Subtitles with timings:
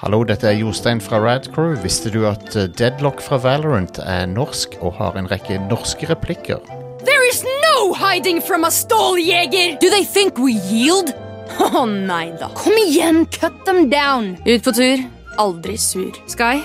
[0.00, 1.74] Hallo, dette er Jostein fra Radcrew.
[1.82, 6.60] Visste du at eh, Deadlock fra Valorant er norsk og har en rekke norske replikker?
[7.04, 9.76] There is no hiding from a ståljeger!
[9.80, 11.12] Do they think we yield?
[11.60, 12.48] Å nei da.
[12.56, 14.34] Kom igjen, cut them down.
[14.46, 15.04] Ut på tur,
[15.42, 16.16] aldri sur.
[16.32, 16.62] Sky,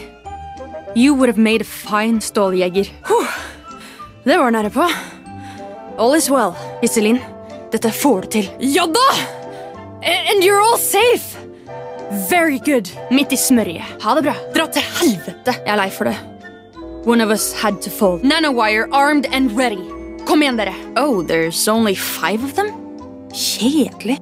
[0.96, 2.88] you would have made a fine ståljeger.
[3.10, 3.28] Huh.
[4.26, 4.88] Det var nære på.
[6.00, 7.20] All is well, Iselin.
[7.74, 8.48] Dette får du til.
[8.64, 9.08] Ja da!
[10.06, 11.35] A- And you're all safe.
[12.12, 12.90] Very good.
[13.12, 13.82] Midt i smørjet.
[14.04, 14.34] Ha det bra.
[14.56, 15.56] Dra til helvete.
[15.66, 16.16] Jeg er lei for det.
[17.06, 18.20] One of us had to fall.
[18.24, 19.82] Nanowire armed and ready.
[20.26, 20.74] Kom igjen, dere.
[20.98, 22.72] Oh, there's only five of them?
[23.34, 24.20] Kjedelig.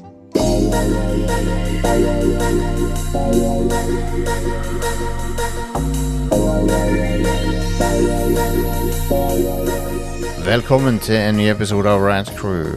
[10.46, 12.68] Velkommen til en ny episode av Radcrew.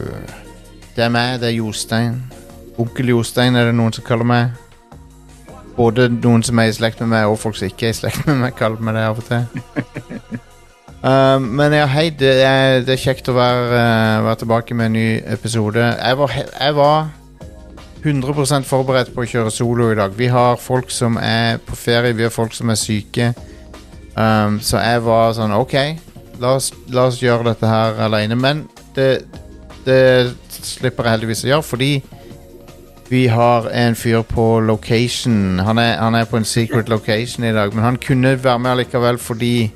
[0.95, 2.23] Det er meg, det er Jostein.
[2.77, 4.66] Onkel Jostein er det noen som kaller meg.
[5.77, 8.25] Både noen som er i slekt med meg, og folk som ikke er i slekt
[8.25, 10.39] med meg, kaller meg det av og til.
[11.03, 14.89] Uh, men ja, hei, det er, det er kjekt å være, uh, være tilbake med
[14.89, 15.85] en ny episode.
[15.85, 17.11] Jeg var, jeg var
[18.01, 20.13] 100% forberedt på å kjøre solo i dag.
[20.17, 23.31] Vi har folk som er på ferie, vi har folk som er syke.
[24.17, 25.75] Um, så jeg var sånn OK,
[26.41, 28.37] la oss, la oss gjøre dette her alene.
[28.39, 29.11] Men det,
[29.85, 30.01] det
[30.49, 31.91] slipper jeg heldigvis å gjøre, fordi
[33.09, 35.59] vi har en fyr på location.
[35.59, 38.71] Han er, han er på en secret location i dag, men han kunne være med
[38.71, 39.71] allikevel fordi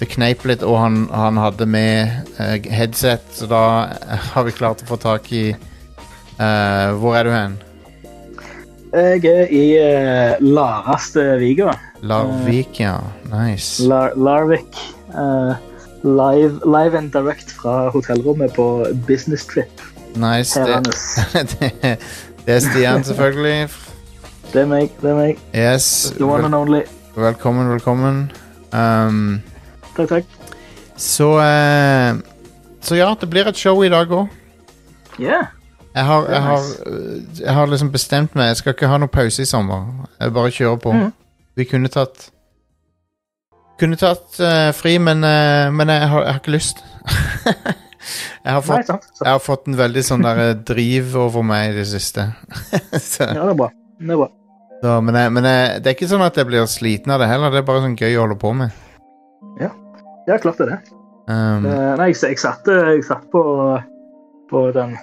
[0.00, 3.64] det kneip litt, og han, han hadde med eh, headset, så da
[4.32, 7.58] har vi klart å få tak i eh, Hvor er du hen?
[8.90, 11.76] Jeg er i uh, Laraste Viga.
[12.02, 12.96] Larvik, ja.
[13.30, 13.84] Nice.
[13.86, 14.80] Lar Larvik.
[15.14, 15.54] Uh,
[16.02, 19.84] live, live and direct fra hotellrommet på business trip.
[20.16, 20.58] nice.
[20.58, 20.82] Det,
[21.60, 21.96] det,
[22.46, 23.68] det er Stian, selvfølgelig.
[24.52, 24.90] Det er meg.
[25.02, 25.38] det er meg.
[25.54, 26.12] Yes.
[26.16, 26.80] The one and only.
[27.16, 28.32] velkommen, velkommen.
[28.72, 29.42] Um,
[29.96, 30.24] Takk, takk.
[30.96, 32.14] så eh,
[32.82, 34.28] Så ja, det blir et show i dag òg.
[35.20, 35.44] Yeah.
[35.94, 38.46] Jeg har, jeg, har, øh, jeg har liksom bestemt meg.
[38.46, 40.06] Jeg skal ikke ha noen pause i sommer.
[40.20, 40.92] Jeg bare kjører på.
[40.92, 41.12] Mhm.
[41.56, 42.30] Vi kunne tatt
[43.80, 46.76] Kunne tatt øh, fri, men, øh, men jeg, har, jeg har ikke lyst.
[48.10, 51.70] jeg, har fått, Nei, jeg har fått en veldig sånn der øh, driv over meg
[51.72, 52.28] i det siste.
[53.12, 53.70] så, ja, det er bra.
[54.00, 54.30] Det er bra.
[54.82, 57.30] så, men jeg, men jeg, det er ikke sånn at jeg blir sliten av det
[57.30, 57.52] heller.
[57.54, 58.78] Det er bare sånn gøy å holde på med.
[60.30, 60.80] Ja, klart det er det.
[61.30, 63.42] Um, Eh, nei, jeg, jeg, satt, eh, jeg satt på,
[64.50, 64.96] på, den,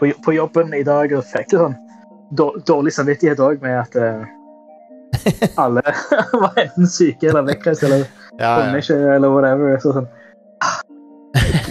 [0.00, 1.76] på, på jobben i dag og fikk litt sånn
[2.66, 4.24] dårlig samvittighet òg med at eh,
[5.62, 5.84] alle
[6.42, 8.04] var enten syke eller vekkreist eller
[8.40, 8.70] ja, ja.
[8.76, 9.76] ikke, eller whatever.
[9.82, 10.08] Så sånn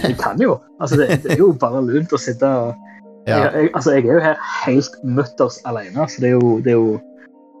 [0.04, 0.58] Jeg kan jo.
[0.80, 2.74] Altså, det, det er jo bare lunt å sitte og
[3.26, 3.38] ja.
[3.38, 6.74] jeg, jeg, Altså, jeg er jo her helt mutters alene, så det er jo, det
[6.74, 6.98] er jo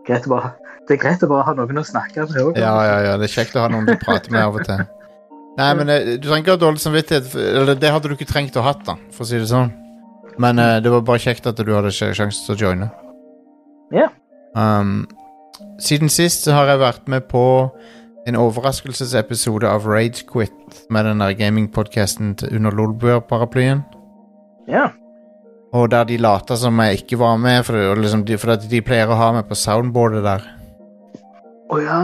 [0.08, 0.52] greit å bare
[0.84, 2.58] det er greit å bare ha noen å snakke med òg.
[2.60, 4.82] Ja, ja, ja, det er kjekt å ha noen du prater med av og til.
[5.56, 7.30] Nei, men eh, Du trenger ikke ha dårlig samvittighet.
[7.40, 9.70] Eller det hadde du ikke trengt å ha, da, for å si det sånn.
[10.42, 12.90] Men uh, det var bare kjekt at du hadde sj- sjanse til å joine.
[13.94, 14.10] Ja.
[14.58, 15.06] Um,
[15.80, 17.44] siden sist så har jeg vært med på
[18.26, 23.84] en overraskelsesepisode av Ragequit med den der gamingpodkasten under Lolbua-paraplyen.
[24.68, 24.90] ja.
[25.74, 29.10] Og der de lata som jeg ikke var med, for, liksom de, for de pleier
[29.10, 30.44] å ha meg på soundboardet der.
[31.66, 31.96] Å ja.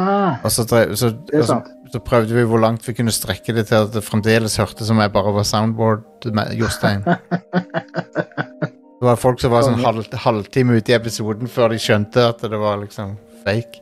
[0.43, 1.59] Og så, drev, så, Det er og så,
[1.93, 4.99] så prøvde vi hvor langt vi kunne strekke det til at det fremdeles hørtes som
[4.99, 6.03] jeg bare var soundboard
[6.35, 7.07] med Jostein.
[9.01, 12.43] Det var folk som var sånn halv, halvtime ute i episoden før de skjønte at
[12.45, 13.15] det var liksom
[13.47, 13.81] fake.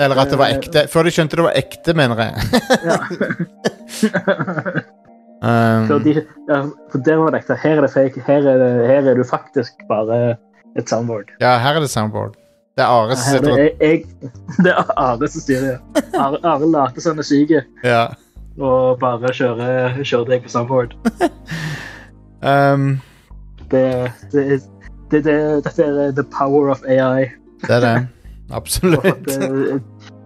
[0.00, 0.86] Eller at det var ekte.
[0.88, 2.32] Før de skjønte det var ekte, mener jeg.
[2.88, 2.96] ja.
[5.40, 6.12] Um, For, de,
[6.50, 6.56] ja,
[6.92, 7.56] for der var det ekte.
[7.62, 8.20] Her er det fake.
[8.26, 10.36] Her er, det, her er du faktisk bare
[10.76, 11.32] et soundboard.
[11.40, 12.34] ja, her er det soundboard.
[12.76, 13.58] Det er Are som sitter er og
[14.64, 15.78] det, er Are som styrer.
[16.14, 17.50] Are, Are later som han er syk
[17.84, 18.02] ja.
[18.60, 20.92] og bare kjører, kjører deg på soundboard.
[22.52, 23.00] um,
[23.70, 24.60] Det, det,
[25.10, 27.30] det, det, dette er the power of AI.
[27.64, 27.96] Det er det.
[28.50, 29.04] Vi har Absolutt.
[29.04, 29.78] fått, eh,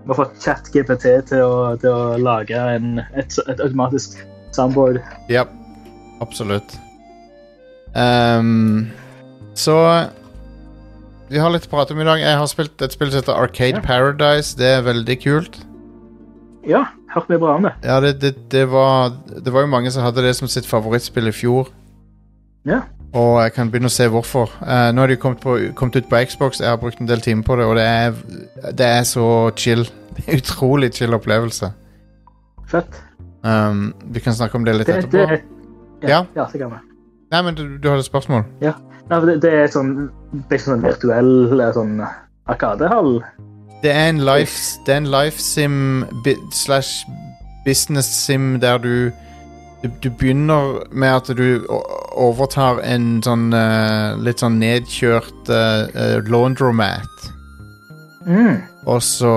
[0.05, 1.43] vi har fått ChatGPT til,
[1.83, 4.17] til å lage en, et, et automatisk
[4.57, 5.03] soundboard.
[5.29, 5.45] Ja,
[6.25, 6.79] absolutt.
[7.95, 8.89] Um,
[9.55, 9.77] så
[11.29, 12.21] Vi har litt å prate om i dag.
[12.23, 13.85] Jeg har spilt et spill som heter Arcade Ja.
[13.85, 14.57] Paradise.
[14.57, 15.61] Det er veldig kult.
[16.65, 17.75] Ja, hørt mye bra om det.
[17.85, 21.29] Ja, det, det, det, var, det var jo mange som hadde det som sitt favorittspill
[21.29, 21.69] i fjor.
[22.65, 22.81] Ja.
[23.15, 24.51] Og jeg kan begynne å se hvorfor.
[24.59, 26.59] Uh, nå har de kommet, på, kommet ut på Xbox.
[26.61, 28.17] Jeg har brukt en del timer på det, og det er,
[28.75, 29.27] det er så
[29.57, 29.85] chill.
[30.39, 31.71] Utrolig chill opplevelse.
[32.71, 32.99] Fett.
[33.45, 35.27] Um, vi kan snakke om det litt Det, etterpå.
[35.31, 36.47] det, ja, Ja.
[36.59, 36.69] ja.
[37.31, 38.45] Nei, men du, du hadde spørsmål?
[38.63, 38.75] Nei,
[39.11, 40.09] for det, det er sånn,
[40.51, 41.33] sånn virtuell
[41.77, 41.99] sånn
[42.51, 43.19] arkadehall.
[43.83, 46.05] Det er en life, det er en life sim
[46.53, 47.05] slash
[47.67, 49.13] business sim der du,
[49.85, 51.67] du Du begynner med at du
[52.17, 57.27] overtar en sånn uh, litt sånn nedkjørt uh, laundromat.
[58.25, 58.63] Mm.
[58.89, 59.35] Og så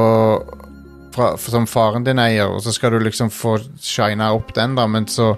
[1.11, 4.85] fra, Som faren din eier, og så skal du liksom få shina opp den, da,
[4.87, 5.33] men så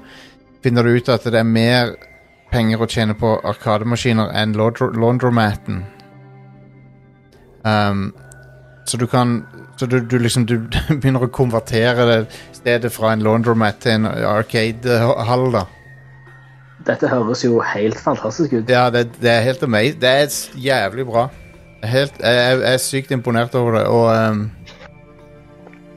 [0.63, 1.95] finner du ut at det er mer
[2.51, 5.85] penger å tjene på arkademaskiner enn laundromaten.
[7.63, 8.11] Um,
[8.85, 9.43] så du kan
[9.79, 10.57] Så du, du liksom Du
[10.99, 12.21] begynner å konvertere det
[12.57, 15.61] stedet fra en laundromat til en arcade-hall, da.
[16.87, 18.71] Dette høres jo helt fantastisk ut.
[18.71, 20.01] Ja, det, det er helt amazing.
[20.01, 21.29] Det er jævlig bra.
[21.83, 24.51] Helt, jeg, jeg er sykt imponert over det, og um,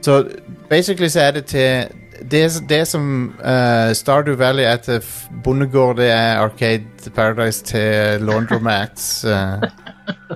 [0.01, 0.23] Så
[0.69, 1.99] basically så er det til
[2.31, 5.03] Det, det som uh, Stardew Valley er til
[5.43, 9.25] bondegård, det er Arcade Paradise til laundromats.
[9.27, 9.67] Uh,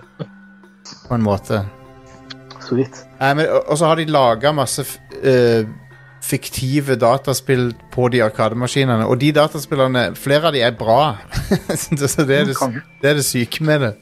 [1.08, 1.64] på en måte.
[2.68, 3.04] Sweet.
[3.22, 4.84] Nei, men, og, og så har de laga masse
[5.24, 5.68] eh,
[6.28, 9.06] fiktive dataspill på de arkademaskinene.
[9.08, 11.16] Og de dataspillene, flere av de er bra.
[11.82, 12.58] så det er det,
[13.02, 13.94] det er det syke med det.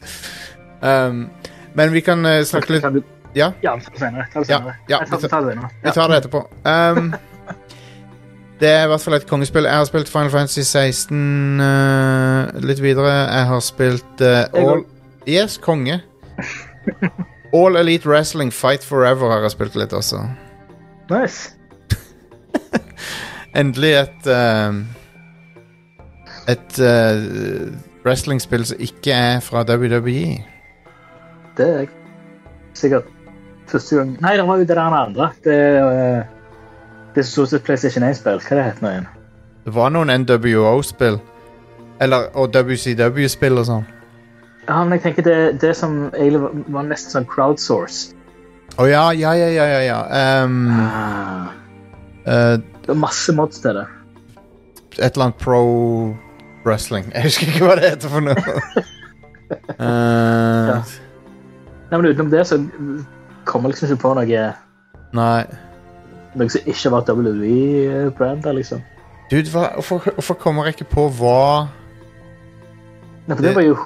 [0.81, 1.27] Um,
[1.75, 2.85] men vi kan uh, snakke litt
[3.35, 4.25] Ja, Ja, ta det senere.
[4.31, 4.75] Ta det senere.
[4.89, 6.41] ja, tar, vi tar- det vi tar det etterpå.
[6.63, 7.13] Um,
[8.61, 9.67] det er i hvert fall et kongespill.
[9.67, 13.11] Jeg har spilt Final Fantasy 16 uh, litt videre.
[13.11, 14.85] Jeg har spilt uh, All
[15.25, 16.01] Yes, konge.
[17.55, 20.19] All Elite Wrestling Fight Forever har jeg spilt litt også.
[21.11, 21.53] Nice.
[23.59, 24.81] Endelig et um,
[26.51, 27.71] Et uh,
[28.05, 29.63] wrestlingspill som ikke er fra.
[29.63, 30.43] WWE.
[31.57, 31.89] Det er jeg.
[32.75, 33.07] Sikkert
[33.71, 35.29] første gang Nei, det var jo det der andre.
[35.43, 36.25] Det, uh,
[37.15, 38.43] det er stort sett PlayStation 1-spill.
[38.43, 39.09] Hva det heter det igjen?
[39.65, 41.21] Det var noen NWO-spill.
[42.03, 43.85] Eller, og WCW-spill og sånn.
[44.67, 46.41] Ja, men jeg tenker det, det som egentlig
[46.73, 48.15] var, nesten sånn crowdsourced.
[48.81, 49.81] Å ja, ja, ja, ja, ja.
[49.85, 50.43] ja.
[50.43, 51.51] Um, Ah.
[52.25, 53.85] uh, Det var masse mods til det.
[54.97, 56.15] et eller annet pro
[56.65, 57.11] wrestling.
[57.13, 58.35] Jeg husker ikke hva det heter for noe.
[59.79, 60.81] Uh, Ja.
[61.91, 62.57] Nei, men utenom det så
[63.45, 64.45] kommer jeg liksom ikke på noe,
[65.13, 65.43] Nei.
[66.35, 68.81] noe som ikke var WWE-brander, liksom.
[69.29, 71.67] Dude, hvorfor kommer jeg ikke på hva
[73.27, 73.77] Nei, for det Det- var jo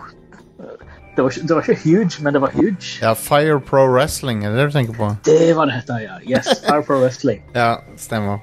[1.20, 3.00] det var, ikke, det var ikke huge, men det var huge.
[3.02, 5.10] Ja, Fire Pro Wrestling, er det det du tenker på?
[5.26, 6.16] Det var det hette, ja.
[6.24, 7.42] Yes, Fire Pro Wrestling.
[7.56, 8.40] Ja, stemmer.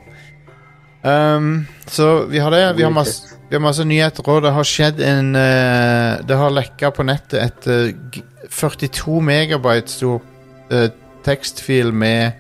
[1.02, 2.76] Um, så vi har det.
[2.76, 4.42] Vi har masse, vi har masse nyheter, òg.
[4.44, 8.20] det har skjedd en uh, Det har lekka på nettet et uh,
[8.50, 10.20] 42 megabyte stor
[10.72, 10.88] uh,
[11.24, 12.32] tekstfil med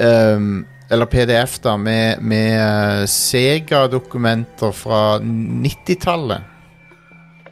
[0.00, 6.50] um, Eller PDF, da, med, med eh, Sega-dokumenter fra 90-tallet.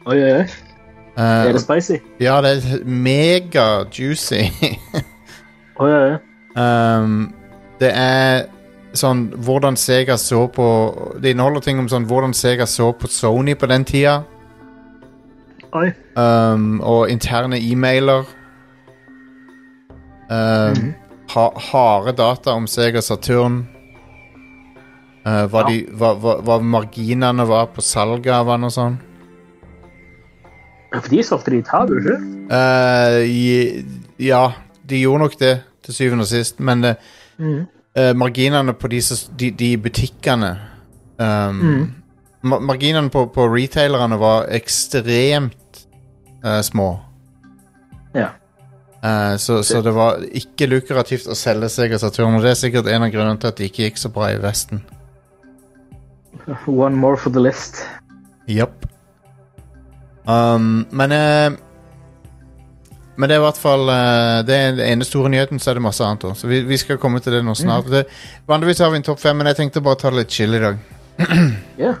[0.05, 0.70] Oi, oi, oi.
[1.17, 1.97] Eh, Er det spicy?
[2.19, 4.45] ja, det er mega juicy.
[5.79, 6.17] oh, ja, ja.
[6.55, 7.33] Um,
[7.79, 8.45] det er
[8.93, 10.65] sånn hvordan Sega så på
[11.23, 14.17] Det inneholder ting om sånn hvordan Sega så på Sony på den tida.
[15.73, 15.87] Oi.
[16.19, 18.25] Um, og interne e-mailer.
[20.31, 20.93] Um,
[21.31, 23.61] ha, harde data om Sega Saturn.
[25.25, 25.67] Uh, hva, Ja.
[25.69, 28.95] de, hva, hva, hva marginene var på salget av den og sånn.
[30.91, 32.17] For de solgte de i tap, ikke?
[32.51, 33.21] Uh,
[34.19, 34.41] ja,
[34.89, 35.53] de gjorde nok det
[35.85, 37.61] til syvende og sist, men uh, mm.
[37.95, 38.99] uh, marginene på de,
[39.39, 40.51] de, de butikkene
[41.21, 41.87] um, Mm.
[42.41, 45.85] ma Marginene på, på retailerne var ekstremt
[46.43, 46.99] eh, små.
[48.13, 48.31] Ja.
[49.05, 52.89] Uh, så, så det var ikke lukrativt å selge Sega Saturn, og det er sikkert
[52.89, 54.83] en av grunnene til at det ikke gikk så bra i Vesten.
[56.65, 57.81] One more for the list.
[58.49, 58.85] Japp.
[60.27, 61.59] Um, men uh,
[63.17, 65.79] Men det er i hvert fall uh, Det er den ene store nyheten, så er
[65.79, 66.35] det masse annet òg.
[66.37, 67.89] Så vi, vi skal komme til det nå snart.
[67.91, 68.05] Det,
[68.49, 70.63] vanligvis har vi en topp fem, men jeg tenkte bare ta det litt chill i
[70.63, 70.81] dag.
[71.81, 71.95] Ja.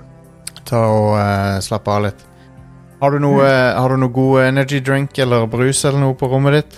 [0.67, 2.27] Ta og uh, slappe av litt.
[3.01, 6.27] Har du noe, eh, har du noe god energy drink eller brus eller noe på
[6.29, 6.75] rommet ditt?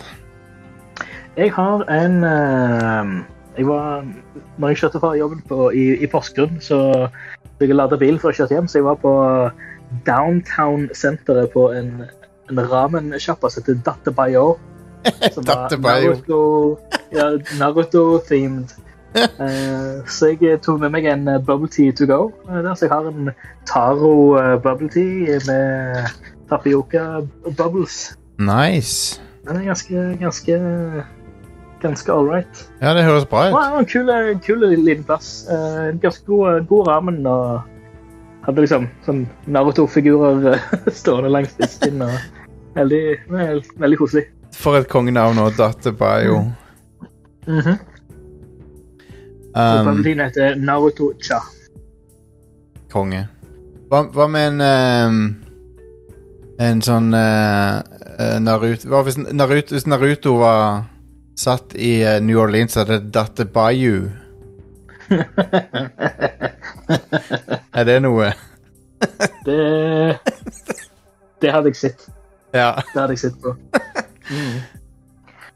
[1.35, 3.11] Jeg har en eh,
[3.57, 4.05] Jeg var
[4.57, 7.09] Når jeg kjørte fra jobben på, i, i Porsgrunn, så
[7.53, 9.11] så jeg lada bilen før jeg kjørte hjem, så jeg var på
[10.05, 12.03] downtown-senteret på en,
[12.49, 14.57] en ramen-sjappa som heter Datte Bayo.
[15.35, 16.13] Som var Bayo.
[16.13, 16.77] Naruto-
[17.11, 18.69] Ja, Naruto-themed.
[19.13, 22.31] Eh, så jeg tok med meg en eh, bubble tea to go.
[22.49, 23.27] eh, der, så jeg har en
[23.69, 26.07] Taro eh, bubble tea med
[26.49, 27.21] tapioca
[27.57, 28.17] bubbles.
[28.39, 29.21] Nice.
[29.45, 30.57] Den er ganske, ganske,
[31.81, 32.63] ganske all right.
[32.81, 33.53] Ja, det høres bra ut.
[33.53, 34.09] var en kul,
[34.47, 35.45] kul liten plass.
[35.51, 37.61] Eh, En ganske god, god ramen og
[38.43, 40.59] hadde liksom sånn Naruto-figurer eh,
[40.99, 42.01] stående langs disken.
[42.01, 42.11] og
[42.73, 44.23] Veldig, vel- veldig koselig.
[44.57, 46.39] For et kongenavn og Datebayo.
[47.47, 47.59] Mhm.
[47.59, 47.77] -hmm.
[49.55, 51.39] Um, Palpatine heter Naruto Cha.
[52.91, 53.27] konge.
[53.89, 55.35] Hva, hva med en um,
[56.59, 57.81] En sånn eh,
[58.39, 60.83] Naruto Hva hvis Naruto, hvis Naruto var
[61.35, 64.09] satt i New Orleans, så hadde det Datebayu.
[67.77, 68.31] er det noe?
[69.45, 70.17] Det
[71.41, 72.05] Det hadde jeg sett.
[72.55, 72.71] Ja.
[72.93, 73.55] Det hadde jeg sett på.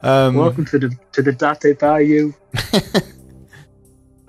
[0.03, 2.33] Um, Welcome to the, to the Date Bayou.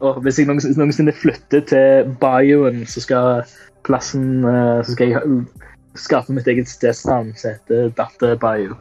[0.00, 3.43] Og hvis jeg noens- noensinne flytter til Bayouen, så skal
[3.85, 5.23] plassen eh, Så skal jeg
[5.99, 8.76] skape mitt eget stedsnavn som heter Datte Bayou.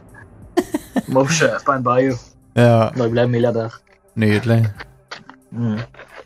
[1.10, 2.14] Må kjøpe en Bayou
[2.58, 3.74] ja, når jeg blir milliardær.
[4.18, 4.60] nydelig.
[5.50, 5.78] Mm.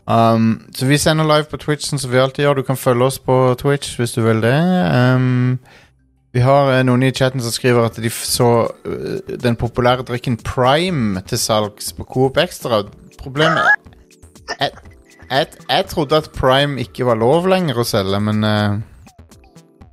[0.07, 2.59] Um, så vi sender live på Twitch, sånn som vi alltid gjør.
[2.59, 4.57] Du kan følge oss på Twitch hvis du vil det.
[4.91, 5.55] Um,
[6.35, 10.35] vi har uh, noen i chatten som skriver at de så uh, den populære drikken
[10.43, 12.83] Prime til salgs på Coop Extra.
[13.21, 13.63] Problemet
[14.59, 14.71] jeg,
[15.29, 18.79] jeg, jeg trodde at Prime ikke var lov lenger å selge, men uh,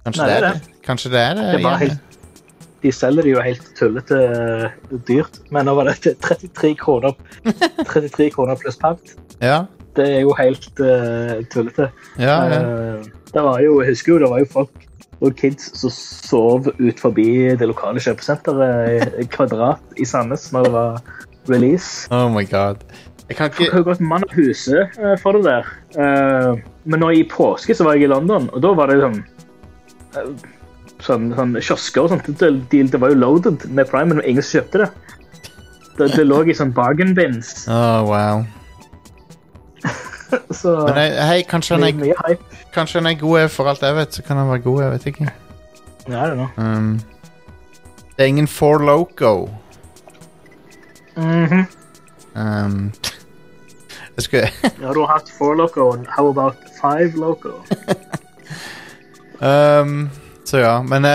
[0.03, 0.79] kanskje, Nei, det det det.
[0.89, 1.51] kanskje det er det.
[1.55, 2.07] Det er helt
[2.81, 4.21] De selger det jo helt tullete
[5.07, 7.15] dyrt, men nå var det 33 kroner
[7.45, 9.15] 33 kroner pluss pant.
[9.39, 11.91] Ja, Det er jo helt uh, tullete.
[12.19, 12.61] ja, ja.
[12.61, 14.87] Eh, det var jo, jeg husker jo det var jo folk
[15.21, 21.03] og kids som sov ut forbi det lokale kjøpesenteret Kvadrat i Sandnes når det var
[21.51, 22.09] release.
[22.11, 22.81] Oh my god.
[23.29, 25.69] Jeg kan ikke har gått mann av huset eh, for det der.
[26.85, 29.21] Men nå i påske så var jeg i London, og da var det sånn
[31.05, 32.31] sånn, sånn kiosker og sånt.
[32.41, 34.91] Det, de, det var jo loaded med Prime, men ingen som kjøpte det.
[35.99, 37.67] Det, det lå i sånn bargain bins.
[37.69, 38.45] Oh, wow.
[40.61, 42.59] Så Men jeg, hei, kanskje han, er, mye hype.
[42.75, 45.07] kanskje han er god for alt jeg vet, så kan han være god, jeg vet
[45.11, 45.31] ikke.
[46.09, 46.51] Ja, det er noe.
[46.57, 47.01] Um,
[48.17, 49.49] det er ingen Four Loco.
[51.17, 51.65] Mhm.
[52.35, 52.93] Um,
[54.17, 54.49] jeg skulle
[54.83, 57.49] Ja, du har hatt four loco, and how about five loco?
[59.41, 60.11] um,
[60.45, 61.11] Så ja, men uh,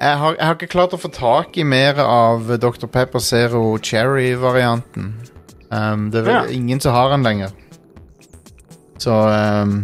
[0.00, 2.86] jeg, har, jeg har ikke klart å få tak i mer av Dr.
[2.86, 5.14] Pepper Zero Cherry-varianten.
[5.68, 7.52] Um, det er vel ingen som har den lenger.
[8.98, 9.82] Så um,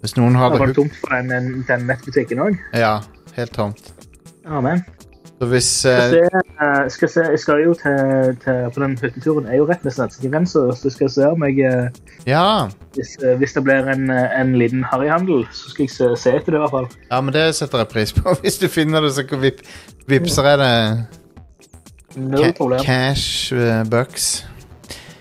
[0.00, 2.56] hvis noen har Det det var tomt for den, den, nettbutikken òg.
[2.74, 3.00] Ja,
[3.36, 3.92] helt tomt.
[4.46, 4.84] Amen.
[5.38, 8.96] Så hvis Skal eh, se, uh, skal se, jeg skal jo til, til På den
[8.98, 11.86] hytteturen er jo rett ved svenskegrensa, så skal jeg se om jeg uh,
[12.26, 12.66] Ja.
[12.96, 16.58] Hvis, hvis det blir en, en liten harryhandel, så skal jeg se, se etter det
[16.58, 16.90] i hvert fall.
[17.10, 18.34] ja, men det setter jeg pris på.
[18.42, 19.62] Hvis du finner det, så kan vip,
[20.10, 20.74] vipser jeg det
[22.16, 22.82] No problem.
[22.82, 23.54] cash
[23.90, 24.46] bucks.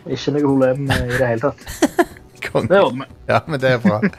[0.10, 1.64] Ikke noe problem i det hele tatt.
[2.48, 2.68] Konge.
[2.72, 3.16] Det ordner vi.
[3.34, 4.02] Ja, men det er bra.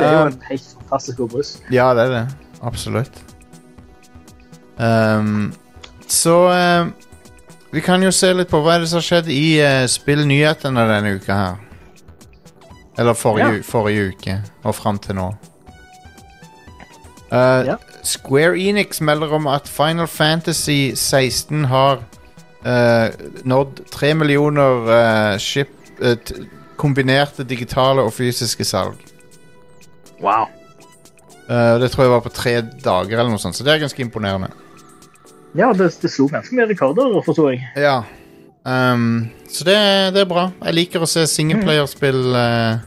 [0.00, 1.48] Det er jo Um, en helt fantastisk god brus.
[1.70, 2.20] Ja, det er det.
[2.64, 3.18] Absolutt.
[4.78, 5.52] Um,
[6.08, 6.86] så eh,
[7.72, 10.86] Vi kan jo se litt på hva er det som har skjedd i uh, spillnyhetene
[10.88, 11.58] denne uka her.
[12.98, 13.66] Eller forrige, Ja.
[13.66, 15.28] forrige uke og fram til nå.
[17.30, 17.76] Uh, Ja.
[18.02, 22.00] Square Enix melder om at Final Fantasy 16 har
[22.62, 25.70] nådd tre millioner eh, ship,
[26.02, 26.16] eh,
[26.80, 29.00] kombinerte digitale og fysiske salg.
[30.20, 30.48] Wow.
[31.50, 34.02] Eh, det tror jeg var på tre dager, eller noe sånt, så det er ganske
[34.04, 34.52] imponerende.
[35.58, 37.64] Ja, det, det slo ganske mye rekorder, forsto jeg.
[37.80, 38.02] Ja.
[38.62, 39.78] Um, så det,
[40.14, 40.50] det er bra.
[40.60, 42.78] Jeg liker å se singleplayerspill uh,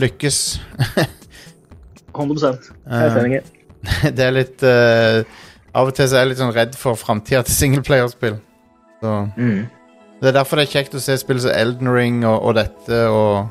[0.00, 0.40] lykkes.
[2.18, 2.56] 100
[2.90, 3.44] Helt enig.
[3.44, 5.20] Uh, det er litt uh,
[5.76, 8.40] Av og til så er jeg litt sånn redd for framtida til singleplayerspill.
[9.00, 9.66] Så Mm.
[10.20, 13.04] Det er derfor det er kjekt å se spill som Elden Ring og, og dette
[13.06, 13.46] og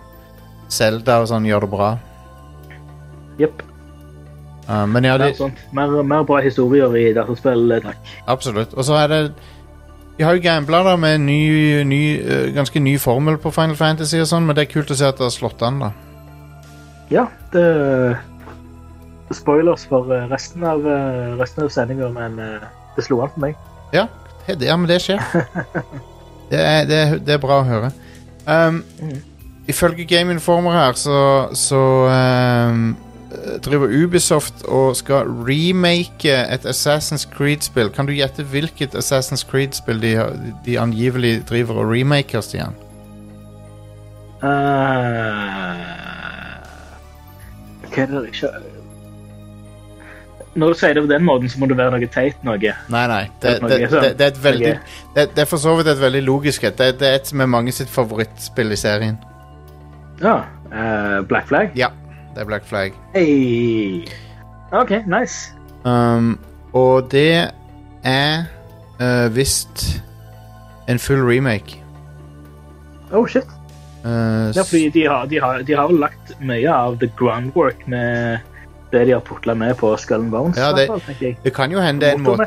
[0.67, 1.91] Zelda og sånn gjør det bra.
[3.39, 3.61] Jepp.
[4.67, 5.61] Uh, men ja, Mer, det, sånt.
[5.71, 8.09] mer, mer bra historier i dataspill, takk.
[8.27, 8.73] absolutt.
[8.75, 9.21] Og så er det
[10.17, 14.17] De har jo gambla med en ny, ny, eh, ganske ny formel på Final Fantasy
[14.19, 15.91] og sånn, men det er kult å se at det har slått an, da.
[17.13, 18.17] Ja, det
[19.31, 22.35] Spoilers for eh, resten av, eh, resten av sendinga, men
[22.95, 23.55] det slo an for meg.
[23.93, 24.07] Ja,
[24.55, 25.19] det, ja men det skjer.
[26.51, 27.91] det, er, det, det er bra å høre.
[28.47, 29.17] Um, Mhm.
[29.67, 31.79] Ifølge Game Informer her, så, så
[32.71, 32.95] um,
[33.65, 37.89] driver Ubisoft og skal remake et Assassin's Creed-spill.
[37.89, 40.13] Kan du gjette hvilket Assassin's Creed-spill de,
[40.65, 42.79] de angivelig driver og remaker, Stian?
[44.39, 44.47] Uh,
[47.91, 48.53] hva er det ikke
[50.57, 52.57] Når du sier det på den måten, så må det være noe teit noe.
[52.89, 53.23] Nei, nei.
[53.41, 54.73] Det, det noe det, det, er veldig
[55.43, 56.77] er for så vidt et veldig logisk et.
[56.79, 59.19] Det, det er et som er mange sitt favorittspill i serien.
[60.23, 60.39] Ja.
[60.71, 61.69] Uh, Black Flag?
[61.77, 61.91] Ja,
[62.33, 62.97] det er Black Flag.
[63.13, 64.07] Hey.
[64.73, 65.53] OK, nice.
[65.85, 66.39] Um,
[66.73, 67.51] og det
[68.03, 68.33] er
[68.99, 70.01] uh, visst
[70.89, 71.83] en full remake.
[73.11, 73.45] Oh, shit.
[74.03, 78.37] Uh, Ja, fordi de har, de, har, de har lagt mye av the groundwork med
[78.91, 80.57] det de har putla med på Skull and Bones.
[80.57, 82.45] Ja, det- det kan jo hende en måte.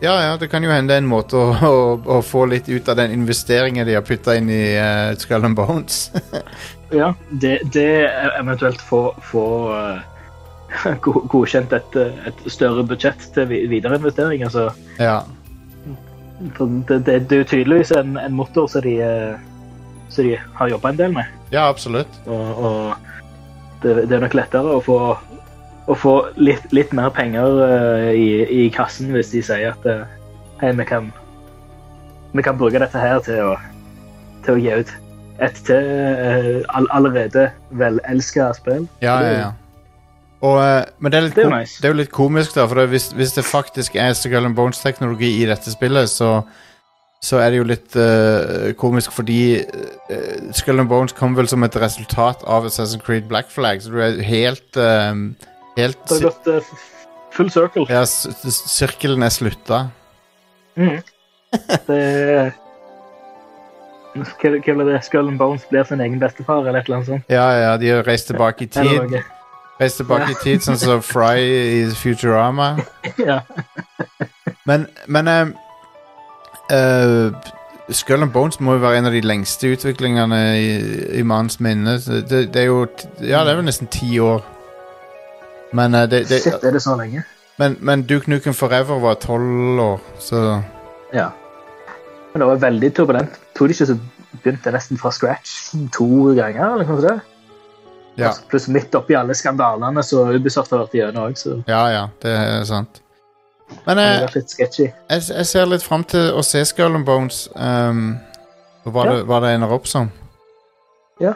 [0.00, 2.96] Ja, ja, det kan jo hende en måte å, å, å få litt ut av
[2.98, 6.10] den investeringen de har putta inn i uh, Skull and Bones.
[6.94, 7.86] Ja, det, det
[8.38, 9.40] eventuelt få, få
[9.74, 10.92] eh,
[11.32, 11.96] godkjent et,
[12.30, 14.68] et større budsjett til vi- videre investeringer Altså,
[15.02, 15.16] ja.
[16.38, 19.34] det, det, det er jo tydeligvis en, en motor som de, eh,
[20.16, 21.24] de har jobba en del med.
[21.52, 22.20] ja, absolutt.
[22.26, 22.94] Og, og
[23.82, 24.98] det, det er nok lettere å få,
[25.86, 30.06] å få litt, litt mer penger uh, i, i kassen hvis de sier at uh,
[30.62, 31.10] hei, vi kan,
[32.34, 33.52] vi kan bruke dette her til å,
[34.46, 34.94] til å gi ut
[35.44, 38.86] et til uh, all, allerede velelska spill.
[39.04, 39.52] Ja, ja, ja.
[40.44, 40.60] Og,
[41.00, 41.80] men det er, litt Det er nice.
[41.80, 42.66] det er jo litt komisk, da.
[42.68, 46.42] For hvis, hvis det faktisk er Skull and Bones-teknologi i dette spillet, så,
[47.24, 51.64] så er det jo litt uh, komisk fordi uh, Skull and Bones kom vel som
[51.64, 55.14] et resultat av Assassin's Creed Black Flag, så du er helt uh,
[55.76, 56.76] Helt Det har gått uh,
[57.36, 57.86] full circle.
[57.92, 59.88] Ja, sirkelen er slutta.
[60.76, 61.00] Mm.
[61.86, 62.52] Det
[64.16, 65.00] hva, hva blir det?
[65.04, 67.32] Skull and Bones blir sin egen bestefar, eller et eller annet sånt?
[67.32, 69.18] Ja, ja, de har reist tilbake i tid.
[69.80, 72.76] Reist tilbake i tid, sånn som Fry i Futurama.
[73.28, 73.40] Ja.
[74.66, 75.50] Men, men eh,
[76.72, 77.52] uh,
[77.94, 80.70] Skull and Bones må jo være en av de lengste utviklingene i,
[81.20, 81.98] i mannens minne.
[82.02, 82.82] Det, det er jo
[83.20, 84.42] Ja, det er vel nesten ti år.
[85.76, 87.22] Men, uh, det, det, Shit, er det så lenge?
[87.60, 90.42] men, men Duke Nukem Forever var tolv år, så
[91.14, 91.30] Ja.
[92.32, 93.38] Men det var veldig turbulent.
[93.56, 93.96] Tror de ikke så
[94.42, 97.32] begynte nesten fra scratch to ganger, eller noe sånt?
[98.16, 101.82] Ja, Altså, Pluss midt oppi alle skandalene så Ubisoft har vært igjennom òg, så ja,
[101.92, 103.02] ja det er sant.
[103.84, 107.48] Men det eh, jeg, jeg ser litt fram til å se Skull and Bones.
[107.54, 108.16] Um,
[108.86, 109.12] og hva, Ja.
[109.16, 110.10] det, hva det ender opp som.
[111.20, 111.34] Ja.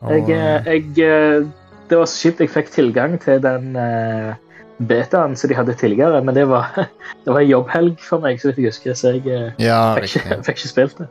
[0.00, 1.50] Og, Jeg, eh, jeg
[1.88, 4.34] Det var så kjipt jeg fikk tilgang til den eh,
[4.78, 6.74] betaen som de hadde tidligere, men det var,
[7.24, 10.18] det var en jobbhelg for meg, så vidt jeg husker, så jeg eh, ja, fikk,
[10.20, 11.08] ikke, fikk ikke spilt det.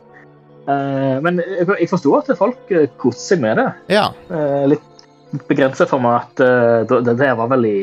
[0.68, 3.68] Uh, men jeg, jeg forsto at folk koste seg med det.
[3.94, 4.10] Ja.
[4.28, 5.06] Uh, litt
[5.48, 6.28] begrenset format.
[6.36, 7.78] Uh, det, det der var vel i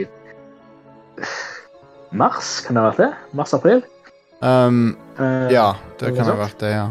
[2.22, 3.10] mars, kan det ha vært det?
[3.42, 3.82] Mars-april?
[4.46, 4.94] Um,
[5.50, 6.86] ja, det kan ha vært det, ja.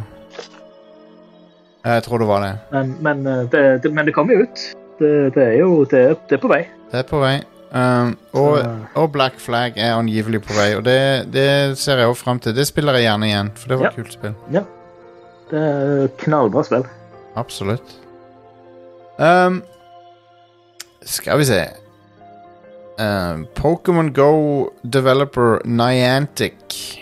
[1.84, 2.54] Jeg tror det var det.
[2.72, 4.62] Men, men, det, det, men det kom jo ut.
[4.98, 6.62] Det, det er jo det, er- det er på vei.
[6.92, 7.34] Det er på vei.
[7.74, 8.60] Um, og,
[8.94, 11.46] og Black Flag er angivelig på vei, og det, det
[11.78, 12.54] ser jeg også fram til.
[12.54, 13.90] Det spiller jeg gjerne igjen, for det var Ja.
[13.90, 14.34] et kult spill.
[15.50, 16.84] Det er knallbra spill.
[17.36, 17.96] Absolutt.
[19.18, 19.58] Um,
[21.02, 21.58] skal vi se
[22.98, 27.00] um, Pokémon Go developer Niantic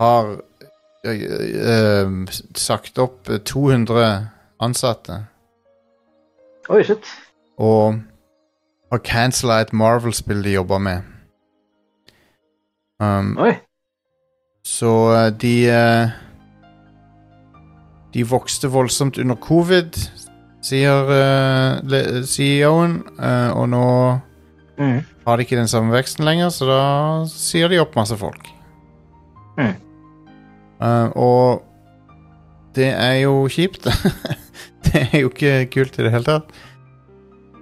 [0.00, 4.28] har uh, um, sagt opp 200
[4.62, 5.24] ansatte.
[6.68, 7.04] Oi, shit.
[7.58, 7.98] Og
[8.92, 11.02] har cancela et Marvel-spill de jobber med.
[13.00, 13.52] Um, Oi.
[14.66, 16.10] så uh, de uh,
[18.14, 19.94] De vokste voldsomt under covid,
[20.66, 23.84] sier uh, CEO-en, uh, og nå
[24.78, 25.00] Mm.
[25.26, 26.82] har de ikke den samme veksten lenger, så da
[27.26, 28.44] sier de opp masse folk.
[29.58, 29.72] Mm.
[31.18, 31.64] Og
[32.78, 33.88] det er jo kjipt.
[34.92, 36.58] det er jo ikke kult i det hele tatt.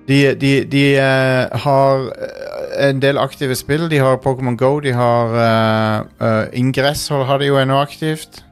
[0.06, 3.88] De, de, de uh, har eh, en del aktive spill.
[3.90, 8.44] De har Pokémon Go, de har uh, uh, Ingress har de jo ennå aktivt.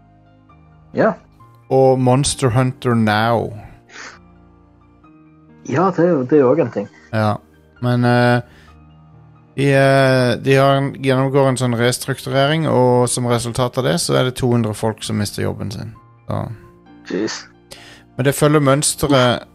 [0.94, 1.12] Ja.
[1.70, 3.52] Og Monster Hunter Now.
[5.68, 6.88] ja, det det er òg en ting.
[7.12, 7.37] Ja,
[7.80, 8.02] men
[9.56, 9.70] de,
[10.44, 14.37] de har en, gjennomgår en sånn restrukturering, og som resultat av det så er det
[14.42, 15.94] 200 folk som mister jobben sin.
[16.28, 16.44] Så.
[17.08, 17.44] Jeez.
[18.16, 19.48] Men det følger mønsteret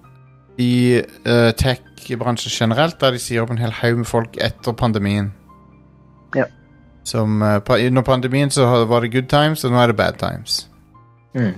[0.60, 5.32] i uh, tech-bransjen generelt, der de sier opp en hel haug med folk etter pandemien.
[6.36, 6.50] Ja.
[7.08, 10.66] Som, uh, under pandemien så var det good times, og nå er det bad times.
[11.38, 11.56] Mm.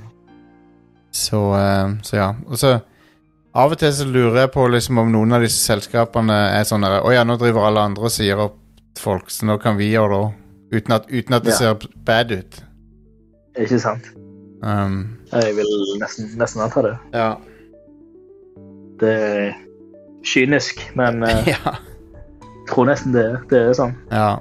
[1.11, 2.29] Så, uh, så ja.
[2.47, 2.77] Og så
[3.51, 6.85] av og til så lurer jeg på liksom om noen av disse selskapene er sånn
[6.87, 8.55] Å ja, nå driver alle andre og sier opp
[8.99, 10.37] folk, så nå kan vi gjøre det òg.
[10.71, 11.57] Uten at, uten at det Ja.
[11.57, 12.61] ser bad ut.
[13.59, 14.07] Ikke sant?
[14.61, 15.71] Um, Jeg vil
[16.01, 16.97] nesten, nesten anta det.
[17.13, 17.33] ja.
[19.01, 19.53] Det er
[20.23, 21.71] kynisk, men eh, ja.
[21.73, 23.95] jeg tror nesten det, det er sånn.
[24.11, 24.35] Ja.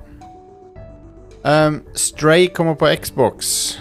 [1.40, 3.78] Um, Stray kommer på Xbox.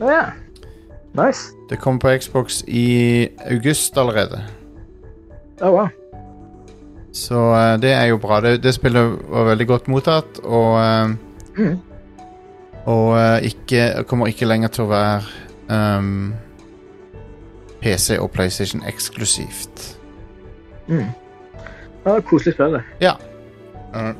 [0.00, 0.30] Ja.
[1.16, 1.52] Nice.
[1.68, 4.40] Det kommer på Xbox i august allerede.
[5.60, 5.88] Oh, wow.
[7.12, 8.40] Så uh, det er jo bra.
[8.44, 11.12] Det, det spillet var veldig godt mottatt, og uh,
[11.56, 11.78] Mm.
[12.86, 15.22] Og eh, ikke, kommer ikke lenger til å være
[15.98, 16.34] um,
[17.82, 19.98] PC og PlayStation eksklusivt.
[20.86, 21.08] Mm.
[22.06, 22.84] Ja, koselig spill, det.
[23.02, 23.16] Ja.
[23.94, 24.12] Uh,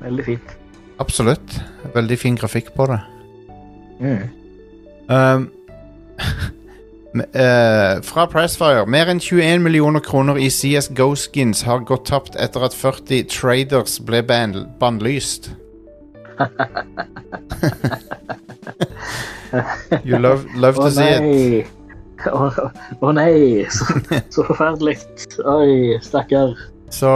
[0.00, 0.56] Veldig fint.
[1.00, 1.60] absolutt.
[1.94, 3.00] Veldig fin grafikk på det.
[4.00, 4.28] Mm.
[5.10, 5.48] Um,
[7.34, 8.84] eh, fra Pressfire.
[8.86, 13.96] Mer enn 21 millioner kroner i CS GO-skins har gått tapt etter at 40 traders
[14.06, 15.50] ble ban bannlyst.
[20.04, 21.66] You love, love oh, to see it.
[22.28, 23.64] Å Å oh, nei!
[23.72, 23.84] Så,
[24.34, 24.98] så forferdelig.
[25.48, 26.52] Oi, stakkar.
[26.92, 27.12] Så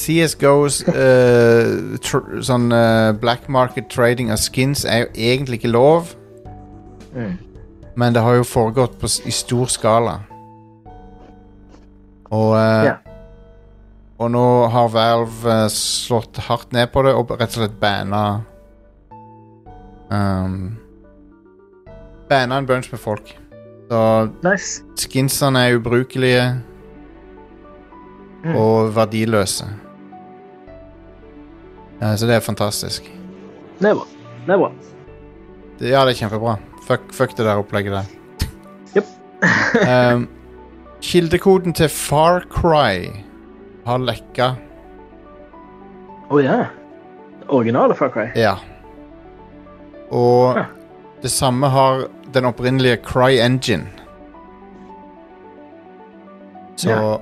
[0.00, 6.14] CSGOs uh, tr sånn uh, black market trading av skins er jo egentlig ikke lov,
[7.14, 7.36] Mm.
[7.94, 10.16] men det har jo foregått på, i stor skala.
[12.34, 12.96] Og uh, Ja.
[14.22, 18.20] Og nå har Valve eh, slått hardt ned på det og rett og slett banna
[20.10, 20.76] um,
[22.30, 23.32] Banna en bunch med folk.
[23.90, 24.02] Så
[24.46, 24.82] Nice.
[24.98, 26.46] skinsene er ubrukelige
[28.44, 28.56] Mm.
[28.60, 29.64] og verdiløse.
[32.00, 33.06] Ja, så det er fantastisk.
[33.80, 34.04] Det er bra.
[34.44, 34.68] Det er bra.
[35.78, 36.58] Det, ja, det er kjempebra.
[36.84, 38.04] Fuck, fuck det der opplegget der.
[38.98, 39.08] Jep.
[39.88, 40.28] um,
[41.08, 43.08] kildekoden til Far Cry
[43.84, 44.54] har lekka.
[46.30, 46.58] Å ja.
[47.52, 48.30] Originale Far Cry.
[48.38, 48.56] Ja.
[50.10, 50.64] Og Ja.
[51.22, 53.86] det samme har den opprinnelige Cry Engine.
[56.76, 57.20] Så, Ja.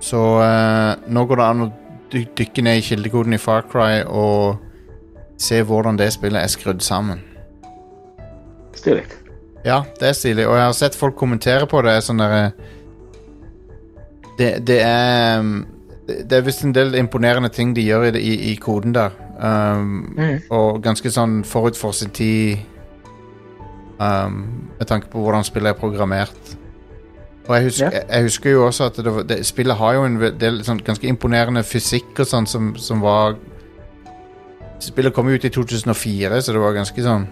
[0.00, 1.72] så uh, nå går det an å
[2.12, 4.58] dykke ned i kildekoden i Far Cry og
[5.38, 7.22] se hvordan det spillet er skrudd sammen.
[8.74, 9.04] Stilig.
[9.64, 10.46] Ja, det er stilig.
[10.46, 12.02] Og jeg har sett folk kommentere på det.
[12.02, 12.52] Sånn derre
[14.38, 15.66] det, det er um,
[16.08, 19.14] Det er visst en del imponerende ting de gjør i, i, i koden der.
[19.42, 20.40] Um, Mm.
[20.50, 22.58] og ganske sånn forut for sin tid
[23.98, 26.56] um, med tanke på hvordan spillet er programmert.
[27.48, 28.04] Og jeg husker, yeah.
[28.08, 31.64] jeg, husker jo også at det, det, spillet har jo en del sånn ganske imponerende
[31.66, 33.38] fysikk og sånn som, som var
[34.82, 37.28] Spillet kom jo ut i 2004, så det var ganske sånn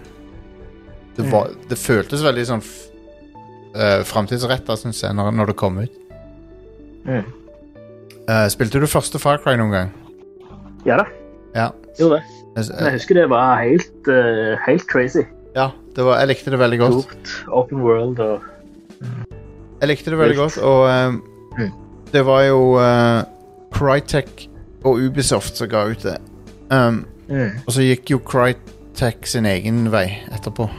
[1.17, 5.97] Det, var, det føltes veldig sånn uh, framtidsretta, syns jeg, når, når det kom ut.
[7.03, 7.25] Mm.
[8.29, 9.91] Eh, spilte du første Far Cry noen gang?
[10.85, 11.05] Ja da.
[11.55, 11.67] Ja.
[11.99, 12.21] Jo, det.
[12.55, 15.23] Jeg, husker det var helt, uh, helt crazy.
[15.55, 17.03] ja det var, jeg likte det veldig godt.
[17.03, 18.41] Stort, open world og
[19.81, 21.21] Jeg likte det veldig godt, og um,
[21.57, 21.71] Mm.
[22.13, 23.23] det var jo uh,
[23.73, 24.49] Crytek
[24.83, 26.17] og Ubisoft som ga ut det.
[26.71, 27.49] Um, mm.
[27.67, 30.69] og så gikk jo Crytek sin egen vei etterpå.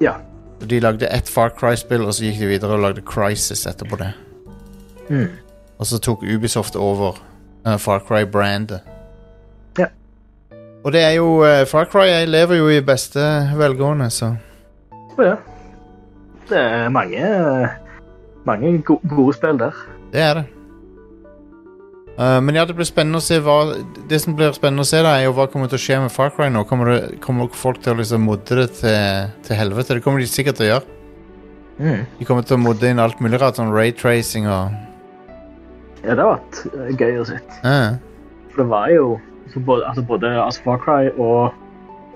[0.00, 0.14] Ja.
[0.60, 3.96] Så De lagde ett Far Cry-spill, og så gikk de videre og lagde Crisis etterpå
[4.00, 4.12] det.
[5.10, 5.28] Mm.
[5.84, 7.18] Og så tok Ubisoft over
[7.66, 8.80] uh, Far Cry-brandet.
[9.76, 9.90] Ja.
[10.80, 13.20] Og det er jo uh, Far Cry jeg lever jo i beste
[13.58, 14.30] velgående, så
[15.20, 15.34] ja.
[16.48, 17.26] Det er mange,
[18.48, 19.76] mange go gode spill der.
[20.14, 20.46] Det er det.
[22.16, 23.58] Uh, men ja, det blir spennende å se hva
[24.08, 26.16] Det som blir spennende å se, da er jo hva kommer til å skje med
[26.16, 26.64] Far Cry nå.
[26.64, 29.98] Kommer, det, kommer folk til å liksom modde det til, til helvete?
[29.98, 30.98] Det kommer de sikkert til å gjøre.
[31.76, 32.02] Mm.
[32.16, 34.72] De kommer til å modde inn alt mulig rart, sånn raytracing og
[36.04, 37.38] Ja, det har vært eh, gøy å se.
[37.64, 37.94] uh,
[38.52, 39.06] For det var jo
[39.52, 41.54] så både, altså både altså Far Cry og,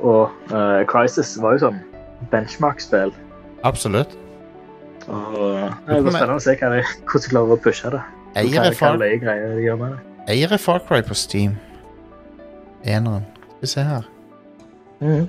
[0.01, 1.79] og uh, Crisis var jo sånn
[2.33, 3.13] benchmark-spill.
[3.69, 4.17] Absolutt.
[5.09, 5.35] Og
[5.87, 8.05] det blir spennende å se hva de, hvordan de klarer å pushe det.
[8.39, 9.09] Eier er Far, de
[9.65, 10.01] gjør med det.
[10.35, 11.57] eier er Far Cry på Steam.
[12.85, 13.25] Eneren.
[13.49, 14.09] Skal vi se her.
[15.01, 15.29] Mm.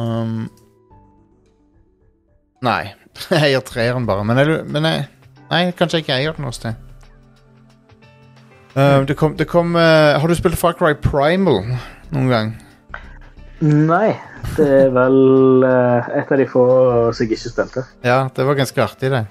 [0.00, 0.38] Um,
[2.64, 2.94] nei.
[3.30, 4.24] Jeg eier treeren bare.
[4.26, 5.04] Men, jeg, men jeg,
[5.52, 6.72] nei, kanskje jeg ikke eier den hos det.
[8.74, 11.60] Um, det kom, det kom uh, Har du spilt Far Cry Primal
[12.10, 12.48] noen gang?
[13.62, 14.16] Nei,
[14.56, 16.64] det er vel uh, et av de få
[17.14, 17.84] som jeg ikke spilte.
[18.02, 19.22] Ja, det var ganske artig, det.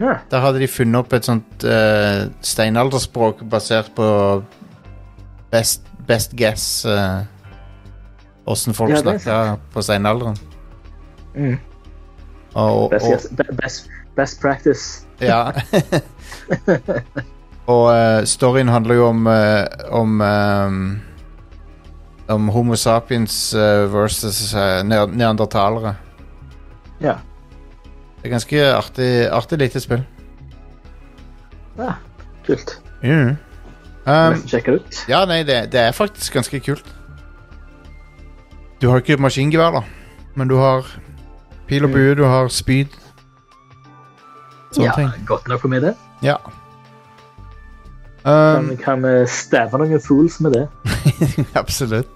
[0.00, 0.16] Ja.
[0.32, 4.08] Der hadde de funnet opp et sånt uh, steinalderspråk basert på
[5.52, 7.28] best, best guess uh,
[8.48, 9.38] folk Ja, er snakka
[9.76, 10.36] på steinalderen.
[11.36, 11.56] Mm.
[12.56, 15.06] Og, Best, guess- best, best practice.
[15.20, 15.52] Ja.
[17.66, 21.00] og uh, storyen handler jo om eh, om um,
[22.28, 23.54] om Homo sapiens
[23.92, 25.94] versus neandertalere.
[27.00, 27.12] Ja.
[28.18, 30.02] Det er ganske artig, artig lite spill.
[31.78, 31.92] ja.
[32.46, 32.76] Kult.
[33.02, 33.36] Mm.
[34.06, 34.98] Um, sjekke ut.
[35.10, 36.86] ja, nei, det, det er faktisk ganske kult.
[38.82, 39.82] Du har ikke maskingevær, da,
[40.38, 40.86] men du har
[41.66, 42.86] pil og bue, du har spyd.
[44.70, 45.10] Sånne Ja, ting.
[45.26, 45.94] godt nok for meg, det.
[46.22, 46.36] Ja.
[48.26, 50.64] Um, kan vi stæve noen fools med det?
[51.60, 52.08] absolutt.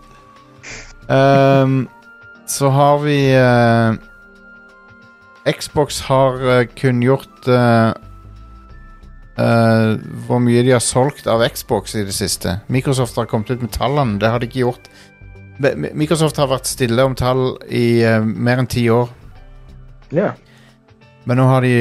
[1.06, 1.84] Um,
[2.50, 3.94] så har vi uh,
[5.46, 7.92] Xbox har uh, kunngjort uh,
[9.38, 9.92] uh,
[10.26, 12.58] hvor mye de har solgt av Xbox i det siste.
[12.66, 14.18] Microsoft har kommet ut med tallene.
[14.18, 14.90] Det har de ikke gjort.
[15.94, 19.10] Microsoft har vært stille om tall i mer enn ti år.
[20.10, 20.32] Ja.
[21.28, 21.74] Men nå har de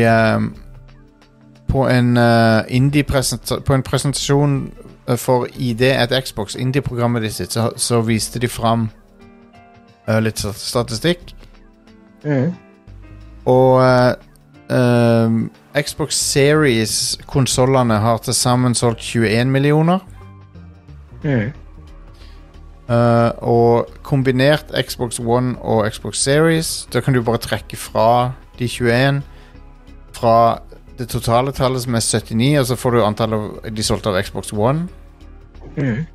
[1.70, 4.72] på en uh, indie-presenta- På en presentasjon
[5.08, 8.90] eh, for ID at Xbox, indie-programmet de sitt, så, så viste de fram
[10.10, 11.36] uh, litt statistikk.
[12.26, 12.54] Mm.
[13.46, 14.14] Og uh,
[14.70, 20.00] um, Xbox Series-konsollene har til sammen solgt 21 millioner.
[21.24, 21.52] Mm.
[22.90, 28.68] Uh, og kombinert Xbox One og Xbox Series, da kan du bare trekke fra de
[28.68, 29.22] 21
[30.14, 30.62] fra
[31.00, 34.20] det totale tallet som er 79, og så får du antallet av- de solgte av
[34.24, 34.88] Xbox One.
[35.78, 36.06] Mm.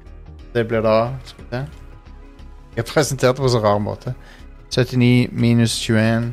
[0.54, 0.96] Det blir da
[1.50, 1.64] se.
[2.76, 4.14] Jeg presenterte på så rar måte.
[4.70, 6.32] 79 minus 21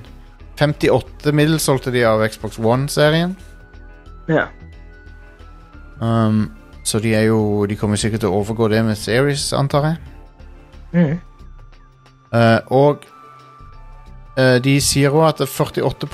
[0.57, 3.35] 58 middels solgte de av Xbox One-serien.
[4.27, 4.47] Ja.
[6.01, 6.51] Um,
[6.83, 9.97] så de er jo De kommer sikkert til å overgå det med Series, antar jeg.
[10.93, 11.19] Mm.
[12.33, 13.05] Uh, og
[14.37, 16.09] uh, de sier òg at 48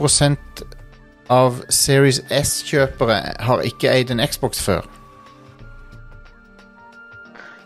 [1.30, 4.86] av Series S-kjøpere har ikke eid en Xbox før.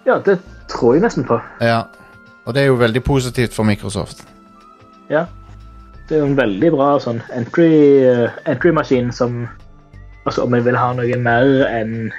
[0.05, 1.39] ja, det tror jeg nesten på.
[1.61, 1.81] Ja,
[2.45, 4.23] Og det er jo veldig positivt for Microsoft.
[5.09, 5.25] Ja.
[6.09, 9.47] Det er jo en veldig bra sånn entry, eh, entry-maskin som
[10.25, 12.11] Altså, om jeg vil ha noe mer enn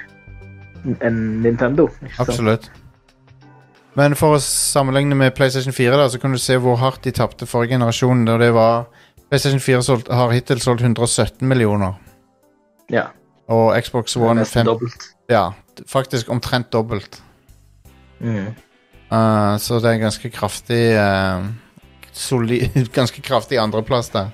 [1.01, 1.87] en Nintendo.
[2.19, 2.69] Absolutt.
[3.95, 7.11] Men for å sammenligne med PlayStation 4, da, så kan du se hvor hardt de
[7.15, 8.25] tapte forrige generasjon.
[8.25, 8.89] Da det var
[9.33, 11.95] PlayStation 4 solgt, har hittil solgt 117 millioner.
[12.93, 13.07] Ja.
[13.49, 15.07] Og Xbox One Nesten 5, dobbelt.
[15.31, 15.47] ja,
[15.89, 17.17] faktisk omtrent dobbelt.
[18.19, 18.51] Mm.
[19.09, 21.47] Uh, så det er en ganske kraftig uh,
[22.13, 24.29] solid, Ganske kraftig andreplass der.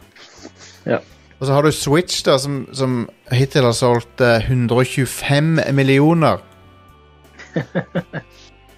[0.85, 0.99] Ja.
[1.39, 6.43] Og så har du Switch, da, som, som hittil har solgt uh, 125 millioner.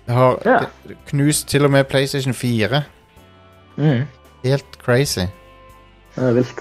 [0.05, 0.59] Det har Ja.
[1.07, 2.83] knust til og med PlayStation 4.
[3.77, 4.05] Mm.
[4.43, 5.25] Helt crazy.
[6.15, 6.59] Det er vilt.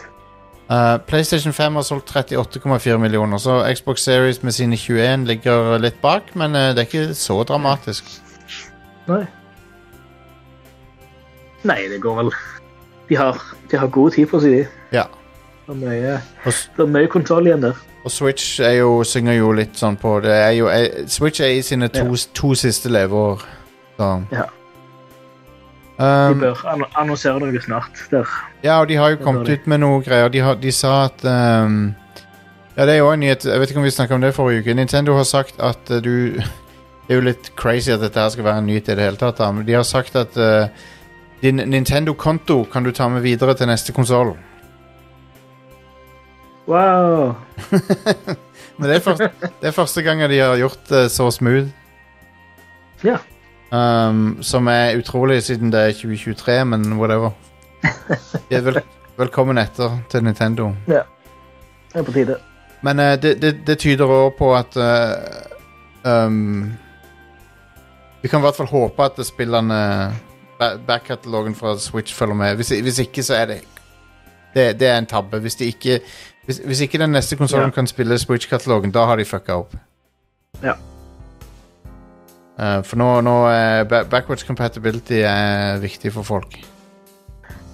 [0.71, 5.97] Uh, PlayStation 5 har solgt 38,4 millioner, så Xbox Series med sine 21 ligger litt
[6.03, 8.05] bak, men uh, det er ikke så dramatisk.
[9.09, 9.25] Nei.
[11.67, 12.31] Nei, det går vel
[13.11, 14.67] De har, de har god tid på seg, de.
[14.97, 15.03] Ja.
[15.67, 16.15] Det er mye,
[16.47, 17.75] det er mye kontroll igjen der.
[18.05, 21.53] og Switch er jo, synger jo litt sånn på det er jo, er, Switch er
[21.59, 22.23] i sine to, Ja.
[22.35, 23.43] to siste leveår.
[23.99, 24.09] Så.
[24.33, 24.47] Ja.
[26.01, 26.57] De Um, bør
[26.97, 28.25] annonsere noe snart der.
[28.63, 30.29] Ja, og de har jo kommet ut med noe greier.
[30.29, 31.95] De, har, de sa at um,
[32.77, 33.45] Ja, det er jo en nyhet.
[33.45, 34.75] Jeg vet ikke om vi snakka om det forrige uke.
[34.75, 36.41] Nintendo har sagt at uh, du
[37.11, 39.19] Det er jo litt crazy at dette her skal være en nyhet i det hele
[39.19, 40.69] tatt, men de har sagt at uh,
[41.43, 44.37] din Nintendo-konto kan du ta med videre til neste konsoll.
[46.71, 47.35] Wow!
[48.81, 49.27] Men det er, første,
[49.61, 51.67] det er første gangen de har gjort det så smooth.
[53.05, 53.19] Ja.
[53.71, 57.35] Um, som er utrolig siden det er 2023, men whatever.
[58.51, 58.81] Vel,
[59.19, 60.73] velkommen etter til Nintendo.
[60.89, 61.03] Ja.
[61.93, 62.37] Det er på tide.
[62.83, 66.73] Men uh, det, det, det tyder også på at uh, um,
[68.23, 69.81] Vi kan i hvert fall håpe at spillene
[70.61, 72.55] ba Backkatalogen fra Switch følger med.
[72.55, 73.61] Hvis, hvis ikke, så er det
[74.55, 75.39] Det, det er en tabbe.
[75.39, 76.01] Hvis, de ikke,
[76.45, 77.75] hvis, hvis ikke den neste konsollen Ja.
[77.75, 79.75] kan spille Switch-katalogen, da har de fucka opp.
[80.63, 80.73] Ja.
[82.59, 86.59] Uh, for nå, nå er backwards compatibility er viktig for folk.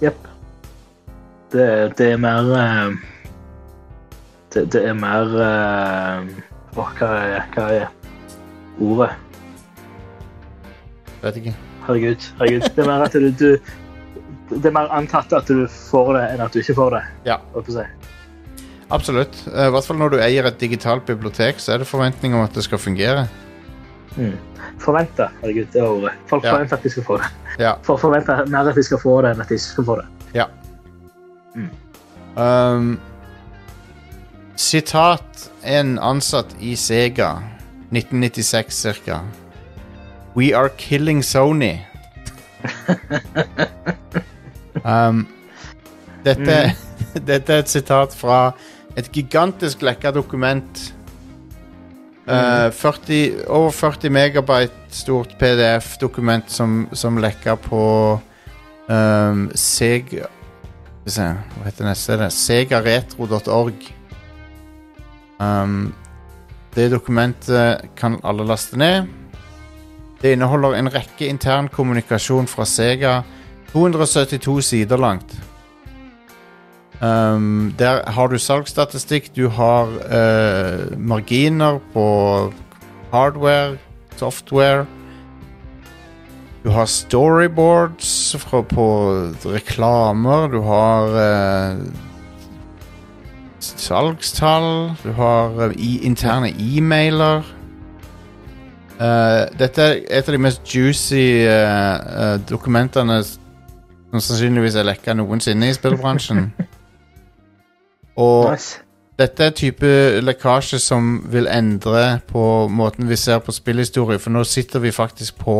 [0.01, 0.27] Jepp.
[1.51, 2.97] Det, det er mer eh,
[4.53, 6.27] det, det er mer eh,
[6.77, 7.87] Åh, hva er, hva er
[8.83, 9.13] ordet?
[11.23, 11.53] Vet ikke.
[11.87, 12.27] Herregud.
[12.37, 12.67] herregud.
[12.75, 16.43] Det er mer at du, du Det er mer antatt at du får det, enn
[16.45, 17.01] at du ikke får det.
[17.31, 17.39] Ja.
[18.93, 19.41] Absolutt.
[19.49, 22.45] Eh, I hvert fall når du eier et digitalt bibliotek, så er det forventning om
[22.45, 23.25] at det skal fungere.
[24.17, 24.33] Mm.
[24.81, 26.11] Forventa, Herregud, det er ordet.
[26.27, 26.51] Folk Ja.
[26.53, 27.25] forventer at de skal få det.
[27.59, 27.73] Ja.
[27.83, 30.05] For forventer mer at de skal få det, enn at de ikke skal få det.
[32.37, 32.99] Um,
[34.55, 37.31] sitat en ansatt i Sega
[37.89, 39.21] 1996 cirka
[40.35, 41.79] We are killing Sony
[44.85, 45.25] um,
[46.23, 46.59] dette,
[47.31, 48.51] dette er et sitat fra
[48.97, 50.83] et gigantisk lekka dokument
[52.27, 57.83] Uh, 40, over 40 megabyte stort PDF-dokument som, som lekka på
[58.87, 62.27] um, Sega Skal vi se, hva heter neste?
[62.35, 63.87] Segaretro.org.
[65.39, 65.93] Um,
[66.75, 69.07] det dokumentet kan alle laste ned.
[70.19, 73.21] Det inneholder en rekke intern kommunikasjon fra Sega.
[73.71, 75.31] 272 sider langt.
[77.01, 82.53] Um, der har du salgsstatistikk, du har uh, marginer på
[83.11, 83.77] hardware,
[84.15, 84.85] software.
[86.63, 88.87] Du har storyboards fra, på
[89.45, 91.83] reklamer, du har uh,
[93.59, 97.45] salgstall, du har uh, interne e-mailer.
[99.59, 101.45] Dette er et av de mest juicy
[102.49, 106.47] dokumentene som sannsynligvis er lekka noensinne i spillbransjen.
[108.17, 108.79] Og Nice.
[109.19, 109.89] dette er type
[110.21, 115.37] lekkasje som vil endre på måten vi ser på spillhistorie, for nå sitter vi faktisk
[115.41, 115.57] på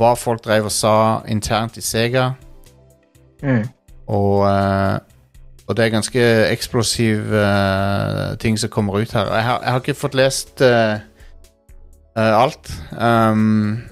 [0.00, 0.94] hva folk drev og sa
[1.28, 2.30] internt i Sega,
[3.42, 3.64] Mm.
[4.06, 4.98] og, eh,
[5.68, 9.34] og det er ganske eksplosiv uh, ting som kommer ut her.
[9.34, 10.98] Jeg har, jeg har ikke fått lest uh,
[12.16, 12.70] alt.
[13.00, 13.82] Um,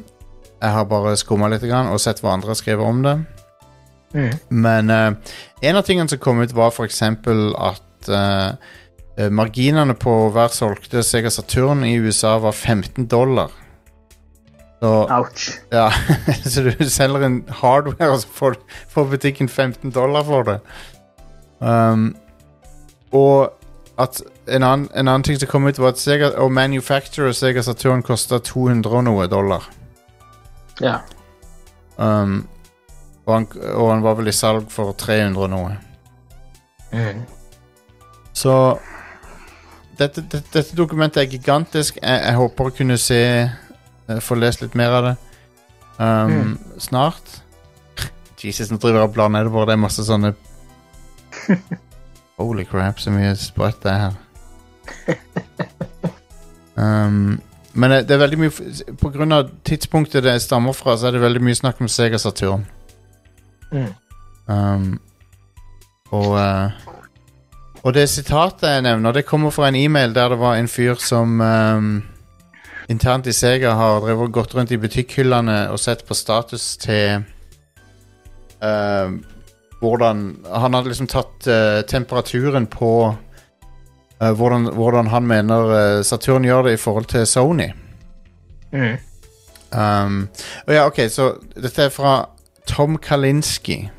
[0.62, 3.16] jeg har bare skumma litt og sett hva andre har skrevet om det.
[4.14, 4.32] Mm.
[4.48, 7.02] Men uh, en av tingene som kom ut, var f.eks.
[7.02, 13.52] at eh, marginene på hver solgte Sega Saturn i USA var 15 dollar.
[14.80, 15.60] Så, Ouch.
[15.70, 15.90] ja,
[16.50, 18.54] så du selger en hardware, og så får,
[18.88, 20.58] får butikken 15 dollar for det.
[21.60, 22.16] Um,
[23.12, 23.52] og
[24.00, 27.62] at en annen, en annen ting som kom ut, var at Sega og manufacturer Sega
[27.62, 29.68] Saturn kosta 200 og noe dollar.
[30.80, 31.02] Ja.
[32.00, 32.46] Um,
[33.26, 35.74] og, han, og han var vel i salg for 300 og noe.
[36.92, 37.24] Mm.
[38.32, 38.54] Så
[39.98, 41.98] dette, dette, dette dokumentet er gigantisk.
[42.00, 45.16] Jeg, jeg håper å kunne se eh, Få lest litt mer av det
[46.00, 47.42] um, snart.
[48.40, 49.68] Jesus, nå driver jeg og blar nedover.
[49.68, 50.32] Det er masse sånne
[52.40, 54.18] Holy crap, så mye sprøtt det er her.
[56.80, 57.40] Um,
[57.76, 59.42] men det det er veldig mye Pga.
[59.68, 62.64] Tidspunktet det stammer fra, så er det veldig mye snakk om Sega Saturn.
[63.70, 63.90] Mm.
[64.50, 65.00] Um,
[66.10, 66.70] og uh,
[67.82, 70.98] Og det sitatet jeg nevner, det kommer fra en e-mail der det var en fyr
[71.00, 72.02] som um,
[72.92, 77.22] internt i Sega har drevet gått rundt i butikkhyllene og sett på status til
[78.60, 79.08] uh,
[79.80, 83.14] hvordan Han hadde liksom tatt uh, temperaturen på
[84.20, 87.70] uh, hvordan, hvordan han mener Saturn gjør det i forhold til Sony.
[88.72, 88.98] Mm.
[89.72, 90.28] Um,
[90.66, 92.26] og ja, ok, så dette er fra
[92.66, 93.90] Tom Kalinski.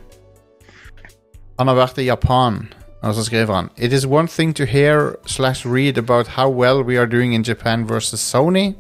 [1.60, 5.16] Han har vært i Japan, og så skriver han It is one thing to hear
[5.26, 8.76] slash read about how well we are doing in Japan versus Sony.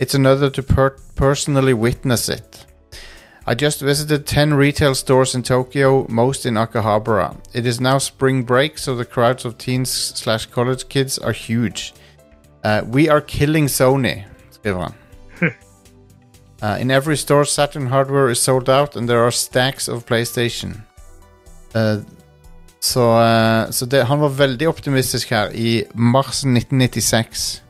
[0.00, 2.66] It's another to per personally witness it.
[3.50, 7.34] I just visited 10 retail stores in Tokyo, most in Akihabara.
[7.54, 11.94] It is now spring break, so the crowds of teens slash college kids are huge.
[12.62, 14.94] Uh, we are killing Sony, skriver han.
[16.62, 20.82] Uh, in every store, Saturn hardware is sold out, and there are stacks of PlayStation.
[21.74, 22.02] Uh,
[22.80, 27.62] så uh, så det, han var veldig optimistisk her i mars 1996.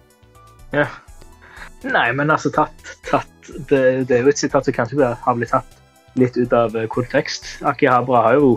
[0.73, 0.87] Ja.
[1.83, 3.29] Nei, men altså, tatt, tatt
[3.69, 5.79] det, det er jo et sitat som kanskje har blitt tatt
[6.19, 7.47] litt ut av eh, kontekst.
[7.67, 8.51] Akihabara har jo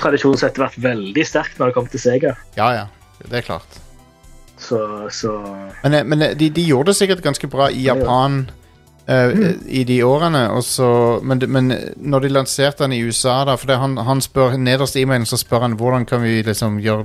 [0.00, 2.34] tradisjonelt sett vært veldig sterkt når det kommer til Sega.
[2.58, 2.84] Ja, ja,
[3.28, 3.80] det er klart.
[4.58, 4.78] Så,
[5.12, 5.34] så
[5.82, 8.20] Men, eh, men eh, de, de gjorde det sikkert ganske bra i Ja, ja.
[9.06, 9.30] Eh,
[9.66, 13.68] i de årene, og så, men, men når de lanserte den i USA, da For
[13.68, 17.04] det, han, han spør nederst i e-mailen så spør han hvordan kan vi liksom gjøre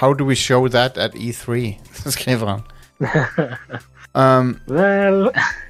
[0.00, 1.76] How do we show that at E3?
[2.16, 2.62] skriver han.
[4.10, 5.28] Um, Vel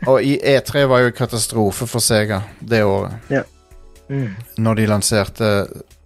[0.08, 3.12] og i E3 var jo katastrofe for Sega det året.
[4.08, 4.30] mm.
[4.56, 5.50] Når de lanserte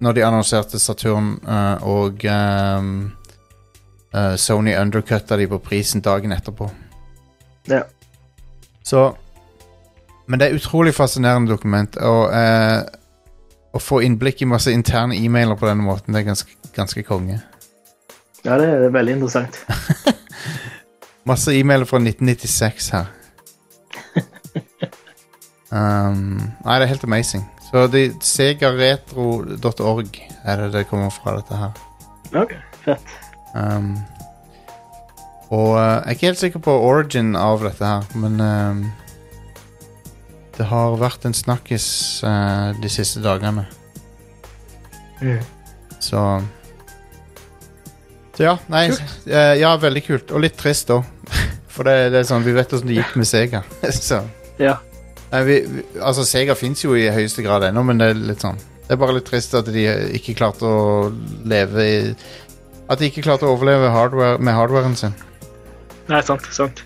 [0.02, 3.12] Når de annonserte Saturn uh, og um,
[4.16, 6.70] uh, Sony undercutta de på prisen dagen etterpå.
[7.70, 7.84] Ja.
[8.84, 9.14] Så
[10.26, 11.96] Men det er utrolig fascinerende dokument.
[12.00, 12.82] Og eh,
[13.74, 17.40] å få innblikk i masse interne e-mailer på denne måten, det er ganske, ganske konge.
[18.44, 19.66] Ja, det er veldig interessant.
[21.28, 23.06] Masse e-mailer fra 1996 her.
[25.72, 27.44] um, nei, det er helt amazing.
[27.64, 27.88] Så
[28.20, 31.70] segaretro.org er det det kommer fra, dette her.
[32.44, 32.52] OK,
[32.84, 33.06] fett.
[33.56, 33.96] Um,
[35.54, 38.84] og eh, jeg er ikke helt sikker på origin av dette her, men uh,
[40.58, 41.86] det har vært en snakkis
[42.26, 43.66] uh, de siste dagene.
[45.20, 45.40] Mm.
[46.02, 46.20] Så
[48.34, 50.32] Så ja, nei uh, Ja, veldig kult.
[50.34, 51.06] Og litt trist òg.
[51.74, 53.64] For det, det er sånn, vi vet åssen det gikk med Sega.
[53.94, 54.22] Så
[54.60, 54.78] Ja.
[55.32, 58.44] Nei, vi, vi, altså, Sega fins jo i høyeste grad ennå, men det er litt
[58.44, 61.08] sånn Det er bare litt trist at de ikke klarte å
[61.48, 61.96] leve i
[62.86, 65.16] At de ikke klarte å overleve hardware, med hardwaren sin.
[66.08, 66.46] Nei, sant.
[66.52, 66.84] sant.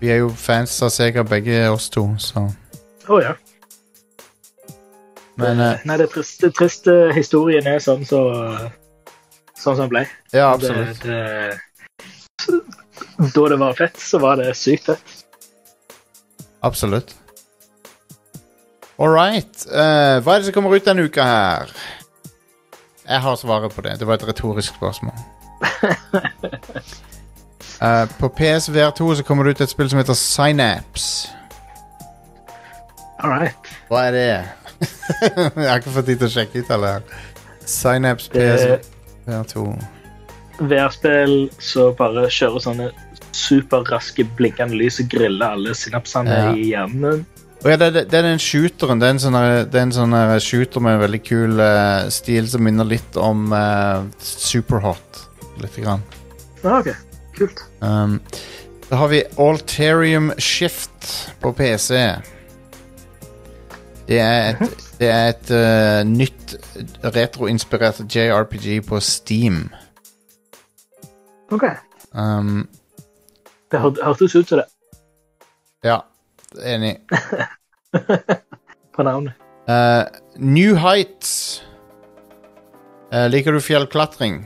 [0.00, 2.46] Vi er jo fans av Sega, begge oss to, så
[3.10, 3.34] Å ja.
[5.40, 8.20] Men eh, Nei, det er trist, det er trist eh, historien er sånn så
[9.60, 10.02] Sånn som den ble.
[10.32, 11.02] Ja, absolutt.
[11.04, 11.18] Det,
[12.46, 12.60] det,
[13.34, 15.12] da det var fett, så var det sykt fett.
[16.64, 17.12] Absolutt.
[18.96, 19.66] All right.
[19.68, 21.74] Eh, hva er det som kommer ut denne uka her?
[23.04, 23.98] Jeg har svaret på det.
[24.00, 25.20] Det var et retorisk spørsmål.
[27.80, 31.28] Eh, på PSVR2 så kommer det ut et spill som heter Synapse.
[33.20, 33.70] All right.
[33.88, 34.26] Hva er det?
[35.60, 37.08] jeg har ikke fått tid til å sjekke ut alle her.
[37.68, 39.64] Synapse PSVR2.
[40.60, 42.90] VR-spill så bare kjører sånne
[43.36, 46.50] superraske blinkende lys og griller alle synapsene Ja.
[46.52, 47.24] i hjernen.
[47.60, 49.00] Oh, ja, det, det, det er den shooteren.
[49.00, 49.36] Det er en sånn,
[49.68, 53.50] det er en sånn shooter med en veldig kul uh, stil som minner litt om
[53.52, 55.24] uh, Superhot.
[55.60, 56.04] Lite grann.
[56.64, 56.88] Ah, ok,
[57.40, 57.64] kult.
[57.82, 58.18] Um,
[58.88, 61.10] da har vi Alterium Shift
[61.42, 62.00] på PC.
[64.10, 66.56] Det er et, det er et uh, nytt
[67.04, 69.68] retroinspirert JRPG på Steam.
[71.50, 71.64] Ok,
[72.12, 72.68] Um,
[73.70, 74.66] det hør, hørtes ut som det
[75.84, 76.00] ja,
[76.66, 76.96] enig.
[78.96, 79.32] på navnet.
[79.68, 80.04] Uh,
[80.36, 81.62] New Heights.
[83.14, 84.42] Uh, liker du fjellklatring?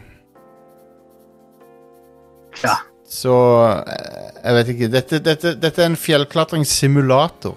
[2.63, 2.77] Ja.
[3.09, 3.35] Så
[3.89, 4.89] eh, Jeg vet ikke.
[4.93, 7.57] Dette, dette, dette er en fjellklatringssimulator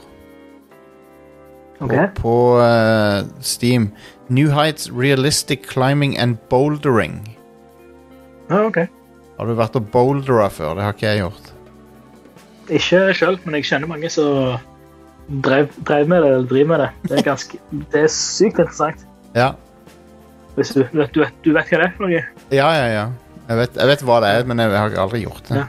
[1.79, 3.91] Ok, på, på eh, Steam.
[4.29, 7.19] New Heights Realistic Climbing and Bouldering.
[8.49, 8.77] ah, ok.
[9.37, 10.73] Har du vært og bouldera før?
[10.75, 11.51] Det har ikke jeg gjort.
[12.73, 14.57] Ikke selv, men jeg kjenner mange som
[15.45, 16.89] drev, drev med det, eller driver med det.
[17.03, 17.59] Det er, ganske,
[17.93, 19.05] det er sykt interessant.
[19.35, 19.51] Ja,
[20.57, 22.23] Hvis du, du, vet, du, vet, du vet hva det er for noe?
[22.51, 22.87] ja, ja.
[22.95, 23.05] ja.
[23.47, 25.61] Jeg, vet, jeg vet hva det er, men jeg har aldri gjort det.
[25.61, 25.67] Ja.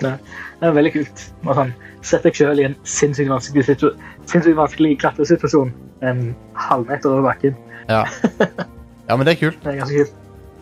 [0.00, 1.26] Det er veldig kult.
[1.44, 1.74] Og sånn,
[2.06, 3.88] Sett deg selv i en sinnssykt vanskelig, situ
[4.30, 5.72] sinnssykt vanskelig klatresituasjon
[6.06, 6.20] en
[6.54, 7.56] halvmeter over bakken.
[7.88, 8.04] Ja.
[9.08, 9.58] ja, men det er kult.
[9.64, 10.12] Det er ganske kult.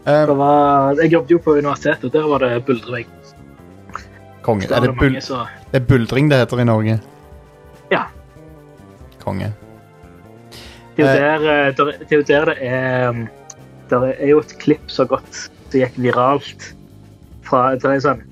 [0.04, 3.12] Um, var, jeg jobbet jo på universitetet, og der var det buldrevegg.
[4.44, 4.68] konge.
[4.68, 6.96] Er det, det bul som det er buldring det heter i Norge?
[7.92, 8.02] Ja.
[9.24, 9.52] Konge.
[10.96, 11.16] Det er jo Eh.
[11.18, 13.28] der eh, der- det er det er um,
[14.28, 16.70] jo et klipp så godt som gikk viralt
[17.44, 18.22] fra Det er sånn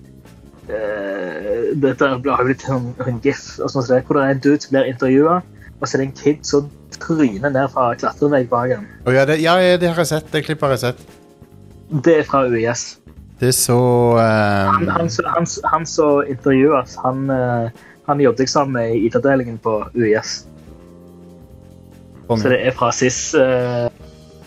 [0.71, 4.45] uh, Dette har blitt en, en gif, og sånn så det, hvor det er en
[4.45, 5.41] dude som blir intervjua,
[5.81, 6.71] og så er det en kid som
[7.03, 8.85] tryner ned fra klatrevegg bak ham.
[9.09, 10.29] Å ja, det, ja, det har jeg sett.
[10.31, 11.01] Det klippet har jeg sett.
[12.05, 12.85] Det er fra UiS.
[13.41, 13.81] Det er så
[14.21, 19.09] Han, eh, han, han, han som intervjues, han, eh, han jobbet jeg sammen med i
[19.09, 20.43] IT-avdelingen på UiS.
[22.31, 23.89] Så det er fra SIS, uh,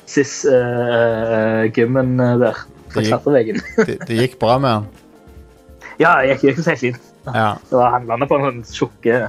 [0.10, 2.64] SIS eh, gymmen eh, der.
[2.96, 4.88] Det gikk- det, det gikk bra med han.
[6.00, 7.12] Ja, det gikk, gikk helt fint.
[7.26, 7.50] Ja.
[7.70, 9.20] Det var, han landa på en sånn tjukke,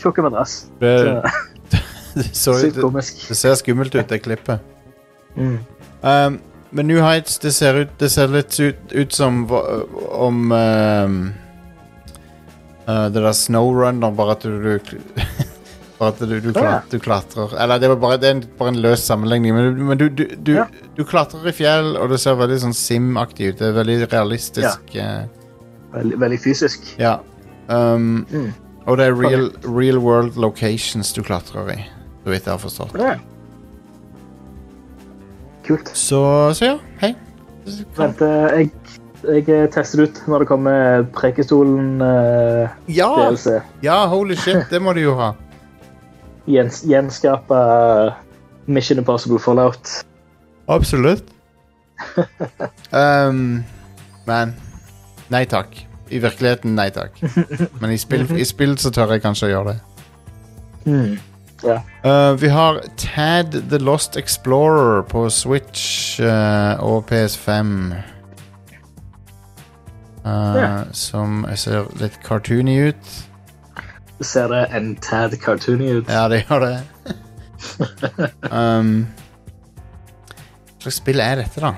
[0.00, 0.54] tjukke madrass.
[0.80, 1.80] Det, Så,
[2.18, 3.24] det, så, Sykt det, komisk.
[3.28, 4.62] det ser skummelt ut, det klippet.
[5.36, 5.58] Mm.
[6.02, 6.38] Um,
[6.70, 11.18] men New Heights, det ser, ut, det ser litt ut, ut som om um,
[12.88, 14.96] uh, Det der Snowrunner, bare at du, du
[15.98, 18.70] Bare at du, du, klat, du klatrer Eller det, var bare, det er en, bare
[18.70, 20.66] en løs sammenligning, men, du- men du, du, du, Ja.
[20.94, 23.58] du klatrer i fjell, og det ser veldig sånn Sim-aktig ut.
[23.58, 24.94] Det er veldig realistisk.
[24.94, 25.24] Ja.
[25.96, 26.94] Veldig, veldig fysisk.
[26.98, 27.16] ja.
[27.68, 28.52] Um, Mm.
[28.86, 31.82] og det er real, real world locations du klatrer i,
[32.24, 32.94] så vidt jeg har forstått.
[32.96, 33.16] Ja.
[35.66, 35.90] Kult.
[35.92, 36.22] Så,
[36.56, 37.10] så ja, hei.
[37.98, 38.70] Vent, eh, jeg,
[39.28, 43.10] jeg eh, tester ut når det kommer Prekestolen uh, Ja!
[43.84, 45.34] Ja, holy shit, det må du jo ha.
[46.48, 47.58] Gjens, gjenskape
[48.66, 49.90] Mission Impossible Fallout.
[50.68, 51.28] Absolutt.
[52.92, 53.64] um,
[54.28, 54.54] men
[55.28, 55.84] Nei takk.
[56.08, 57.18] I virkeligheten, nei takk.
[57.80, 59.80] Men i spill, i spill så tør jeg kanskje å gjøre det.
[60.88, 61.18] Mm.
[61.66, 61.82] Yeah.
[62.04, 67.74] Uh, vi har Tad The Lost Explorer på Switch uh, og PS5.
[70.24, 70.78] Uh, yeah.
[70.96, 73.27] Som ser litt cartoony ut.
[74.20, 76.08] Ser det en tad cartoony ut?
[76.08, 76.80] Ja, det gjør det.
[78.52, 79.06] um,
[80.78, 81.74] Hva slags spill er dette, da?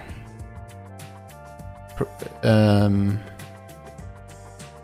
[2.42, 3.18] Um,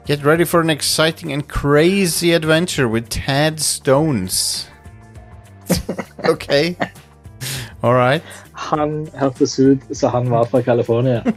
[0.06, 4.68] Get ready for an exciting and crazy adventure with Tad Stones.
[6.24, 6.76] OK.
[7.82, 8.22] All right.
[8.52, 11.22] Han hørtes ut som han var fra California.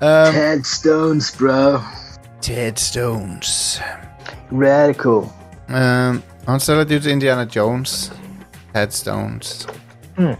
[0.00, 1.80] Um, Tad Stones, bro.
[2.40, 3.80] Tad Stones.
[4.52, 5.24] Radical.
[5.68, 8.12] Um, han ser litt ut som Indiana Jones.
[8.74, 9.66] Headstones.
[10.18, 10.34] Mm.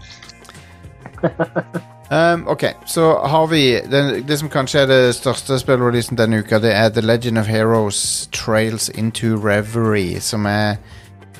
[2.11, 6.59] Um, ok, så har vi den, Det som kanskje er det største spillreleasen denne uka,
[6.61, 10.75] det er The Legend of Heroes Trails into Reverie, som er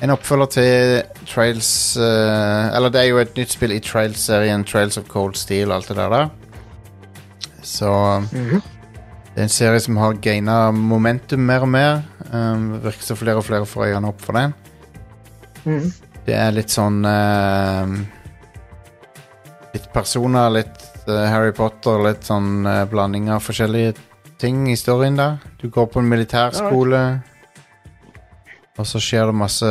[0.02, 4.98] en oppfølger til Trails uh, Eller det er jo et nytt spill i Trails-serien, Trails
[4.98, 6.08] of Cold Steel og alt det der.
[6.08, 6.26] Da.
[7.62, 7.92] Så
[8.32, 8.62] Mhm.
[9.34, 12.02] det er en serie som har gaina momentum mer og mer.
[12.32, 14.54] Um, det virker som flere og flere får øynene opp for den.
[15.66, 15.92] Mm.
[16.26, 17.86] Det er litt sånn uh,
[19.76, 23.94] Litt personer, litt uh, Harry Potter, litt sånn uh, blanding av forskjellige
[24.40, 25.40] ting i storyen der.
[25.60, 27.02] Du går på en militærskole,
[28.76, 29.68] og så skjer det masse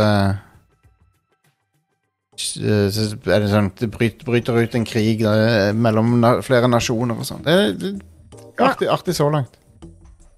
[2.58, 7.22] eh, Så er det sånn Det bryter, ut en krig eh, mellom na flere nasjoner
[7.22, 7.46] og sånn.
[7.46, 9.58] Det er det er artig, artig så langt.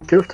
[0.10, 0.34] Kult.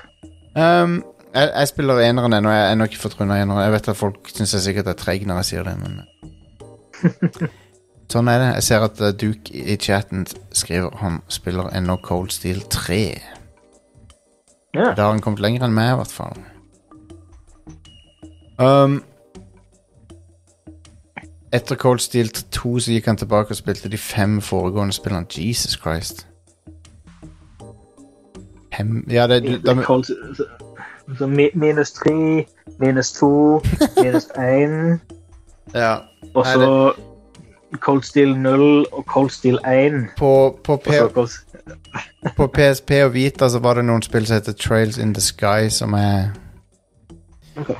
[0.55, 1.01] Um,
[1.33, 2.49] jeg, jeg spiller eneren ennå.
[2.49, 3.63] Jeg har ennå ikke fått runda eneren.
[3.63, 6.01] Jeg vet at folk syns jeg sikkert er treig når jeg sier det, men
[8.13, 8.49] Sånn er det.
[8.59, 12.99] Jeg ser at uh, Duke i chatten skriver han spiller ennå Cold Steel 3.
[14.73, 14.91] Ja.
[14.93, 16.37] Da har han kommet lenger enn meg, i hvert fall.
[18.61, 18.99] Um,
[21.53, 25.25] etter Cold Steel 2 så gikk han tilbake og spilte de fem foregående spillene.
[25.29, 26.27] Jesus Christ.
[28.73, 29.73] Fem Ja, det, du, da,
[31.17, 32.45] så, minus tre,
[32.79, 33.61] minus to,
[34.03, 34.99] minus én,
[35.73, 35.97] ja.
[36.33, 36.93] og så
[37.79, 39.91] Cold Steel 0 og Cold Steel 1.
[40.17, 40.89] På, på, P
[42.37, 45.69] på PSP og Vita så var det noen spill som heter Trails in the Sky,
[45.69, 46.31] som er
[47.57, 47.75] okay.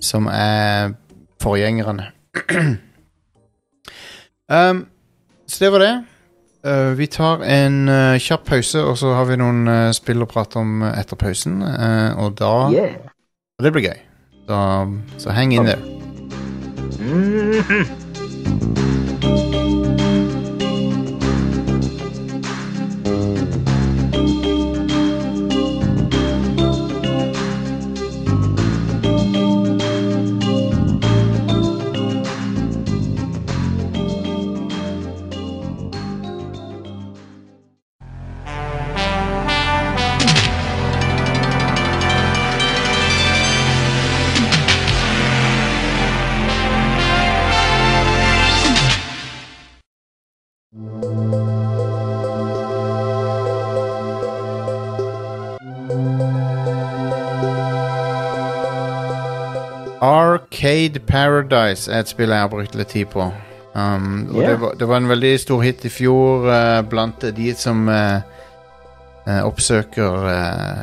[0.00, 0.94] Som er
[1.42, 2.10] forgjengerne.
[4.54, 4.86] um,
[5.46, 5.94] så det var det.
[6.66, 10.28] Uh, vi tar en uh, kjapp pause, og så har vi noen uh, spill å
[10.30, 11.62] prate om etter pausen.
[12.18, 12.98] Og da Yeah.
[13.62, 14.02] Det blir gøy.
[14.48, 14.58] Så,
[15.18, 15.80] så inn der.
[16.98, 18.07] Mm Mhm.
[60.58, 63.22] Arcade Paradise er et spill jeg har brukt litt tid på.
[63.74, 64.50] Um, og Yeah.
[64.50, 68.18] det, var, det var en veldig stor hit i fjor uh, blant de som uh,
[69.28, 70.26] uh, oppsøker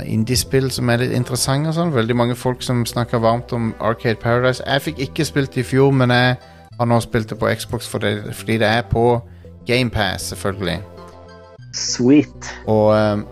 [0.06, 1.70] indiespill som er litt interessante.
[1.70, 1.92] og sånn.
[1.92, 4.64] Veldig mange folk som snakker varmt om Arcade Paradise.
[4.66, 6.38] Jeg fikk ikke spilt det i fjor, men jeg
[6.80, 9.20] har nå spilt det på Xbox fordi, fordi det er på
[9.68, 10.80] GamePass, selvfølgelig.
[11.74, 12.56] Sweet.
[12.68, 13.28] Og um,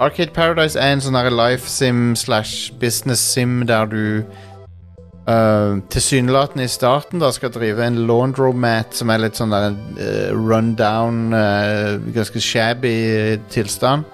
[0.00, 4.24] Arcade Paradise er en sånn life sim slash business sim der du
[5.28, 10.32] uh, tilsynelatende i starten da skal drive en laundromat som er litt sånn der uh,
[10.36, 12.96] run down, uh, ganske shabby
[13.52, 14.08] tilstand.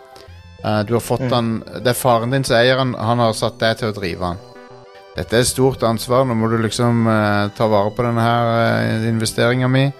[0.64, 1.32] Uh, du har fått Mm.
[1.32, 4.24] han Det er faren din som eier han, han har satt deg til å drive
[4.24, 4.44] han.
[5.16, 7.06] Dette er et stort ansvar, nå må du liksom
[7.56, 9.90] ta vare på denne her uh, investeringa mi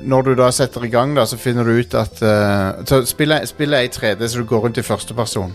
[0.00, 3.52] når du da setter i gang, da, så finner du ut at uh, så spillet,
[3.52, 5.52] er i 3D, så du går rundt i første person.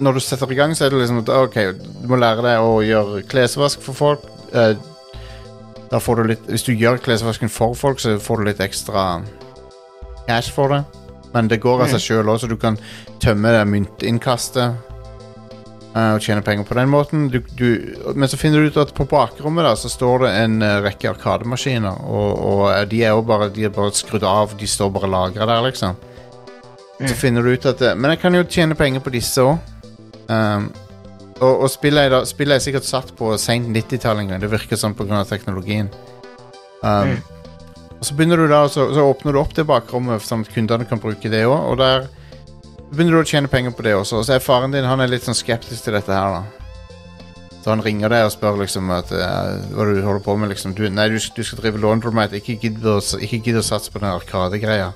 [0.00, 1.58] Når du setter i gang, så er det liksom at OK,
[2.00, 4.24] du må lære deg å gjøre klesvask for folk.
[4.54, 4.72] Uh,
[5.90, 9.22] da får du litt Hvis du gjør klesvasken for folk, så får du litt ekstra
[10.28, 10.84] cash for det.
[11.34, 12.78] Men det går av seg sjøl òg, så du kan
[13.22, 14.72] tømme det myntinnkastet
[15.94, 17.28] uh, og tjene penger på den måten.
[17.30, 17.68] Du, du,
[18.14, 21.12] men så finner du ut at på bakrommet da, så står det en uh, rekke
[21.12, 24.90] arkademaskiner, og, og uh, de er jo bare, de er bare skrudd av, de står
[24.96, 25.98] bare lagra der, liksom.
[27.00, 29.60] Så finner du ut at uh, Men jeg kan jo tjene penger på disse òg.
[30.28, 30.70] Um,
[31.40, 34.42] og, og spillet, er spillet er sikkert satt på seint 90-tall en gang.
[34.42, 35.24] Det virker sånn pga.
[35.28, 35.88] teknologien.
[36.82, 37.16] Um,
[38.00, 40.86] Og så begynner du da, så, så åpner du opp det bakrommet, sånn at kundene
[40.88, 41.58] kan bruke det òg.
[41.68, 42.06] Og der
[42.88, 44.22] begynner du å tjene penger på det også.
[44.22, 47.58] Og så er faren din han er litt sånn skeptisk til dette her, da.
[47.60, 50.48] Så han ringer deg og spør liksom at uh, hva du holder på med.
[50.48, 52.32] liksom du, Nei, du, du skal drive laundromat.
[52.38, 54.94] Ikke gidd å, ikke gidd å satse på den arkadegreia.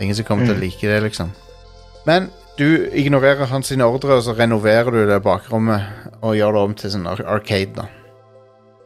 [0.00, 1.34] Ingen som kommer til å like det, liksom.
[2.08, 6.74] Men du ignorerer hans ordre, og så renoverer du det bakrommet og gjør det om
[6.74, 7.86] til sånn arcade, da.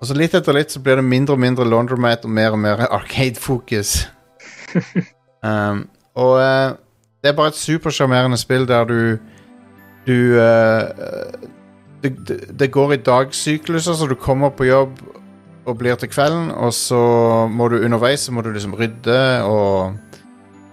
[0.02, 2.58] Og så litt etter litt så blir det mindre og mindre laundromat og mer og
[2.58, 4.08] mer arcade-fokus.
[5.46, 5.86] um,
[6.18, 6.74] og uh,
[7.22, 9.00] det er bare et supersjarmerende spill der du
[10.02, 10.90] Du uh,
[12.02, 14.98] det, det, går i dagsykluser, så du kommer på jobb
[15.66, 16.98] og blir til kvelden, og så
[17.46, 19.94] må du underveis så må du liksom rydde og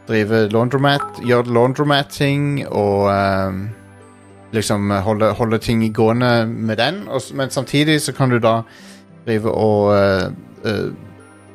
[0.09, 3.69] drive laundromat, gjøre laundromat-ting og ehm,
[4.51, 7.07] liksom holde, holde ting gående med den.
[7.07, 8.61] Og, men samtidig så kan du da
[9.27, 10.31] drive og uh,
[10.65, 10.93] uh,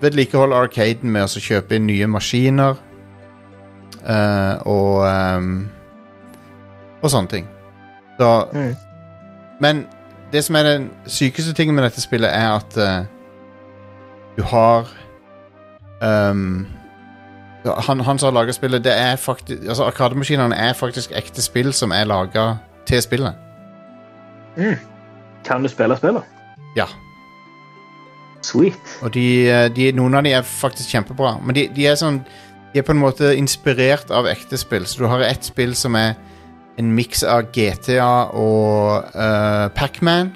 [0.03, 2.77] vedlikeholde arcaden med å kjøpe inn nye maskiner.
[4.05, 5.69] uh, og um,
[7.03, 7.49] og sånne ting.
[8.19, 8.75] Så Mm.
[9.61, 9.87] Men
[10.33, 12.75] det som er den sykeste tingen med dette spillet, er at
[14.37, 14.89] du har
[16.03, 16.45] ja,
[17.65, 21.73] han, han som har laga spillet, det er faktisk Altså, Arkademaskinene er faktisk ekte spill
[21.73, 22.57] som er laga
[22.87, 23.35] til spillet.
[24.57, 24.77] Mm.
[25.45, 26.23] Kan du spille spillet?
[26.77, 26.87] Ja.
[28.43, 28.99] Sweet.
[29.03, 31.39] Og de, eh, de, noen av de er faktisk kjempebra.
[31.41, 32.25] Men de, de er sånn
[32.75, 34.83] De er på en måte inspirert av ekte spill.
[34.87, 36.17] Så du har ett spill som er
[36.77, 40.33] en miks av GTA og uh, Pacman.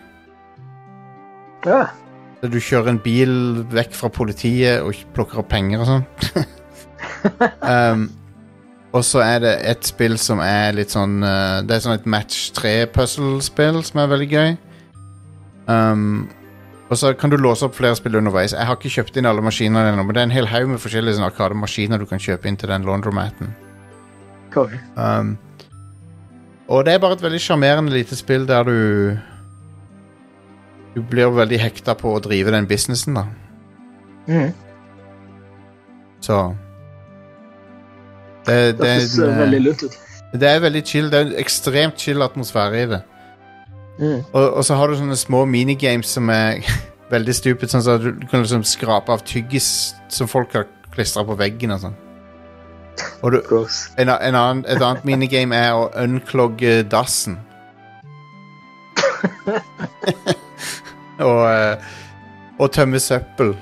[1.67, 1.89] Ja.
[2.47, 3.35] Du kjører en bil
[3.75, 6.07] vekk fra politiet og plukker opp penger og sånn.
[7.73, 8.09] um,
[8.93, 12.09] og så er det et spill som er litt sånn uh, Det er sånn et
[12.09, 14.51] match 3-puzzle-spill som er veldig gøy.
[15.69, 16.29] Um,
[16.89, 18.55] og så kan du låse opp flere spill underveis.
[18.57, 20.81] Jeg har ikke kjøpt inn alle maskinene ennå, men det er en hel haug med
[20.81, 23.53] forskjellige sånn, arkademaskiner du kan kjøpe inn til den laundromaten.
[24.55, 24.73] Cool.
[24.97, 25.37] Um,
[26.69, 28.79] og det er bare et veldig sjarmerende lite spill der du
[30.97, 33.27] Du blir veldig hekta på å drive den businessen, da.
[34.27, 34.53] Mm.
[36.25, 36.39] Så
[38.49, 39.97] Det, det, høres eh, eh, veldig lunt ut.
[40.41, 41.11] det er veldig chill.
[41.13, 43.01] Det er en ekstremt chill atmosfære i det.
[43.99, 44.21] Mm.
[44.33, 46.65] Og, og så har du sånne små minigames som er
[47.15, 51.25] veldig stupid, sånn at du, du kan liksom skrape av tyggis som folk har klistra
[51.27, 51.99] på veggen og sånn.
[53.23, 53.39] Og du,
[54.01, 57.37] en, en annen, et annet minigame er å unclogge dassen.
[61.29, 61.77] og, eh,
[62.59, 63.55] og tømme søppel.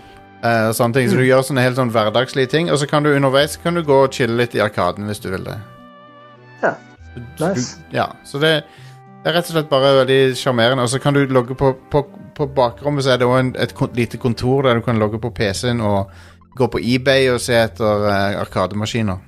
[0.42, 1.08] Og sånne ting.
[1.10, 2.70] Så du gjør sånne helt sånn hverdagslige ting.
[2.70, 5.30] Og så kan du underveis kan du gå og chille litt i arkaden hvis du
[5.32, 5.56] vil det.
[6.62, 6.74] Ja.
[7.40, 7.78] Nice.
[7.90, 8.52] du- ja, så det,
[9.24, 10.82] er rett og slett bare veldig sjarmerende.
[10.82, 12.04] Og så kan du logge på, på,
[12.36, 15.80] på bakrommet, så er det en, et lite kontor der du kan logge på PC-en
[15.80, 16.10] og
[16.56, 19.18] gå på eBay og se etter uh, arkademaskiner.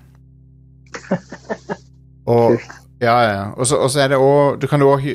[2.36, 2.60] og
[3.00, 3.42] ja, ja.
[3.56, 5.12] Og så, er det òg Du kan òg hy,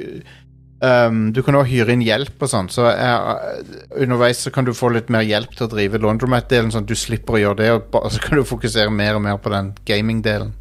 [0.83, 3.63] um, Du kan også hyre inn hjelp og sånn, så er,
[4.03, 6.97] underveis så kan du få litt mer hjelp til å drive laundromat-delen, sånn at du
[6.99, 10.53] slipper å gjøre det, og så kan du fokusere mer og mer på den gaming-delen.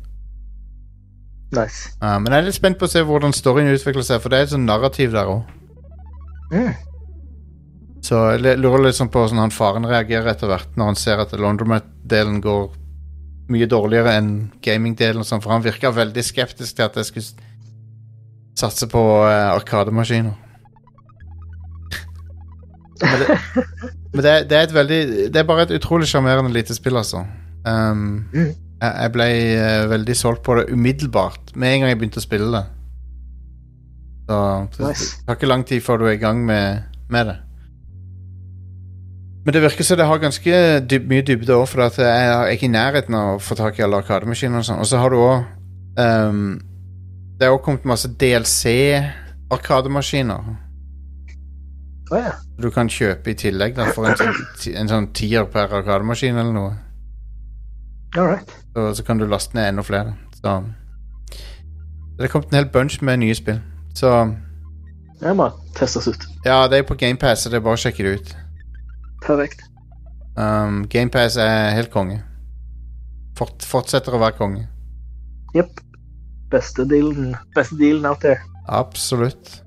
[1.52, 1.90] Nice.
[2.00, 4.40] Uh, men jeg er litt spent på å se hvordan storyen utvikler seg, for det
[4.40, 5.42] er et sånn narrativ der òg.
[6.52, 6.72] Mm.
[8.02, 11.34] Så jeg lurer sånn på hvordan han faren reagerer etter hvert når han ser at
[11.38, 12.72] laundromat-delen går
[13.52, 14.32] mye dårligere enn
[14.64, 17.50] gaming-delen, sånn, for han virka veldig skeptisk til at jeg skulle
[18.58, 20.34] satse på uh, arkademaskiner.
[23.02, 23.38] Men, det,
[24.14, 24.98] men det, det er et veldig
[25.34, 27.24] Det er bare et utrolig sjarmerende lite spill, altså.
[27.66, 28.52] Um, Mm.
[28.82, 29.26] jeg, jeg ble
[29.58, 32.64] uh, veldig solgt på det umiddelbart, med en gang jeg begynte å spille det.
[34.28, 34.38] Så
[34.78, 35.08] det, Nice.
[35.18, 37.36] det tar ikke lang tid før du er i gang med, med det.
[39.44, 42.52] Men det virker som det har ganske dyb, mye dybde òg, for at jeg er
[42.54, 44.60] ikke i nærheten av å få tak i alle arkademaskiner.
[44.62, 44.78] Og sånn.
[44.78, 45.48] Og så har du òg
[47.42, 50.42] Det er òg kommet masse DLC-arkademaskiner.
[52.12, 52.34] Oh, ja.
[52.62, 54.36] Du kan kjøpe i tillegg da, for en, sånn
[54.78, 56.72] en sånn tier per arkademaskin eller noe.
[58.14, 58.46] All right.
[58.76, 60.14] Så, så kan du laste ned enda flere.
[60.38, 60.62] Så
[62.14, 63.58] Det er kommet en hel bunch med nye spill.
[63.98, 64.06] Så
[65.18, 66.22] Jeg må testes ut.
[66.46, 68.30] ja, det er på GamePass, så det er bare å sjekke det ut.
[69.26, 69.66] Perfekt.
[70.38, 72.22] Um, GamePass er helt konge.
[73.34, 74.70] Fort, fortsetter å være konge.
[75.58, 75.82] Jepp.
[76.52, 78.38] Beste dealen, beste dealen out there.
[78.68, 79.62] Absolutt.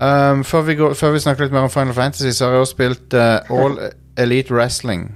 [0.00, 2.64] Um, før, vi går, før vi snakker litt mer om Final Fantasy, så har jeg
[2.64, 3.78] også spilt uh, All
[4.22, 5.12] Elite Wrestling.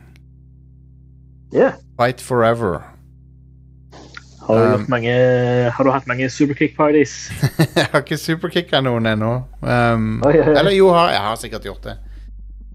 [1.54, 1.72] Yeah.
[2.00, 2.78] Fight Forever.
[4.46, 5.12] Har du, Um, mange,
[5.70, 7.30] har du hatt mange superkick-parties?
[7.76, 9.32] jeg har ikke superkicka noen ennå.
[9.60, 10.60] Um, oh, yeah, yeah.
[10.60, 11.96] Eller jo, jeg har sikkert gjort det.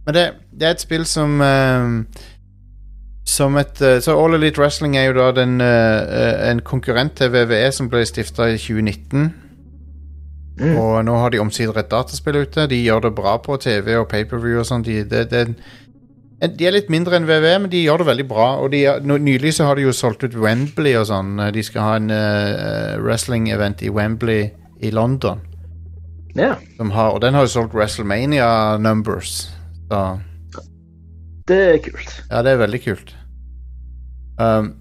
[0.06, 0.26] Men det,
[0.60, 1.96] det er et spill som um,
[3.26, 7.16] Som et uh, Så All Elite Wrestling er jo da den, uh, uh, en konkurrent
[7.20, 9.32] til VVE som ble stifta i 2019.
[10.60, 10.76] Mm.
[10.78, 12.68] Og nå har de omsider et dataspill ute.
[12.70, 14.84] De gjør det bra på TV og paperview og sånn.
[14.86, 15.46] De, det, det,
[16.44, 18.50] de er litt mindre enn VVE, men de gjør det veldig bra.
[18.62, 21.40] Og de, nylig så har de jo solgt ut Wembley og sånn.
[21.56, 24.52] De skal ha en uh, wrestling-event i Wembley
[24.84, 25.42] i London.
[26.36, 29.50] Ja, Som har, og den har jo solgt WrestleMania numbers.
[29.90, 30.04] Så
[31.48, 32.14] det er kult.
[32.30, 33.16] ja, det er veldig kult.
[34.40, 34.74] Um,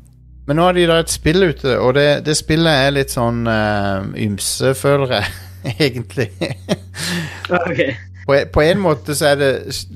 [0.47, 3.45] men nå har de da et spill ute, og det, det spillet er litt sånn
[3.47, 5.35] uh, ymse, føler jeg.
[5.87, 6.29] Egentlig.
[7.51, 7.93] okay.
[8.27, 9.51] på, en- på en måte så er det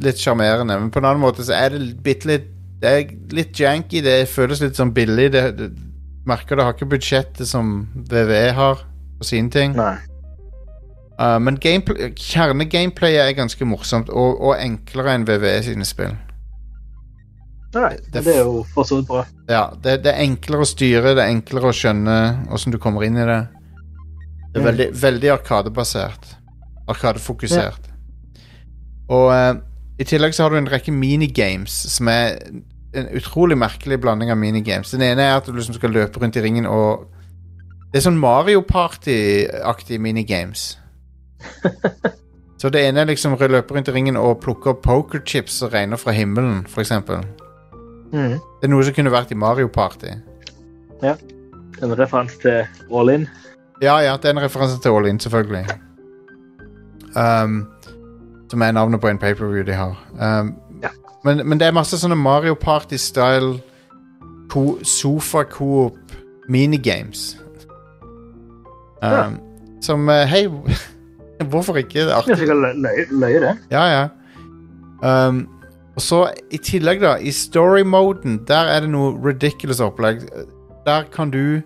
[0.05, 3.57] litt sjarmerende, men på en annen måte så er det bitte litt Det er litt
[3.59, 5.31] janky, det føles litt sånn billig.
[5.33, 5.71] Det, det,
[6.29, 8.83] merker det har ikke budsjettet som VVE har
[9.17, 9.73] på sine ting.
[9.79, 9.95] Nei.
[11.17, 16.13] Uh, men gameplay, kjernegameplayet er ganske morsomt, og, og enklere enn VVE sine spill.
[17.77, 19.25] Nei, Det- det er jo for så vidt bra.
[19.53, 22.17] Ja, det, det er enklere å styre, det er enklere å skjønne
[22.57, 23.41] åssen du kommer inn i det.
[24.55, 24.71] Det er Mm.
[24.71, 26.31] veldig, veldig arkadebasert.
[26.89, 27.91] Arkadefokusert.
[29.09, 29.61] Og uh,
[30.01, 32.39] i tillegg så har du en rekke minigames som er
[32.97, 34.91] en utrolig merkelig blanding av minigames.
[34.91, 37.07] Den ene er at du liksom skal løpe rundt i ringen og
[37.93, 40.77] Det er sånn Mario Party-aktige minigames.
[42.61, 45.71] så det ene er liksom å løpe rundt i ringen og plukke opp pokerchips som
[45.73, 47.23] regner fra himmelen, for eksempel.
[48.13, 48.37] Mm.
[48.61, 50.13] Det er noe som kunne vært i Mario Party.
[51.03, 51.15] Ja.
[51.83, 52.63] En referanse til
[52.95, 53.27] All In.
[53.83, 55.67] Ja, ja, det er en referanse til All In, selvfølgelig.
[57.17, 57.67] Um,
[58.51, 59.97] som er navnet på en paperview de har.
[60.41, 60.89] Um, Ja.
[61.25, 63.61] men, men det er masse sånne Mario Party-style
[64.85, 65.97] sofa-coop
[66.49, 67.37] minigames.
[69.03, 69.31] Um, Ja.
[69.83, 70.47] Som eh, Hei,
[71.51, 72.01] hvorfor ikke?
[72.01, 72.39] Det er artig.
[73.11, 73.57] løye det.
[73.71, 74.09] Ja, ja.
[75.29, 75.49] Um,
[75.97, 76.19] og så
[76.53, 80.27] i tillegg, da, i story-moden, der er det noe ridiculous opplegg.
[80.87, 81.63] Der kan du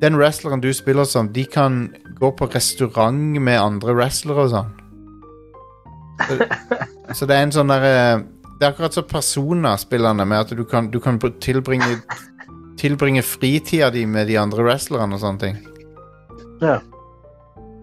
[0.00, 1.90] Den wrestleren du spiller som, de kan
[2.20, 4.70] gå på restaurant med andre wrestlere og sånn.
[6.24, 6.38] Så,
[7.18, 8.22] så det er en sånn derre
[8.60, 11.98] Det er akkurat som personer spillerne, med at du kan, du kan tilbringe
[12.80, 15.56] Tilbringe fritida di med de andre wrestlerne og sånne ting.
[16.62, 16.78] Ja.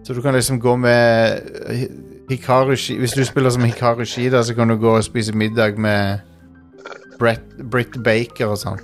[0.02, 1.38] Så du kan liksom gå med
[1.70, 1.90] Hi-
[2.28, 6.18] Hikaru Hvis du spiller som Hikaru Shida, så kan du gå og spise middag med
[7.18, 8.82] Brett, Britt Baker og sånn.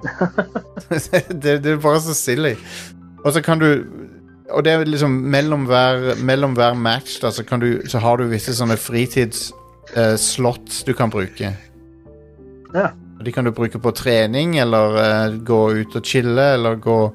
[1.42, 2.54] det, det er bare så silly.
[3.24, 3.84] Og så kan du
[4.50, 8.18] Og det er liksom mellom hver, mellom hver match da, så, kan du, så har
[8.18, 11.52] du visse sånne fritidsslots du kan bruke.
[12.74, 12.88] Ja.
[13.20, 17.14] Og De kan du bruke på trening, eller uh, gå ut og chille, eller gå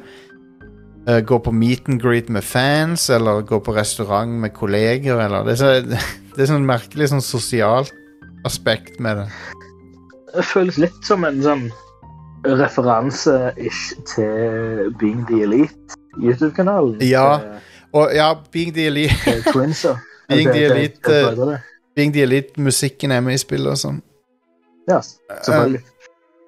[1.07, 5.43] eh, Gå på meet and greet med fans, eller gå på restaurant med kolleger, eller
[5.45, 5.73] Det er, så,
[6.35, 7.93] det er sånn merkelig sånn sosialt
[8.45, 9.27] aspekt med det.
[10.35, 11.67] Det føles litt som en sånn
[12.45, 16.99] referanse-ish til Being the Elite, YouTube-kanalen.
[17.01, 17.39] Ja.
[17.95, 19.95] Og ja, Being the Elite, Twins, Twinsa.
[20.29, 21.59] Being the Elite.
[21.95, 24.01] Being the Elite musikken er med i spillet og sånn.
[24.89, 25.81] Ja, selvfølgelig.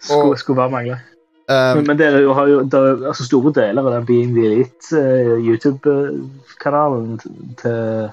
[0.01, 0.99] Skulle, og- skulle bare mangle.
[1.47, 4.33] Um, Men, men er jo har jo det er, altså store deler av den Being
[4.35, 7.21] the Elite eh, YouTube-kanalen
[7.61, 8.09] til,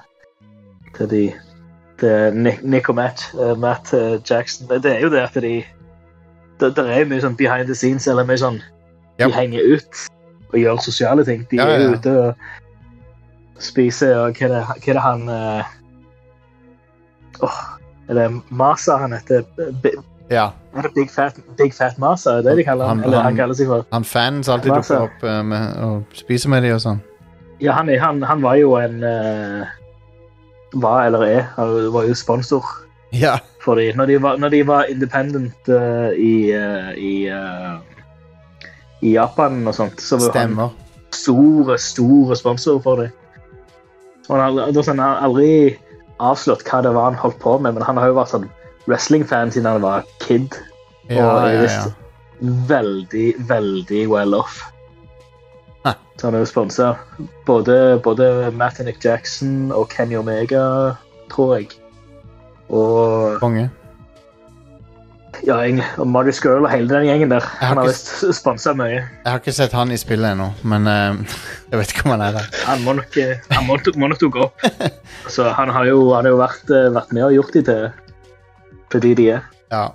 [0.95, 1.23] til de
[1.99, 4.67] til Nick, Nick og Matt, uh, Matt uh, Jackson.
[4.69, 5.63] Det, det er jo det at de
[6.59, 8.61] det, det er mye sånn behind the scenes, eller mye sånn
[9.15, 9.29] Yep.
[9.29, 9.99] De henger ut
[10.51, 11.45] og gjør sosiale ting.
[11.51, 11.85] De Ja, er ja.
[11.85, 15.21] jo ute og spiser og hva er det, hva er det han
[17.43, 17.59] Åh,
[18.09, 19.43] er det Masa han heter?
[19.83, 19.95] Bi-
[20.31, 20.49] ja.
[20.95, 22.37] Big Fat, Big Fat Masa?
[22.37, 22.97] Er det de kaller han?
[22.97, 23.85] Han- Eller han han- kaller seg for?
[23.93, 27.01] Han fans alltid Hva dukker opp uh, med, og spiser med de og sånn.
[27.61, 29.65] Ja, han, han, han var jo en uh,
[30.75, 31.45] Var eller er.
[31.55, 32.65] Han var jo sponsor
[33.15, 33.37] Ja.
[33.63, 33.95] for dem.
[33.95, 37.13] Når de var, når de var independent uh, i, uh, i,
[39.01, 40.67] i Japan og sånt, så var Stemmer.
[40.73, 43.11] han store, store sponsor for dem.
[44.27, 45.49] Og han har aldri, det han har aldri
[46.19, 48.49] avslørt hva det var han holdt på med, men han har jo vært sånn
[48.87, 50.55] wrestling-fan siden han var kid.
[51.09, 51.91] Ja, Og jeg ja, ja.
[52.67, 54.59] Veldig, veldig well off.
[55.85, 55.93] Hæ.
[56.17, 56.93] Så han er jo sponsa
[57.45, 58.51] både, både
[58.83, 60.91] Nick Jackson og Kenny Omega,
[61.31, 61.67] tror jeg.
[62.69, 63.69] Og Konge.
[65.45, 67.45] ja, egentlig, og Marty Girl og hele den gjengen der.
[67.61, 69.03] Han har visst sponsa mye.
[69.03, 71.13] Jeg har ikke sett han i spillet ennå, men uh,
[71.71, 72.49] jeg vet ikke om han er der.
[72.65, 74.65] Han må nok, eh, han må, må nok dukke opp.
[75.35, 77.85] Så han har jo, han har jo vært, eh, vært med og gjort de til,
[78.91, 79.45] til de er.
[79.71, 79.87] Ja,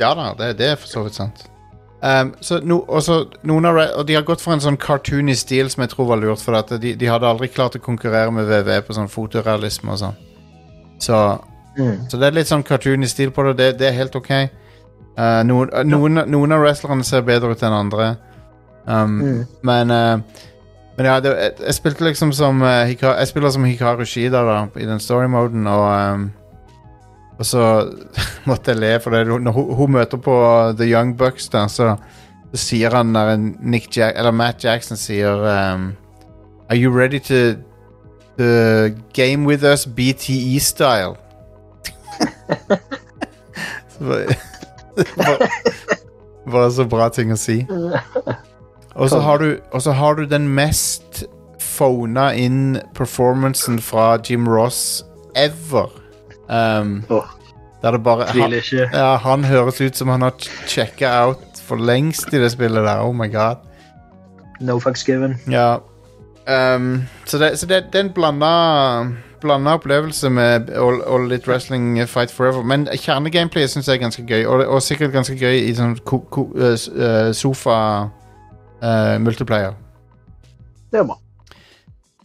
[0.00, 1.46] ja da, det, det er for så vidt sant.
[2.02, 5.70] Um, så no, også, noen av, og de har gått for en sånn cartoony stil
[5.72, 8.82] som jeg tror var lurt, for de, de hadde aldri klart å konkurrere med VV
[8.86, 10.18] på sånn fotorealisme og sånn.
[11.02, 11.20] Så,
[11.76, 12.06] Mm.
[12.08, 14.30] så det er litt sånn cartoony stil på det, det, det er helt ok.
[15.16, 18.06] Uh, noen, uh, noen, noen av wrestlerne ser bedre ut enn andre.
[18.86, 19.46] Um, Mm.
[19.62, 20.18] Men uh,
[20.96, 24.40] Men ja, det, jeg, jeg spilte liksom som uh, Hikaru, Jeg spiller som Hikaru Shida
[24.46, 26.30] da, i den story-moden, og um,
[27.38, 27.62] Og så
[28.48, 30.36] måtte jeg le, for det, når hun, hun møter på
[30.78, 31.94] The Young Bucks, da, så,
[32.52, 33.12] så sier han
[33.96, 35.90] Jack, Matt Jackson sier um,
[36.68, 37.56] Are you ready to,
[38.38, 38.48] to
[39.14, 41.16] game with us BTE-style?
[43.96, 44.36] Så bare-
[46.46, 47.62] bare, så bra ting å si.
[48.96, 49.38] Og så har
[49.92, 51.24] har du den mest
[51.60, 55.04] phona inn performancen fra Jim Ross
[55.36, 55.88] ever.
[56.48, 57.26] Um, oh,
[57.82, 58.52] der det bare han,
[58.92, 60.34] ja, han høres ut som han har
[60.66, 63.02] checka out for lengst i det spillet der.
[63.02, 63.56] Oh my god.
[64.60, 65.36] No fucks given.
[65.50, 65.76] Ja.
[66.46, 69.06] Um, så det, så det, det er en blanda
[69.40, 72.62] Blanda opplevelse med All, all litt wrestling eh, Fight Forever.
[72.62, 76.22] Men kjernegameplay syns jeg er ganske gøy, og, og sikkert ganske gøy i sånn ko,
[76.32, 77.76] ko, uh, sofa
[78.80, 79.76] uh, multiplayer.
[80.92, 81.18] Det er bra.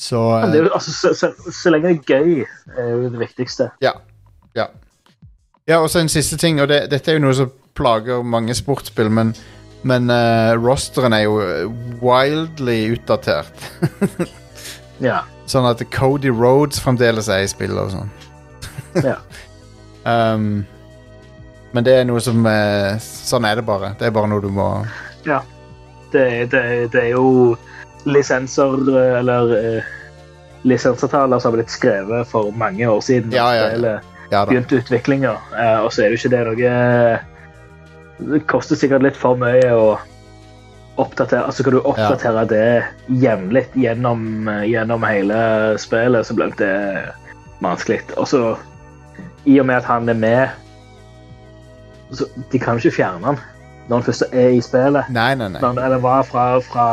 [0.01, 2.45] Så Men det er jo, altså, så, så, så lenge det er gøy,
[2.77, 3.69] er jo det viktigste.
[3.83, 3.91] Ja.
[4.57, 4.67] Ja.
[5.69, 8.55] Ja, og så en siste ting, og det, dette er jo noe som plager mange
[8.57, 9.33] sportsspill, men,
[9.87, 11.69] men uh, rosteren er jo eh,
[12.03, 13.67] wildly utdatert.
[15.01, 15.23] Ja.
[15.49, 18.11] sånn at Cody Rhodes fremdeles er i spillet og sånn.
[19.09, 19.15] ja.
[20.05, 20.61] Um,
[21.73, 23.95] men det er noe som uh, Sånn er det bare.
[23.97, 24.67] Det er bare noe du må
[25.25, 25.39] ja.
[26.11, 26.61] Det, det,
[26.93, 27.55] det er jo
[28.09, 28.77] lisenser,
[29.21, 29.91] eller uh,
[30.67, 33.33] lisensavtaler som har blitt skrevet for mange år siden.
[33.33, 33.97] Ja, ja, ja.
[34.31, 39.17] Ja begynt utviklinga, eh, og så er jo ikke det noe Det koster sikkert litt
[39.19, 39.85] for mye å
[41.01, 42.65] oppdatere Altså kan du oppdatere det
[43.21, 45.39] jevnlig gjennom, gjennom hele
[45.81, 46.75] spillet, så blir det
[47.61, 48.01] vanskelig.
[48.17, 48.41] Og så,
[49.45, 50.49] i og med at han er med
[52.11, 53.41] så De kan jo ikke fjerne han
[53.89, 55.07] når han først er i spillet.
[55.11, 55.59] Nei, nei, nei.
[55.59, 56.85] Når han, eller var fra, fra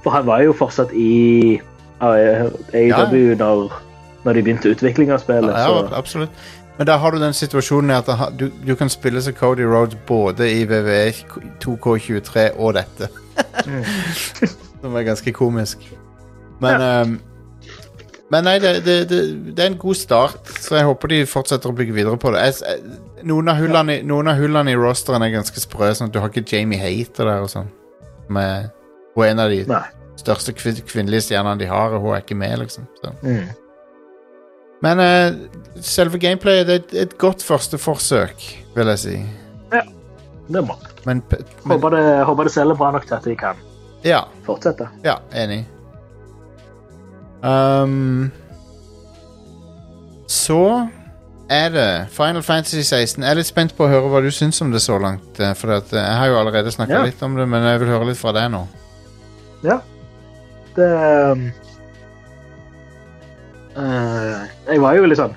[0.00, 1.58] For han var jo fortsatt i
[2.00, 3.74] AEW når,
[4.24, 5.52] når de begynte utvikling av spillet.
[5.54, 6.30] Ja, ja, absolutt.
[6.78, 8.08] Men da har du den situasjonen at
[8.38, 13.08] du, du kan spille som Cody Rhodes både i WWE VVE 2K23 og dette.
[13.66, 13.82] Mm.
[14.82, 15.82] Som er ganske komisk.
[16.62, 17.16] Men ehm,
[18.30, 19.18] Men nei, det, det, det,
[19.56, 22.42] det er en god start, så jeg håper de fortsetter å bygge videre på det.
[22.44, 25.88] Jeg, jeg, noen, av hullene, i- noen av hullene i rosteren er ganske sprø.
[25.96, 27.70] Sånn at du har ikke Jamie Hater der og sånn.
[28.28, 28.68] Hun er
[29.32, 29.80] en av de Nei.
[30.20, 32.84] største kvin kvinnelige stjernene de har, og hun er ikke med, liksom.
[33.00, 33.14] Så.
[33.24, 33.48] Mm.
[34.84, 38.44] Men uh, selve gameplayet det er et, et godt første forsøk,
[38.76, 39.16] vil jeg si.
[39.72, 39.82] Ja,
[40.48, 40.76] Det må.
[41.06, 43.56] Men, men Håper det, håper det selger bra nok til at de kan
[44.04, 44.86] ja, fortsette.
[45.04, 45.64] ja, enig.
[47.42, 48.30] Um,
[50.28, 50.88] så
[51.50, 53.22] er det Final Fantasy 16.
[53.24, 55.38] Jeg er litt spent på å høre hva du syns om det så langt.
[55.40, 57.04] eh, For at, eh, jeg har jo allerede snakka Ja.
[57.06, 58.66] litt om det, men jeg vil høre litt fra deg nå.
[59.64, 59.78] Ja.
[60.76, 60.90] Det
[63.78, 65.34] eh, Jeg var jo litt sånn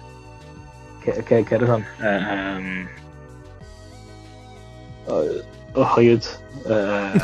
[1.06, 2.88] Hva, er det sånn um,
[5.12, 5.22] Å,
[5.74, 6.28] å, herregud.
[6.70, 7.16] Eh,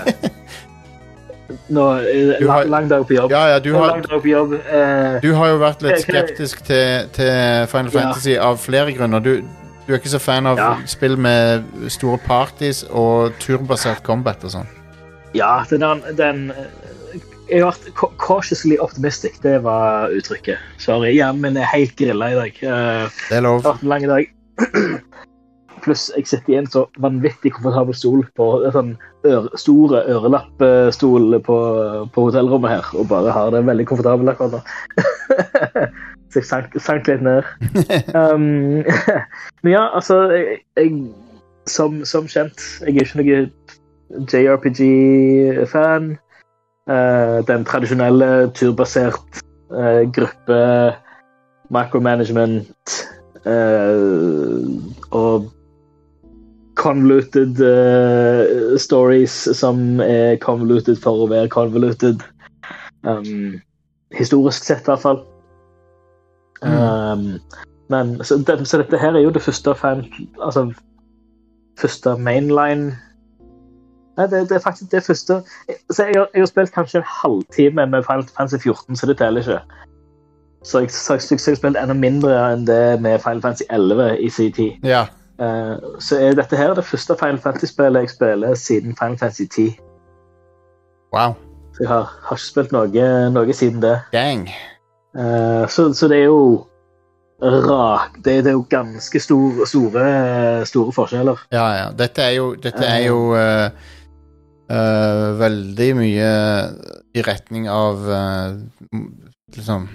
[1.71, 1.83] nå
[2.47, 3.31] lang, lang dag på jobb.
[3.31, 4.55] Ja, ja, du har, på jobb.
[4.65, 7.99] Uh, du har jo vært litt skeptisk til, til Final Ja.
[7.99, 9.23] Fantasy av flere grunner.
[9.23, 9.45] Du,
[9.85, 10.71] du er ikke så fan av Ja.
[10.89, 14.67] spill med store parties og turbasert combat og sånn.
[15.37, 16.51] ja, den, den
[17.47, 19.37] Jeg har vært cautiously optimistic.
[19.43, 20.59] Det var uttrykket.
[20.83, 21.13] Sorry.
[21.15, 22.57] Hjernen min er helt grilla i dag.
[22.63, 23.61] Eh, Det er lov.
[23.61, 24.33] Det har vært en lang dag.
[25.85, 28.91] Pluss jeg sitter i en så vanvittig komfortabel stol på en sånn
[29.29, 31.57] øre, store ørelappstol på,
[32.11, 34.61] på hotellrommet her, og bare har det veldig komfortabelt akkurat nå.
[36.33, 37.47] så jeg sank, sank litt ned.
[38.17, 38.83] Um,
[39.63, 40.91] men ja, altså jeg, jeg,
[41.69, 46.15] som, som kjent, jeg er ikke noen JRPG-fan.
[46.87, 49.41] Eh, den tradisjonelle turbasert
[49.75, 50.95] eh, gruppe
[51.69, 52.95] macromanagement
[53.43, 54.71] eh,
[55.11, 55.49] og
[56.77, 57.59] convoluted
[58.79, 62.21] stories som er convoluted for å være convoluted.
[63.03, 63.57] Um,
[64.13, 65.23] historisk sett, i hvert fall.
[66.61, 67.41] Um,
[67.89, 70.05] men, så, det, så dette her er jo det første fan...
[70.37, 70.69] Altså
[71.77, 72.95] første mainline
[74.17, 75.35] Nei, det, det er faktisk det første
[75.93, 79.17] så jeg, har- jeg har spilt kanskje en halvtime med Final Fantasy 14, så det
[79.17, 79.59] teller ikke.
[80.63, 83.63] Så jeg, så, så, så jeg har spilt enda mindre enn det med Final Fantasy
[83.69, 84.71] 11 i sin tid.
[84.83, 85.05] Ja.
[85.37, 89.67] Uh, så er dette her det første Final Fantasy-spillet jeg spiller siden Final Fantasy 10.
[91.13, 91.35] Wow.
[91.73, 93.05] Så jeg har, har ikke spilt noe,
[93.35, 93.99] noe siden det.
[94.13, 94.47] Dang.
[95.17, 96.65] Uh, så, så det er jo
[97.41, 101.45] rak det, det er jo ganske stor, store, store forskjeller.
[101.53, 101.87] Ja, ja.
[101.99, 103.69] Dette er jo, dette er jo eh,
[104.69, 106.31] eh, veldig mye
[107.17, 108.57] i retning av uh,
[109.55, 109.87] liksom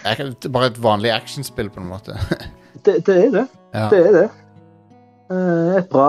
[0.00, 2.16] Bare et vanlig actionspill, på en måte.
[2.86, 3.46] Det, det er det.
[3.74, 3.88] ja.
[3.90, 4.28] Det er det.
[5.30, 6.06] Uh, et bra,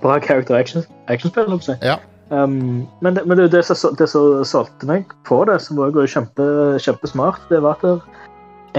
[0.00, 2.04] bra character action, actionspill, holdt jeg på å si.
[2.32, 5.92] Um, men det, men det, det, som, det som solgte meg på det, som var
[6.08, 6.46] kjempe,
[6.80, 8.24] kjempesmart, det var at det,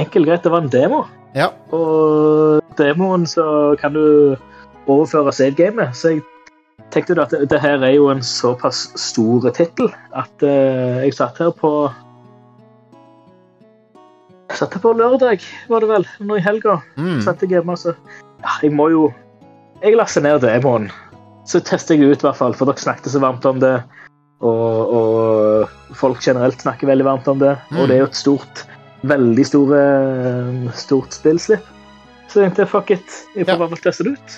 [0.02, 1.04] enkelt greit, det var en demo.
[1.38, 1.52] ja.
[1.76, 4.36] Og demoen så kan du
[4.88, 5.94] overføre save-gamet.
[5.96, 6.24] Så jeg
[6.96, 11.16] tenkte da at det, det her er jo en såpass stor tittel at uh, jeg
[11.18, 11.72] satt her på
[14.50, 16.78] Jeg satt her på lørdag, var det vel, nå i helga.
[16.96, 17.20] Mm.
[17.26, 17.96] Satt jeg hjemme, altså.
[18.46, 19.08] Ja, jeg må jo
[19.84, 20.88] jeg laster ned demoen.
[21.46, 23.76] Så tester jeg ut, i hvert fall, for dere snakket så varmt om det.
[24.46, 27.54] Og, og folk generelt snakker veldig varmt om det.
[27.70, 27.78] Mm.
[27.78, 28.64] Og det er jo et stort,
[29.06, 29.82] veldig store,
[30.80, 31.68] stort spillslipp.
[32.32, 33.62] Så jeg tenkte fuck it, jeg får Ja.
[33.62, 34.38] bare teste det ut.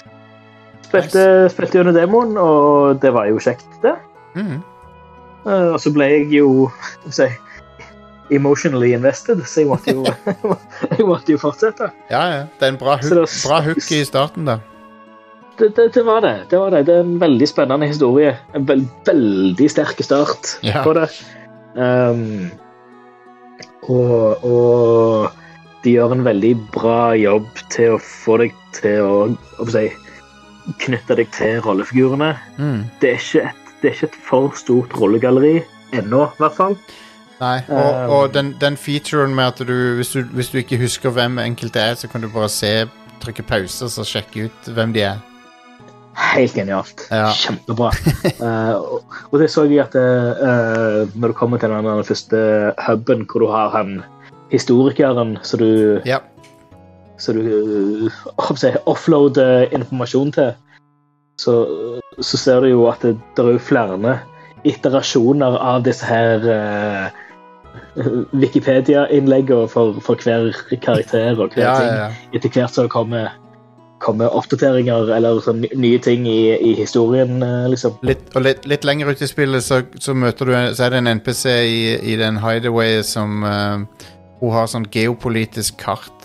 [0.87, 3.95] Spilte, spilte gjennom demoen, og det var jo kjekt, det.
[4.37, 4.61] Mm.
[5.47, 6.69] Uh, Og så ble jeg jo
[7.11, 7.27] si,
[8.33, 10.05] emotionally invested, så jeg måtte jo,
[10.97, 11.91] jeg måtte jo fortsette.
[12.11, 12.41] Ja, ja.
[12.59, 14.57] Det er en bra hook, bra hook i starten, da.
[15.57, 16.35] Det, det, det var det.
[16.51, 16.83] Det var det.
[16.85, 18.35] Det er en veldig spennende historie.
[18.55, 20.83] En veld, veldig sterk start Ja.
[20.85, 21.07] på det.
[21.77, 22.51] Um,
[23.89, 25.31] og, og
[25.83, 29.15] de gjør en veldig bra jobb til å få deg til å,
[29.61, 29.87] hva si,
[30.83, 32.33] knytte deg til rollefigurene.
[32.57, 32.85] Mm.
[33.01, 35.59] Det er ikke et, det er ikke et for stort rollegalleri
[35.95, 36.79] ennå, i hvert fall.
[37.37, 40.79] Nei, og, Um, og den, den featuren med at du hvis, du hvis du ikke
[40.81, 42.87] husker hvem enkelte er, så kan du bare se,
[43.21, 45.21] trykke pause og så sjekke ut hvem de er.
[46.33, 47.03] Helt genialt.
[47.13, 47.29] Ja.
[47.29, 47.91] Kjempebra.
[48.41, 52.39] uh, og, det så jeg at uh, når du kommer til den, den første
[52.87, 53.99] huben hvor du har han
[54.51, 55.69] historikeren så du,
[56.05, 56.23] Ja.
[57.17, 60.51] Så du eh, jeg offloader informasjon til,
[61.37, 61.53] så,
[62.21, 64.17] så ser du jo at det, det er flere
[64.67, 67.23] iterasjoner av disse her eh,
[68.37, 72.09] Wikipedia-innleggene for, for hver karakter og hver Ja, ting ja, ja.
[72.37, 73.31] etter hvert så kommer,
[74.03, 77.97] kommer oppdateringer eller sånn nye ting i, i historien, eh, liksom.
[78.07, 81.01] Litt, og litt, litt lenger ut i spillet så, så møter du Så er det
[81.03, 81.81] en NPC i,
[82.13, 83.81] i den hideaway som uh,
[84.41, 86.16] Hun har sånn geopolitisk kart.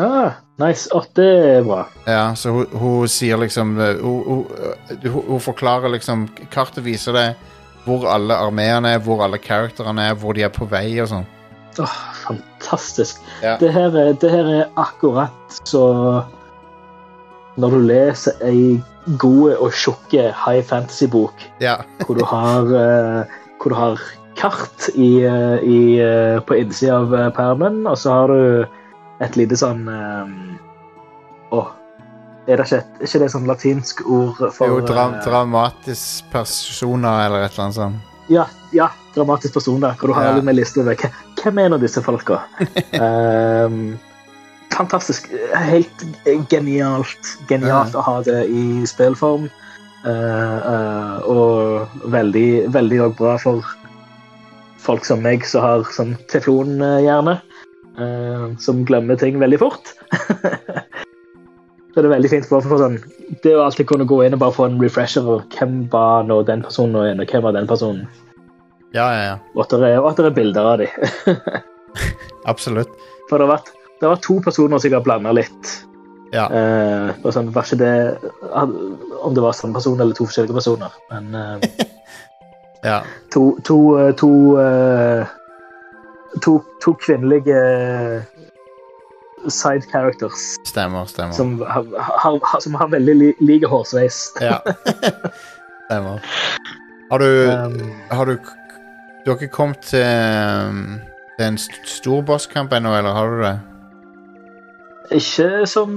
[0.00, 0.88] Ah, nice.
[0.94, 1.26] Å, det
[1.58, 1.84] er bra.
[2.08, 6.84] Ja, så hun, hun sier liksom eh, hun, hun, eh, hun, hun forklarer liksom Kartet
[6.86, 7.50] viser deg
[7.84, 11.26] hvor alle armeene er, hvor alle characterene er, hvor de er på vei og sånn.
[11.82, 13.20] Åh, fantastisk.
[13.42, 13.58] Ja.
[13.60, 15.84] Det, her er, det her er akkurat så
[17.60, 18.80] Når du leser ei
[19.20, 21.76] god og tjukk high fantasy-bok Ja.
[22.06, 25.78] hvor du har, eh, hvor du har kart i, i,
[26.42, 28.64] på innsida av permen, og så har du
[29.22, 30.58] et lite sånn um,
[31.54, 31.68] Åh,
[32.48, 37.26] er det ikke, et, ikke det sånn latinsk ord for Jo, dra, eh, dramatisk personer
[37.26, 38.10] eller et eller annet sånt.
[38.32, 40.42] Ja, ja, dramatisk personer, hvor du har Ja.
[40.42, 42.40] med liste over hvem er nå disse folka.
[42.98, 43.98] um,
[44.78, 45.30] fantastisk.
[45.54, 46.04] Helt
[46.50, 47.36] genialt.
[47.48, 48.00] Genialt Ja.
[48.00, 49.48] å ha det i spillform.
[50.04, 53.64] Uh, uh, og veldig, veldig bra for
[54.84, 57.38] folk som meg som har sånn teflonhjerne.
[57.98, 59.94] Eh, som glemmer ting veldig fort.
[61.94, 62.96] Så det er veldig fint bare for sånn
[63.44, 66.40] Det å alltid kunne gå inn og bare få en refresher av hvem var nå
[66.48, 68.08] den personen og hvem var den personen.
[68.94, 69.36] Ja, ja, ja.
[69.54, 70.90] Og at det er, at det er bilder av dem.
[72.52, 72.90] Absolutt.
[73.28, 75.72] For det har vært, det har vært to personer som jeg har blanda litt.
[76.34, 76.48] Ja.
[76.50, 77.94] Eh, og sånn, var ikke det
[78.58, 80.94] Om det var samme person eller to forskjellige personer.
[81.12, 81.86] Men eh,
[82.90, 83.00] ja.
[83.34, 83.78] to to,
[84.18, 84.30] to,
[86.42, 88.24] to, to kvinnelige
[89.48, 91.32] side characters Stemmer, stemmer.
[91.32, 94.32] som har, har, som har veldig li, like hårsveis.
[94.40, 94.58] Ja.
[95.86, 96.20] stemmer.
[97.10, 98.38] Har du, Um, har du
[99.24, 101.00] Du har ikke kommet til um,
[101.38, 103.54] til en st stor bosskamp ennå, eller har du det?
[105.12, 105.90] ikke som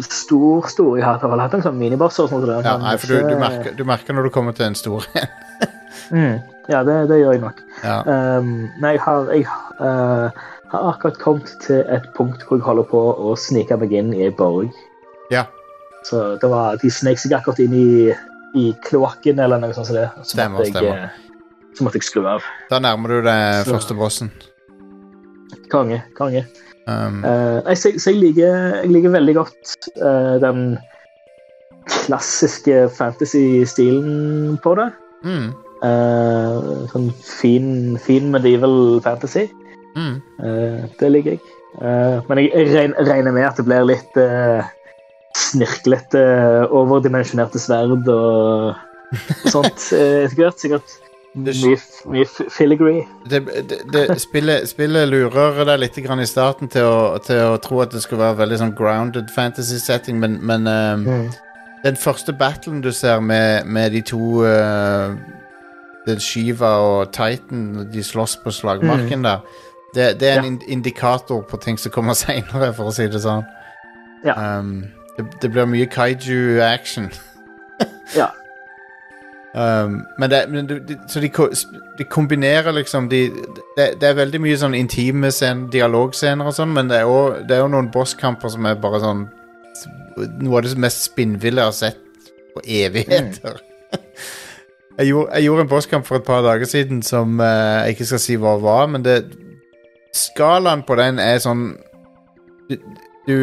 [0.00, 0.96] stor, stor.
[0.96, 2.18] Jeg har vel hatt en sånn miniboss.
[2.22, 2.48] og sånt.
[2.48, 5.28] Ja, nei, for du, du, merker, du merker når du kommer til en stor en.
[6.06, 6.36] Mm,
[6.68, 7.60] ja, det, det gjør jeg nok.
[7.84, 7.96] ja.
[8.06, 9.46] Um, nei, jeg har, jeg
[9.80, 10.30] uh,
[10.72, 14.24] har akkurat kommet til et punkt hvor jeg holder på å snike meg inn i
[14.26, 14.72] ei borg.
[15.32, 15.44] Ja.
[16.06, 17.88] Så det var, de snek seg akkurat inn i,
[18.58, 20.08] i kloakken eller noe sånt som det.
[20.22, 21.06] Så Stemmer, jeg, stemmer.
[21.06, 22.44] eh, Så måtte jeg skru av.
[22.70, 24.30] Da nærmer du deg første bossen.
[25.72, 26.02] Konge.
[26.18, 26.44] konge.
[26.86, 28.52] Um, Uh, nei, så, så jeg, liker,
[28.84, 30.76] jeg liker veldig godt uh, den
[32.06, 34.88] klassiske fantasy-stilen på det.
[35.26, 35.48] mm,
[35.84, 37.68] Eh, sånn fin,
[38.00, 39.48] fin medieval fantasy.
[39.96, 40.16] mm.
[40.40, 41.40] Uh, det liker jeg.
[41.76, 44.64] Uh, men jeg, regner med at det blir litt uh,
[45.36, 46.22] snirklete,
[46.72, 48.76] overdimensjonerte sverd og
[49.52, 50.60] sånt etter hvert.
[50.60, 50.96] Sikkert
[51.36, 51.76] mye,
[52.08, 53.04] mye filigree.
[53.28, 57.58] det, det, det, spillet, spillet lurer deg litt grann i starten til å, til å
[57.60, 60.64] tro at det skulle være veldig sånn grounded fantasy setting, men, men
[60.96, 61.28] Mm.
[61.84, 65.12] den første battlen du ser med, med de to uh,
[66.06, 69.42] det er Shiva og Titan, de slåss på slagmarken der,
[69.94, 70.72] det, det er en Ja.
[70.72, 73.44] indikator på ting som kommer seinere, for å si det sånn.
[74.24, 74.36] Ja.
[74.58, 74.84] Um,
[75.16, 77.10] det, det blir mye kaiju-action.
[78.16, 78.30] Ja.
[79.56, 81.30] Um, men det, men de, så de,
[81.96, 83.30] de kombinerer liksom de,
[83.78, 87.70] det, det er veldig mye sånn intime scen, dialogscener og sånn, men det er jo
[87.72, 89.22] noen bosskamper som er bare sånn
[90.44, 93.56] noe av det mest spinnville jeg har sett på evigheter.
[94.98, 98.08] jeg, gjorde, jeg gjorde en bosskamp for et par dager siden som eh, jeg ikke
[98.12, 99.18] skal si hva var, men det
[100.16, 101.74] Skalaen på den er sånn
[102.70, 102.78] Du,
[103.26, 103.36] du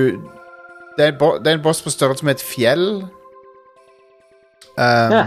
[0.97, 2.87] det, er bo, det er en boss på størrelse med et fjell.
[4.77, 5.23] Um, Ja.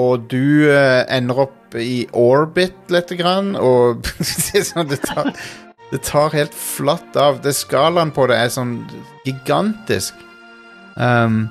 [0.00, 5.30] Og du eh, ender opp i orbit lite grann, og det, sånn, det, tar,
[5.90, 7.42] det tar helt flatt av.
[7.44, 8.78] Det Skalaen på det er sånn
[9.26, 10.18] gigantisk.
[10.96, 11.44] Um,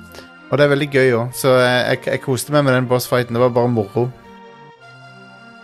[0.50, 3.34] og det er veldig gøy òg, så jeg, jeg, koste meg med den bossfighten.
[3.34, 4.08] Det var bare moro.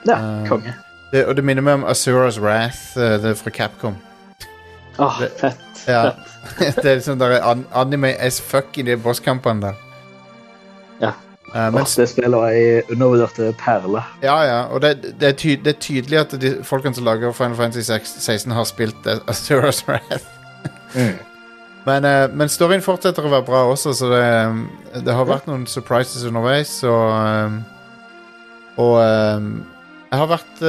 [0.07, 0.74] Ja, Eh, konge.
[1.12, 3.97] Det, og det minner meg om Asuras Wrath, uh, det er fra Capcom.
[4.99, 5.89] Åh, oh, fett.
[5.89, 6.11] Ja.
[6.59, 6.76] fett.
[6.82, 9.74] det er liksom der an anime as fuck i de bosskampene der.
[11.01, 11.12] Ja.
[11.55, 14.03] Uh, Åh, oh, det spillet var ei undervurderte perle.
[14.22, 17.32] ja, ja, og det, det, er ty det er tydelig at de folkene som lager
[17.32, 20.26] Final Fantasy 16 har spilt eh, Asuras Wrath.
[21.87, 24.22] Men, uh, men storyen fortsetter å være bra også, så det,
[25.07, 27.61] det har vært noen surprises underveis, Så, um,
[28.82, 29.53] Og um,
[30.11, 30.64] jeg har vært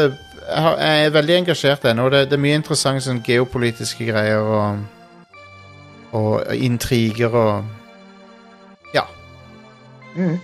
[0.48, 4.46] jeg, har, jeg er veldig engasjert ennå, det, det er mye interessante sånn geopolitiske greier
[4.46, 4.86] og
[6.18, 9.04] Og intriger og Ja.
[10.16, 10.38] Mm.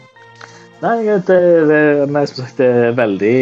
[0.84, 1.38] Nei, det,
[1.70, 1.80] det,
[2.12, 3.38] nei, som sagt, det er veldig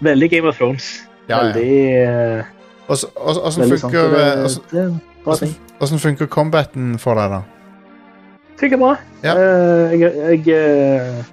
[0.00, 1.02] Veldig Game of Thrones.
[1.28, 2.44] Ja, veldig ja.
[2.90, 7.42] Åssen funker eh, åssen- er funker combaten for deg, da?
[8.60, 8.96] Funker bra.
[9.24, 9.34] Ja.
[9.36, 11.24] Uh, jeg, jeg uh,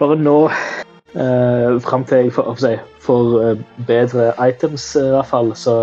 [0.00, 0.34] Bare nå,
[1.16, 2.74] uh, fram til jeg får, si,
[3.06, 5.76] får eh, bedre items, i hvert fall, så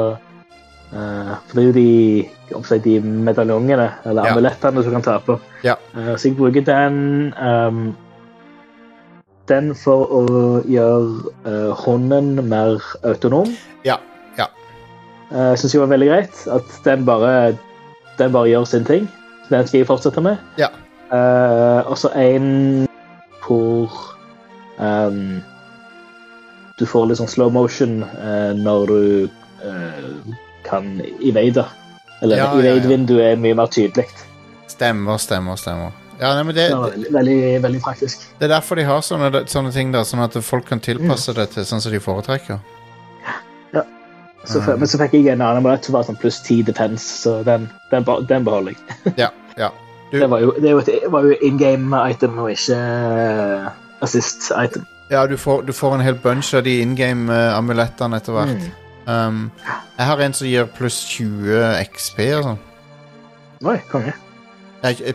[0.93, 4.35] eh, For det er jo de, si, de medaljongene, eller Ja.
[4.35, 5.39] amulettene, som kan ta på.
[5.63, 5.79] Ja.
[6.17, 7.95] Så jeg bruker den Um,
[9.49, 10.21] Den for å
[10.63, 13.49] gjøre eh, hånden mer autonom.
[13.83, 13.97] Ja.
[15.34, 17.34] Uh, jeg syns det var veldig greit at den bare,
[18.19, 19.09] den bare gjør sin ting.
[19.49, 20.38] Den skal jeg fortsette med.
[20.61, 20.69] Ja.
[21.13, 22.88] Uh, og så en
[23.43, 23.91] hvor
[24.79, 25.41] um,
[26.79, 29.01] du får litt sånn slow motion uh, når du
[29.65, 31.65] uh, kan evade.
[32.23, 33.25] Eller Ja, ja, ja.
[33.27, 34.07] er mye mer tydelig.
[34.71, 35.91] Stemmer, stemmer, stemmer.
[36.21, 38.21] Ja, nei, men det, Det veldig, veldig, praktisk.
[38.39, 41.49] det er derfor de har sånne, sånne ting, da, sånn at folk kan tilpasse det
[41.51, 42.61] til sånn som de foretrekker.
[44.45, 44.79] Så, Mm.
[44.79, 47.69] Men så fikk jeg en annen amulett som var sånn pluss 10 defense, så den,
[47.91, 49.13] den, den beholder jeg.
[49.17, 49.69] Ja, ja.
[50.11, 53.69] Du- Det var jo, det et- var jo in game item og ikke eh,
[54.01, 54.85] assist item.
[55.09, 58.67] Ja, du får, du får en hel bunch av de in game-amulettene etter hvert.
[59.07, 59.07] Mm.
[59.07, 59.51] Um,
[59.97, 61.63] jeg har en som gir pluss 20
[61.93, 62.59] XP og sånn.
[63.65, 64.13] Oi, konge.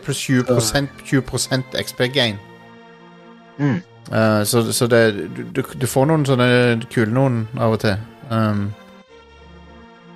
[0.03, 2.37] Pluss 20%, 20% XP gain.
[3.59, 3.81] Mm.
[4.11, 5.01] Uh, så så det,
[5.35, 6.47] du, du, du får noen sånne
[6.89, 7.97] kule noen av og til.
[8.29, 8.69] Um,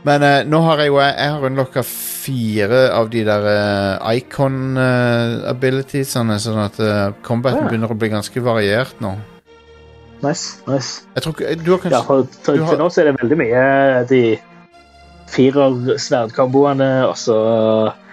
[0.03, 4.77] men uh, nå har jeg jo Jeg har unnlokka fire av de der uh, icon
[4.77, 7.69] uh, abilitiesene, sånn at uh, combaten Ja.
[7.71, 9.15] begynner å bli ganske variert nå.
[10.23, 10.61] Nice.
[10.67, 11.01] nice.
[11.15, 13.37] Jeg tror ikke Du har kanskje Ja, for til, har- nå så er det veldig
[13.41, 13.63] mye
[14.07, 14.21] de
[15.33, 17.37] firer sverdkomboene, og så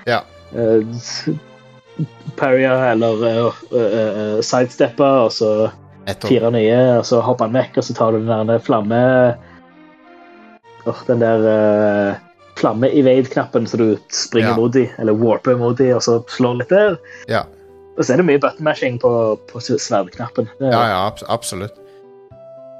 [0.09, 0.23] Ja.
[0.57, 1.35] eh,
[2.37, 5.51] Parrier eller uh, sidestepper, og så
[6.25, 9.01] fire nye, og så hopper han vekk, og så tar du den der flamme
[10.91, 12.19] Åh, Den der uh,
[12.61, 14.57] flamme-evade-knappen så du springer Ja.
[14.59, 16.97] mot de, eller warper mot de, og så slår litt der.
[17.31, 17.45] Ja.
[17.97, 19.11] Og så er det mye button-mashing på,
[19.51, 20.49] på sverdknappen.
[20.61, 21.73] Er- Ja, ja, abs absolutt.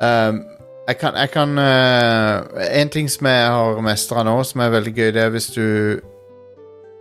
[0.03, 0.45] Um,
[0.89, 2.41] jeg kan, jeg kan uh,
[2.81, 6.01] En ting som jeg har mestra nå, som er veldig gøy, det er hvis du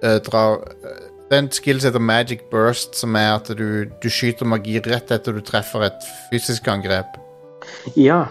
[0.03, 0.97] uh, drar den
[1.29, 5.11] Det en skill som heter Magic Burst, som er at du, du skyter magi rett
[5.13, 7.17] etter du treffer et fysisk angrep.
[7.95, 8.25] ja.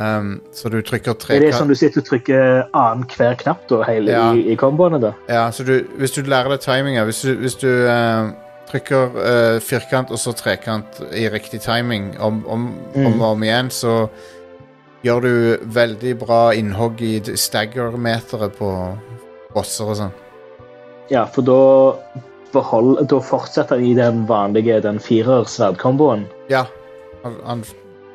[0.00, 3.66] Um, så du trykker tre Er det som du sitter og trykker annen hver knapp
[3.68, 4.30] da, hele Ja.
[4.32, 4.96] i, i komboene?
[5.02, 5.10] da?
[5.28, 8.30] Ja, så du, hvis du lærer deg timinga Hvis du, hvis du uh,
[8.70, 13.06] trykker uh, firkant og så trekant i riktig timing om, om, Mm.
[13.10, 14.08] om og om igjen, så
[15.04, 15.34] gjør du
[15.76, 18.70] veldig bra innhogg i stagger-meteret på
[19.54, 20.16] bosser og sånn.
[21.10, 21.60] Ja, for da,
[22.54, 26.24] behold, da fortsetter i den vanlige den firer sverdkomboen.
[26.48, 26.64] Ja.
[27.24, 27.64] Han, han,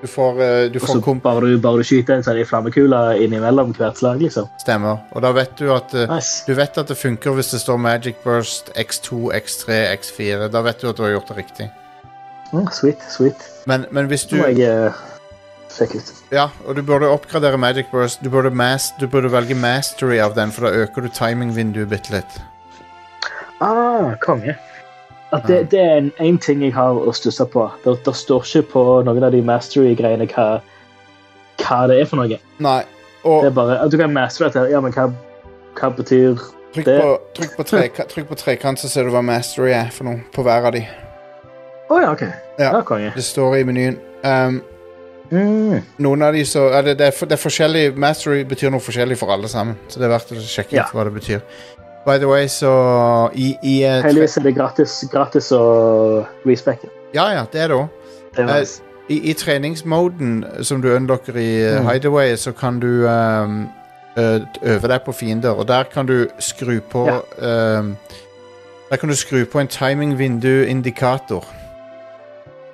[0.05, 2.99] du får, eh, du får så komp bare du, bare du skyter en sånn flammekule
[3.25, 4.45] innimellom hvert slag, liksom.
[4.61, 4.99] stemmer.
[5.17, 6.43] Og da vet du at eh, Nice.
[6.45, 10.45] Du vet at det funker hvis det står Magic Burst X2, X3, X4.
[10.53, 11.69] Da vet du at du har gjort det riktig.
[12.51, 13.49] Mm, sweet, sweet.
[13.65, 15.01] Men, men hvis du Nå må jeg uh,
[15.73, 16.13] sjekke ut.
[16.35, 18.21] Ja, og du burde oppgradere Magic Burst.
[18.21, 22.13] Du burde, mas du burde velge mastery av den, for da øker du timingvinduet bitte
[22.19, 22.39] litt.
[23.63, 24.53] Ah, konge.
[25.33, 27.65] At det, det er en, en ting jeg har å stusse på.
[27.83, 30.45] Det, det står ikke på noen av de mastery-greiene hva,
[31.63, 32.37] hva det er for noe.
[32.63, 32.81] Nei,
[33.25, 34.67] Det er bare at du kan mastere dette.
[34.71, 35.07] Ja, men hva,
[35.79, 36.37] hva betyr
[36.75, 39.89] Trykk Det- på, trykk, på treka, trykk på trekant, så ser du hva mastery er
[39.95, 40.81] for noe på hver av de.
[41.89, 42.23] Å ja, OK.
[42.59, 42.71] Ja.
[42.73, 43.11] Ja, konge.
[43.15, 43.99] Det står i menyen.
[44.23, 44.61] Um,
[45.33, 45.79] Mm.
[46.05, 48.83] noen av de så er det, det, er, for- det er forskjellig Mastery betyr noe
[48.83, 49.73] forskjellig for alle sammen.
[49.89, 50.83] Så det er verdt å sjekke Ja.
[50.85, 51.39] ut hva det betyr.
[52.05, 52.71] By the way, så
[53.33, 55.61] I, i eh, Heldigvis er det gratis, gratis å
[56.45, 56.91] respecke.
[57.15, 57.87] Ja, ja, det er det òg.
[58.37, 58.65] Er Eh.
[59.09, 61.89] I, I treningsmoden som du unlocker i eh, Mm.
[61.89, 63.69] Hideaway, så kan du um,
[64.17, 67.95] eh, øve deg på fiender, og der kan du skru på um,
[68.89, 71.45] Der kan du skru på en timing-vindu-indikator.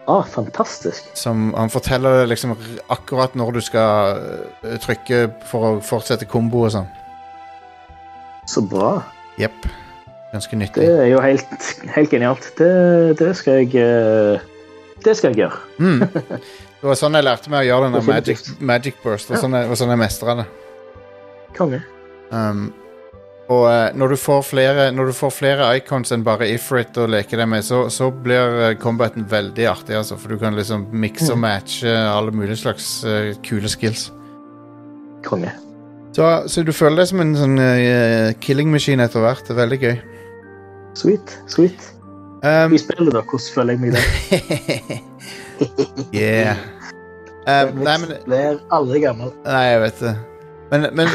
[0.07, 1.03] Ah, fantastisk.
[1.13, 2.57] Som han forteller deg liksom
[2.89, 4.19] akkurat når du skal
[4.63, 6.89] eh, trykke for å fortsette kombo og sånn.
[8.49, 9.03] Så bra.
[9.41, 9.69] Jepp.
[10.31, 12.45] Ganske Det er jo helt, helt genialt.
[12.57, 12.71] Det,
[13.19, 14.39] det skal jeg eh,
[15.03, 15.57] Det skal jeg gjøre.
[15.81, 16.05] Mm.
[16.81, 19.29] Det var sånn jeg lærte meg å gjøre denne magic, magic burst.
[19.33, 20.45] Og sånn jeg, sånn jeg mestra det.
[21.57, 21.81] Konge.
[22.31, 22.69] Um,
[23.51, 27.09] og eh, når, du får flere, når du får flere icons enn bare Ifrit å
[27.11, 30.15] leke deg med, så, så blir uh, combaten veldig artig, altså.
[30.21, 31.43] For du kan liksom mikse og Mm.
[31.43, 34.07] matche alle mulige slags uh, kule skills.
[35.27, 35.51] Konge.
[36.11, 39.45] Så, så du føler deg som en sånn uh, killing machine etter hvert.
[39.47, 39.93] Det er veldig gøy.
[40.99, 41.37] Sweet.
[41.47, 41.85] Sweet.
[42.43, 44.01] Um, I spillet, da, hvordan føler jeg meg da?
[46.23, 46.57] yeah.
[47.47, 49.31] Um, nei, men Blir aldri gammel.
[49.45, 50.13] Nei, jeg vet det.
[50.71, 51.09] Men, men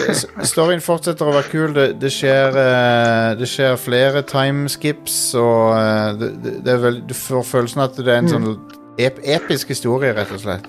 [0.45, 1.71] storyen fortsetter å være kul.
[1.77, 6.33] Det, det, skjer, uh, det skjer flere timeskips, og uh, det,
[6.67, 8.35] det, vel, du får følelsen at det er en Mm.
[8.35, 10.69] sånn ep episk historie, rett og slett.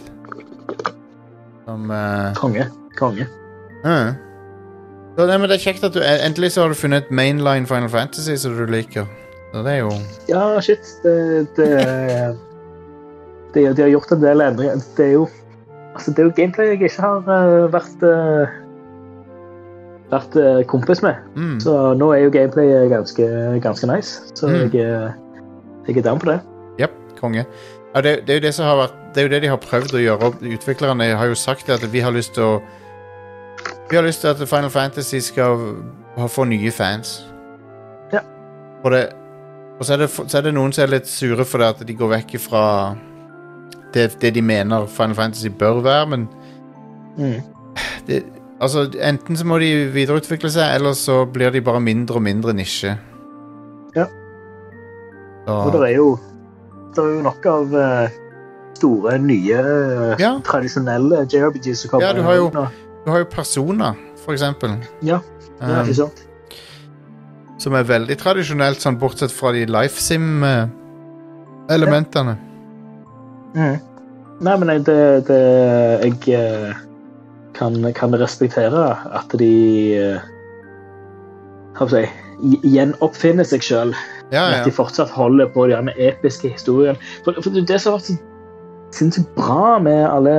[1.67, 2.67] Som uh, Konge.
[2.99, 3.27] Konge.
[3.87, 4.15] Mm.
[5.17, 7.65] Så, nei, men Det er kjekt at du endelig så har du funnet et mainline
[7.65, 9.07] Final Fantasy som du liker.
[9.53, 9.89] Så det er jo
[10.29, 10.85] Ja, shit.
[11.01, 11.69] Det, det,
[13.55, 14.83] det, de har gjort en del endringer.
[14.97, 15.25] Det er jo
[15.97, 18.45] altså det er jo gameplay jeg ikke har uh, vært uh,
[20.11, 21.15] vært uh, kompis med.
[21.35, 21.57] mm.
[21.65, 23.25] Så nå er jo gameplay ganske,
[23.65, 24.21] ganske nice.
[24.37, 24.69] Så Mm.
[24.73, 25.13] jeg,
[25.87, 26.39] jeg er down på det.
[26.79, 27.45] Japp, konge.
[27.95, 29.57] Ja, det, det er jo det som har vært Det er jo det de har
[29.57, 30.33] prøvd å gjøre.
[30.53, 32.61] Utviklerne har jo sagt at vi har lyst til å
[33.89, 35.57] Vi har lyst til at Final Fantasy skal
[36.27, 37.25] få nye fans.
[38.13, 38.19] Ja.
[38.83, 39.03] Og, det,
[39.79, 41.85] og så, er det, så er det noen som er litt sure for det at
[41.87, 42.63] de går vekk fra
[43.93, 46.27] det, det de mener Final Fantasy bør være, men
[47.17, 47.41] Mm.
[48.07, 48.19] det,
[48.61, 52.53] altså, enten så må de videreutvikle seg, eller så blir de bare mindre og mindre
[52.53, 52.91] nisje.
[53.95, 54.03] Ja.
[55.47, 56.11] Så, Og det er jo,
[56.93, 58.09] det er jo nok av eh,
[58.77, 59.63] store, nye,
[60.19, 60.35] Ja.
[60.45, 62.67] tradisjonelle JRPGs som kommer Ja, du har jo- nå.
[63.07, 64.73] Du har jo Persona, for eksempel.
[65.07, 65.21] Ja,
[65.61, 66.19] det er ikke sant?
[67.57, 72.35] som er veldig tradisjonelt, sånn bortsett fra de LifeSim-elementene.
[73.55, 73.77] Mm.
[74.45, 75.39] Nei, men jeg- det, det
[76.03, 76.73] Jeg eh,
[77.55, 78.83] kan, kan respektere
[79.15, 79.49] at de
[79.97, 80.19] eh,
[81.79, 82.15] Hva skal jeg si
[82.75, 83.95] Gjenoppfinner seg sjøl.
[84.31, 86.97] Ja, At de fortsatt holder på de episke historiene.
[87.23, 88.21] For, for det som har vært
[88.95, 90.35] sinnssykt bra med alle,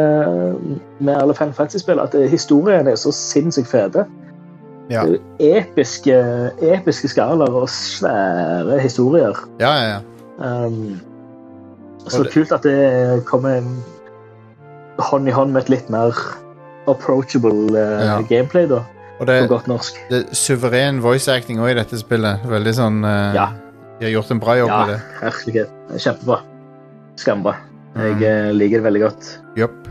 [1.00, 4.06] med alle Final Fantasy-spill, at historiene er så sinnssykt fete.
[4.90, 5.02] Ja.
[5.04, 6.16] Det Episke,
[6.64, 9.36] episke skalaer og svære historier.
[9.60, 10.00] ja, ja, ja.
[10.38, 11.00] Um,
[12.06, 13.60] så det- kult at det kommer
[14.98, 16.14] hånd i hånd med et litt mer
[16.88, 18.20] approachable uh, Ja.
[18.22, 18.82] gameplay, da,
[19.20, 19.94] Og på godt norsk.
[20.10, 22.40] det er suveren voice acting òg i dette spillet.
[22.48, 23.48] Veldig sånn uh, Ja.
[23.98, 25.00] De har gjort en bra jobb Ja, med det.
[25.20, 25.66] Herregud.
[25.98, 26.36] Kjempebra.
[27.18, 27.54] Skambra.
[27.98, 28.22] Jeg Mm.
[28.22, 29.28] eh, liker det veldig godt.
[29.58, 29.88] Jopp.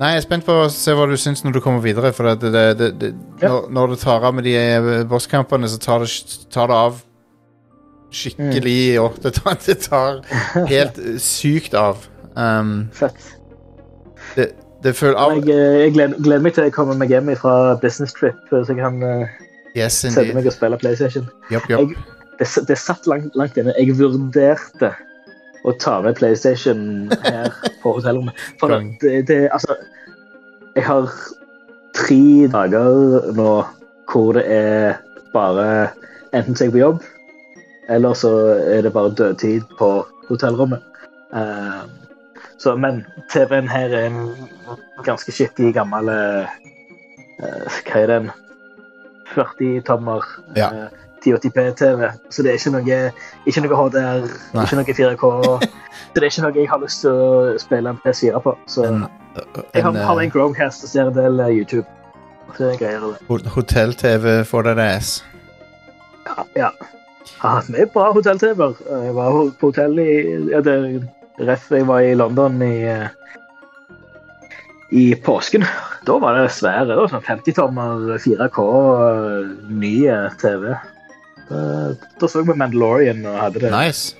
[0.00, 2.10] Nei, jeg er spent på å se hva du syns når du kommer videre.
[2.12, 3.48] For det, det, det, Ja.
[3.48, 6.08] når, når du tar av med de eh, bosskampene, så tar det,
[6.50, 7.02] tar det av
[8.12, 9.22] skikkelig Mm.
[9.22, 12.06] det tar, det tar helt sykt av.
[12.36, 13.14] Um, Fett.
[14.36, 14.52] det,
[14.82, 17.74] det føler av Jeg, eh, jeg gleder, gleder meg til jeg kommer meg hjem fra
[17.80, 19.26] business trip, så jeg kan uh,
[19.76, 21.28] Yes, sette meg og spille PlayStation.
[21.52, 21.78] Yep, yep.
[21.78, 21.96] Jeg,
[22.40, 23.72] det, det satt langt, langt inne.
[23.78, 24.90] Jeg vurderte
[25.64, 27.52] å ta med PlayStation her
[27.82, 28.38] på hotellrommet.
[28.60, 28.72] For
[29.02, 29.76] det, det Altså,
[30.74, 31.08] jeg har
[31.96, 33.50] tre dager nå
[34.12, 35.00] hvor det er
[35.32, 35.66] bare
[36.36, 37.02] enten så er jeg på jobb,
[37.92, 38.32] eller så
[38.72, 39.90] er det bare dødtid på
[40.28, 40.82] hotellrommet.
[41.32, 41.84] Uh,
[42.60, 44.48] så, men TV-en her er en
[45.04, 46.50] ganske skittig gammel uh,
[47.88, 48.28] Hva er den?
[49.32, 50.26] 40-tommer
[50.56, 50.68] Ja.
[50.68, 50.88] eh,
[51.22, 52.10] 1080p-TV.
[52.30, 53.00] Så det er ikke noe,
[53.46, 54.66] ikke noe HDR, Nei.
[54.66, 55.32] ikke noe 4K.
[56.12, 58.54] Så det er ikke noe jeg har lyst til å spille en PS4 på.
[58.68, 59.04] Så En,
[59.72, 61.86] jeg har, en, har eh, en Chromecast og ser en del eh, YouTube.
[62.52, 63.46] Så det er greier.
[63.54, 65.22] hotell-TV for deg ass.
[66.26, 66.70] Ja, ja.
[67.22, 68.78] Jeg har hatt mye bra hotell-TV-er.
[69.06, 70.10] Jeg var på hotell i
[70.52, 70.76] ja, det,
[71.40, 73.08] Ref, jeg var i London i, eh,
[74.92, 75.64] i påsken.
[76.06, 76.86] da var det svære.
[76.90, 78.64] Det var sånn 50-tommer 4K,
[79.70, 80.72] nye ny TV.
[81.48, 81.62] Da,
[82.20, 84.14] da så vi Mandalorian og hadde det Nice.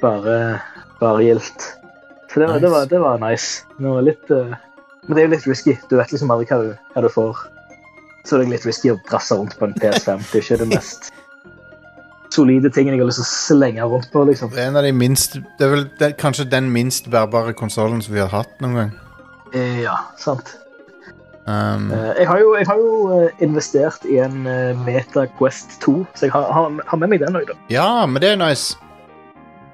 [0.00, 0.60] bare,
[1.00, 1.66] bare gildt.
[2.32, 3.64] Så det, var- det, var, det var nice.
[3.78, 4.54] Det var litt, uh,
[5.06, 5.74] men det er jo litt risky.
[5.90, 7.42] Du vet liksom aldri hva du, hva du får.
[8.24, 10.24] Så det er litt risky å brasse rundt på en PS5.
[10.32, 11.10] Det er ikke det mest
[12.34, 14.24] solide tingen jeg har lyst til å slenge rundt på.
[14.26, 14.50] liksom.
[14.50, 18.00] Det er en av de minst Det er vel det, kanskje den minst bærbare konsollen
[18.02, 18.92] som vi har hatt noen gang.
[19.54, 20.56] Eh, Ja, sant.
[21.46, 25.76] Um, Eh, Jeg har jo, jeg har jo eh, investert i en eh, Meta Quest
[25.82, 27.52] 2, så jeg har, har, med meg den òg.
[27.70, 28.78] ja, men det er nice.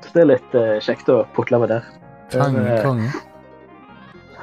[0.03, 1.87] Så det er litt uh, kjekt å putle med der.
[2.35, 3.11] Eh, konge.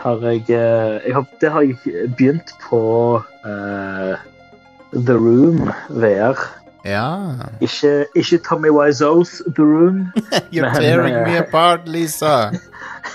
[0.04, 2.82] har jeg, jeg har, Det har jeg begynt på
[3.44, 4.16] uh,
[4.94, 6.38] The Room VR.
[6.86, 7.34] Ja.
[7.60, 10.14] Ikke, ikke Tommy Wiseau's The Room.
[10.54, 12.52] You're Men, tearing me apart, Lisa.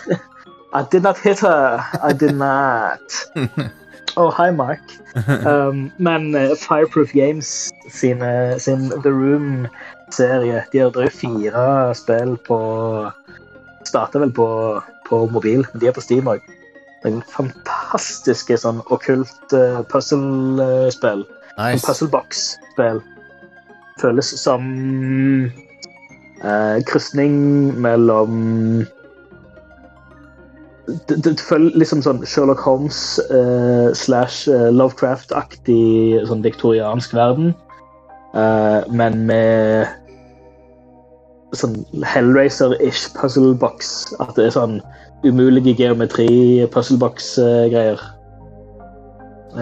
[0.74, 1.80] I did not hit her.
[2.02, 3.00] I did not.
[4.16, 4.80] Oh, hi, Mark.
[5.46, 12.36] Um, men eh, Fireproof Games sin, eh, sin The Room-serie De har drevet fire spill
[12.48, 12.58] på
[13.84, 14.46] Starta vel på,
[15.08, 16.40] på mobil, men de er på Steam òg.
[17.04, 21.26] En fantastiske sånn okkult uh, puzzle-spill.
[21.58, 21.84] En Nice.
[21.84, 23.02] puzzlebox-spill.
[24.00, 24.64] Føles som
[26.40, 27.36] uh, krysning
[27.82, 28.86] mellom
[30.86, 37.54] det, føles liksom sånn Sherlock Holmes uh, slash eh, Lovecraft-aktig sånn viktoriansk verden.
[38.32, 39.86] Uh, men med
[41.58, 43.76] sånn Hellraiser-ish puzzlebox.
[44.24, 44.76] At det er sånn
[45.22, 47.98] umulige geometri-puzzlebox-greier.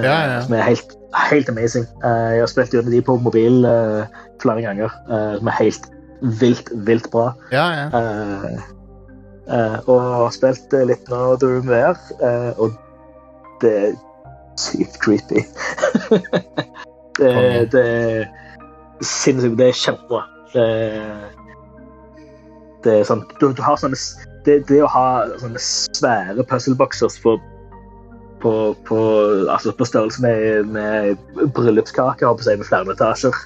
[0.01, 0.40] Ja, ja.
[0.47, 0.88] Som er helt,
[1.26, 1.86] helt amazing.
[2.01, 3.55] Jeg har spilt gjennom de på mobil
[4.40, 4.88] flere ganger.
[5.10, 5.84] som er helt
[6.40, 7.34] vilt, vilt bra.
[7.52, 7.84] Ja, ja.
[9.51, 12.77] Eh, og har spilt eh, litt nå The Room VR, eh, og
[13.62, 13.97] det er
[14.60, 15.43] sykt creepy.
[17.18, 17.35] det,
[17.74, 18.28] det er
[19.02, 19.59] sinnssykt.
[19.59, 20.22] Det er kjempebra.
[20.55, 20.66] Det,
[22.85, 23.98] det er sånn Du, du har sånne
[24.47, 25.06] det, det å ha
[25.39, 27.36] sånne svære puzzleboxers på
[28.40, 28.51] på,
[28.89, 28.98] på,
[29.52, 33.36] altså på størrelse med, med bryllupskake, holdt på seg med flere etasjer.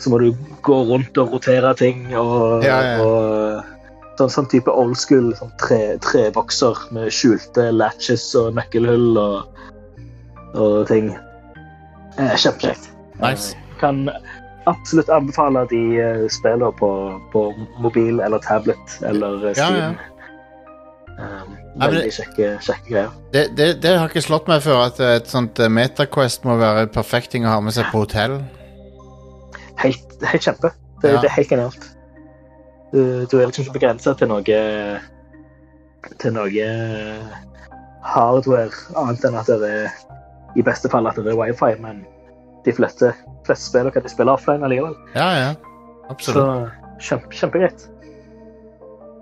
[0.00, 0.30] Så må du
[0.64, 3.04] gå rundt og rotere ting og, Ja, ja.
[3.04, 3.39] og
[4.20, 9.64] sånn, sånn type old school sånn tre, trebokser med skjulte latches og nøkkelhull og,
[10.54, 11.10] og ting.
[12.20, 12.90] Eh, Kjempekjekt.
[13.22, 13.54] Nice.
[13.56, 14.04] Eh, Kan
[14.68, 16.90] absolutt anbefale de spiller spillene på,
[17.32, 17.44] på
[17.80, 19.78] mobil eller tablet eller Steam.
[19.80, 20.06] Ja, ja.
[21.20, 23.08] Um, veldig kjekke, kjekke greier.
[23.34, 26.86] Det, det, det har ikke slått meg før at et sånt eh, MetaQuest må være
[26.92, 28.38] perfekt ting å ha med seg på hotell.
[29.82, 30.70] Helt, helt kjempe.
[31.02, 31.20] Det, Ja.
[31.20, 31.84] det er helt genialt.
[32.90, 33.00] Du,
[33.30, 34.42] du er liksom ikke begrensa til noe
[36.20, 36.70] til noe
[38.02, 39.92] hardware, annet enn at det er
[40.58, 42.02] i beste fall at det er wifi, men
[42.64, 43.12] de fleste,
[43.46, 44.96] fleste spiller kan de spille offline allikevel.
[45.14, 45.50] Ja, ja.
[46.08, 46.72] Så Absolutt.
[47.00, 47.86] kjempe, kjempegreit.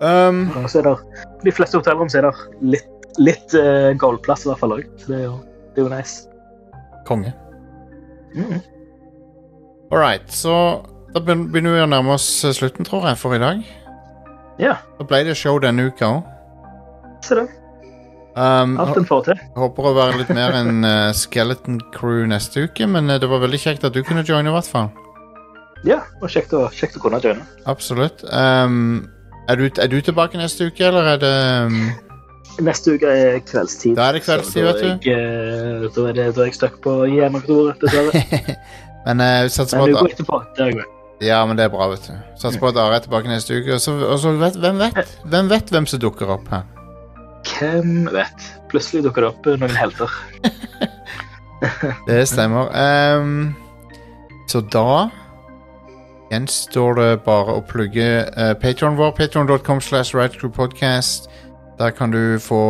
[0.00, 0.94] Um, så er det,
[1.42, 2.42] de fleste hotellrom så er der
[2.76, 5.20] litt, litt uh, goldplass i hvert fall òg, så det
[5.74, 6.28] det er jo nice.
[7.06, 7.32] konge.
[8.34, 8.60] Mm.
[9.90, 10.54] All right, så
[11.14, 13.62] da begynner vi å nærme oss eh, slutten, tror jeg, for i dag.
[14.58, 16.22] Ja, Da ble det show denne uka òg.
[17.24, 17.48] se det.
[18.38, 19.38] Um, Alt en får til.
[19.58, 23.40] håper å være litt mer enn uh, Skeleton Crew neste uke, men uh, det var
[23.42, 24.90] veldig kjekt at du kunne joine, i hvert fall.
[25.86, 27.42] Ja, og kjekt å, kjekt å kunne joine.
[27.70, 28.22] Absolutt.
[28.30, 29.08] Um,
[29.48, 31.34] er, du, er du tilbake neste uke, eller er det
[31.66, 31.80] um,
[32.62, 33.94] Neste uke er kveldstid.
[33.98, 35.08] Da er det kveldstid, vet du.
[35.08, 38.54] jeg, Da er, det, da er jeg stuck på hjemmekontoret, dessverre.
[39.06, 39.82] Men uh, vi satser
[40.26, 42.14] på at Ja, men det er bra, vet du.
[42.38, 43.74] Satser på at Are er tilbake neste uke.
[43.74, 46.66] Og så, og så vet, hvem vet Hvem vet hvem som dukker opp her?
[47.48, 48.50] Hvem vet?
[48.70, 50.12] Plutselig dukker det opp noen helter.
[52.06, 52.70] Det stemmer.
[53.18, 53.56] Um,
[54.46, 55.08] så da
[56.30, 59.10] gjenstår det bare å plugge uh, Patreon vår.
[59.18, 61.26] Patreon.com slash radcrewpodcast.
[61.80, 62.62] Der kan du få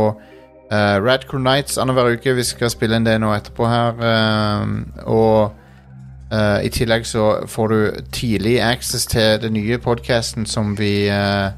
[0.73, 2.33] uh, Radcrew Nights annenhver uke.
[2.39, 4.01] Vi skal spille inn det nå etterpå her.
[4.63, 5.53] Um, og
[6.33, 11.51] eh, i tillegg så får du tidlig access til den nye podcasten som vi uh,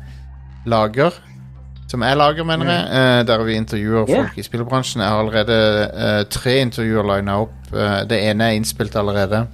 [0.67, 1.17] lager.
[1.91, 2.85] Som jeg lager, mener jeg.
[2.91, 4.17] Uh, der vi intervjuer yeah.
[4.17, 5.03] folk i spillbransjen.
[5.03, 7.57] Jeg har allerede tre intervjuer lina opp.
[8.11, 9.47] Det ene er innspilt allerede.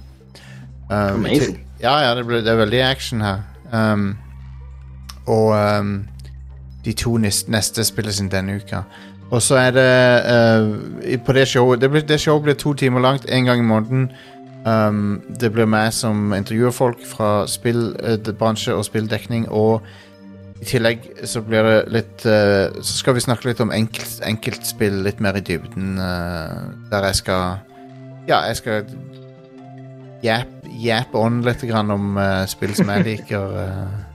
[0.89, 1.63] Amazing.
[1.81, 3.43] Ja, ja, det, ble, det er veldig action her.
[3.73, 4.17] Um,
[5.27, 6.07] og um,
[6.85, 8.85] de to neste, spilles inn denne uka.
[9.27, 13.25] Og så er det På det showet det, blir, det showet blir to timer langt,
[13.25, 14.11] én gang i måneden.
[14.67, 19.85] Um, det blir meg som intervjuer folk fra spillbransje og spilldekning, og
[20.57, 25.03] I tillegg så blir det litt uh, Så skal vi snakke litt om enkelt, enkeltspill
[25.05, 25.99] litt mer i dybden.
[26.01, 27.59] uh, der jeg skal
[28.27, 28.89] Ja, jeg skal
[30.81, 33.57] jappe on litt grann om uh, spill som jeg liker.
[33.61, 34.07] eh.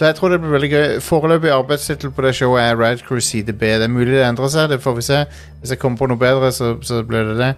[0.00, 1.00] Så jeg tror det blir veldig gøy.
[1.04, 3.60] Foreløpig arbeidstittel på det showet er Crew CDB.
[3.60, 5.18] Det er mulig det endrer seg, det får vi se.
[5.60, 7.50] Hvis jeg kommer på noe bedre, så, så blir det det.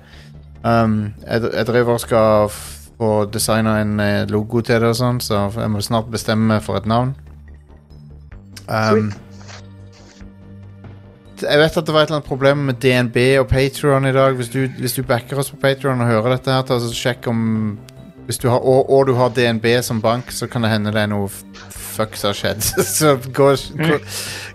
[0.63, 5.19] Um, jeg, jeg driver og skal få designa en eh, logo til det og sånn,
[5.23, 7.17] så jeg må snart bestemme meg for et navn.
[8.69, 9.11] Um,
[11.43, 14.37] jeg vet at det var et eller annet problem med DNB og Patreon i dag.
[14.39, 17.27] Hvis du, hvis du backer oss på Patreon og hører dette, her, ta så sjekk
[17.33, 17.41] om
[18.29, 21.03] hvis du har, og, og du har DNB som bank, så kan det hende det
[21.03, 22.63] er noe fucks fuck som har skjedd.
[22.99, 23.49] så gå,
[23.79, 23.99] gå,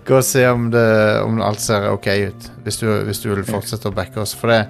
[0.07, 0.87] gå og se om, det,
[1.25, 4.33] om alt ser ok ut, hvis du, hvis du vil fortsette å backe oss.
[4.37, 4.63] For det,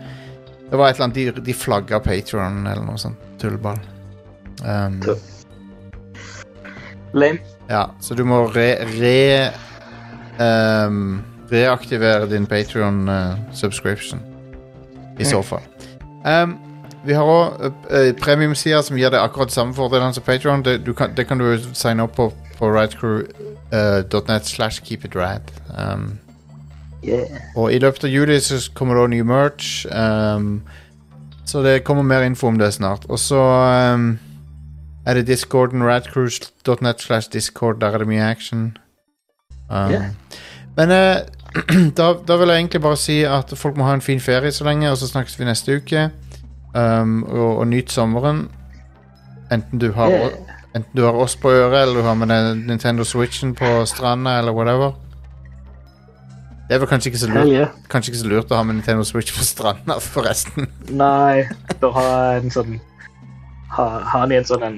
[0.70, 3.22] det var et eller annet, de, de flagga Patreon eller noe sånt.
[3.42, 3.80] Tullball.
[4.66, 5.00] Um,
[7.14, 7.40] Lame.
[7.70, 8.70] ja, så du må re...
[8.98, 9.52] re
[10.40, 11.22] um,
[11.52, 13.08] reaktivere din Patreon
[13.56, 14.20] subscription.
[15.20, 15.64] I så fall.
[16.26, 16.58] Um,
[17.08, 20.66] vi har òg uh, premiumsider som gir deg akkurat samme fordelene som Patreon.
[20.66, 22.28] Det, kan, det kan du signe opp på
[22.58, 25.42] på radcrew.net slash keepitrad.
[25.78, 26.20] Um,
[27.06, 27.40] Yeah.
[27.56, 29.86] og i løpet av juli så kommer det også ny merch.
[29.92, 30.62] Um,
[31.46, 33.06] så det kommer mer info om det snart.
[33.10, 33.40] Og så
[33.94, 34.20] um,
[35.06, 37.80] er det discorden radcruise.net slash discord.
[37.82, 38.78] Der er det mye action.
[39.70, 40.10] Um, Yeah.
[40.78, 41.18] Men uh,
[41.98, 44.64] da, da vil jeg egentlig bare si at folk må ha en fin ferie så
[44.64, 46.10] lenge, og så snakkes vi neste uke.
[46.76, 48.50] Um, og, og nyt sommeren.
[49.52, 50.32] Enten du har Yeah.
[50.76, 54.52] Enten du har oss på øret, eller du har med Nintendo Switchen på stranda, eller
[54.52, 54.92] whatever.
[56.68, 57.70] Det er vel kanskje ikke så lurt, yeah.
[57.92, 60.68] kanskje ikke så lurt å ha med Nintendo Switch på stranda, forresten.
[60.92, 61.46] Nei,
[61.80, 62.74] da har en sånn
[63.72, 64.78] Har ha den i en sånn en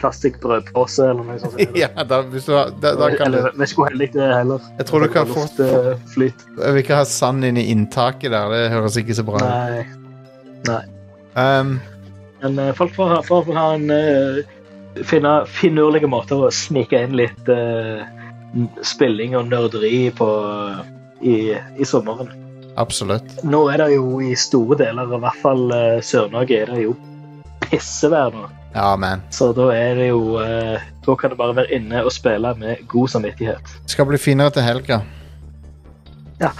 [0.00, 1.60] plastikkbrødpose eller noe sånt.
[1.82, 4.22] ja, da, hvis du har, da, da kan eller du vet ikke hvor heldig det
[4.26, 4.68] er heller.
[4.80, 6.44] Jeg tror du kan få- Luftflyt.
[6.58, 9.96] Jeg vil ikke ha sand inn i inntaket der, det høres ikke så bra ut.
[10.70, 10.80] Nei.
[11.38, 11.76] Um,
[12.42, 14.40] Men uh, folk får, ha- får ha en uh,
[15.06, 18.19] finne finurlige måter å snike inn litt eh, n-
[18.86, 20.28] spilling og nerderi på
[21.20, 22.30] i, i sommeren.
[22.80, 23.44] absolutt.
[23.44, 26.96] Nå er det jo i store deler, i hvert fall eh, Sør-Norge, er det jo
[27.66, 28.48] pissevær nå.
[28.74, 29.22] Ja, men.
[29.34, 32.84] Så da er det jo eh, Da kan du bare være inne og spille med
[32.88, 33.72] god samvittighet.
[33.82, 35.00] Det skal bli finere til helga.
[36.40, 36.52] Ja.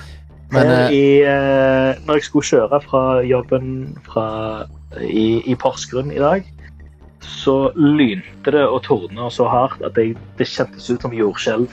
[0.51, 4.27] Men Her eh, i, eh, når jeg skulle kjøre fra jobben fra,
[5.07, 6.49] i, i Porsgrunn i dag,
[7.21, 11.69] så lynte det og tordna så hardt at jeg, det kjentes ut som jordskjelv.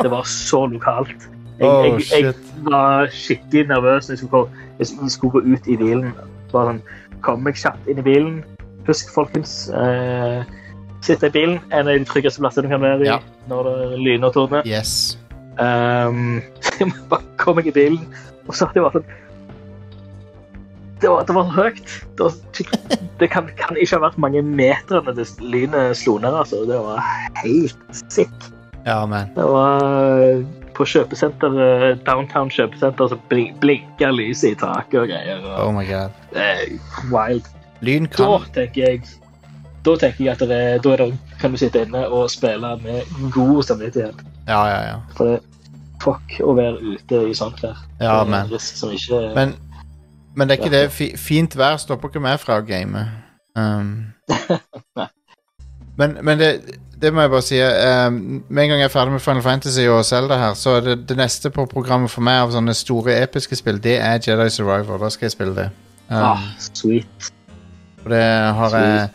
[0.00, 1.28] Det var så lokalt.
[1.60, 2.34] Jeg, Oh, jeg, jeg
[2.66, 4.48] var skikkelig nervøs når jeg skulle, gå,
[4.80, 6.10] jeg skulle gå ut i bilen.
[6.52, 6.82] Bare sånn,
[7.22, 8.40] Kom meg kjapt inn i bilen.
[8.88, 10.42] Husk, folkens, eh,
[11.06, 13.20] sitte i bilen er en av de tryggeste plassene du kan være i Ja.
[13.52, 14.66] når det lyner og tordner.
[14.66, 15.16] yes.
[15.60, 16.40] Um,
[16.80, 18.00] jeg bare kom meg i bilen,
[18.48, 19.20] og så hadde jeg vært sånn
[21.02, 21.82] det var, det var høyt.
[22.16, 22.32] Det, var,
[23.20, 26.34] det kan, kan ikke ha vært mange metrene det lynet slo ned.
[26.44, 26.62] Altså.
[26.68, 27.02] Det var
[27.42, 28.50] helt sick.
[28.86, 29.00] Ja.
[29.06, 29.82] Det var
[30.22, 31.58] eh, på kjøpesenter,
[32.06, 35.42] downtown kjøpesenter, så blin, blinka lyset i taket og greier.
[35.42, 36.14] Og, Oh my god.
[36.34, 36.64] er
[37.12, 37.50] wild.
[37.82, 39.02] Lyn Da tenker jeg
[39.82, 41.06] da tenker jeg at det er, da er det,
[41.40, 44.20] kan du sitte inne og spille med god samvittighet.
[44.46, 45.00] Ja, ja, ja.
[45.18, 45.40] For det,
[46.02, 47.80] fuck å være ute i sånt vær.
[47.98, 48.52] Ja, Det er en man.
[48.52, 49.56] risk som ikke Men,
[50.34, 51.16] men det er ikke det.
[51.20, 53.04] Fint vær stopper ikke meg fra å game.
[53.58, 54.12] Um,
[56.00, 57.58] men men det, det må jeg bare si.
[57.60, 60.86] Um, med en gang jeg er ferdig med Final Fantasy og Zelda her, så er
[60.86, 64.48] det, det neste på programmet for meg av sånne store episke spill, det er Jedi
[64.54, 65.00] Survivor.
[65.02, 65.68] Da skal jeg spille det.
[66.08, 67.32] Um, ah, Sweet.
[68.04, 68.24] Og det
[68.58, 69.08] har jeg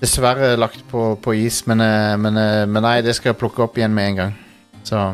[0.00, 3.64] dessverre lagt på, på is, men, eh, men, eh, men nei, det skal jeg plukke
[3.64, 4.36] opp igjen med en gang.
[4.86, 5.04] Så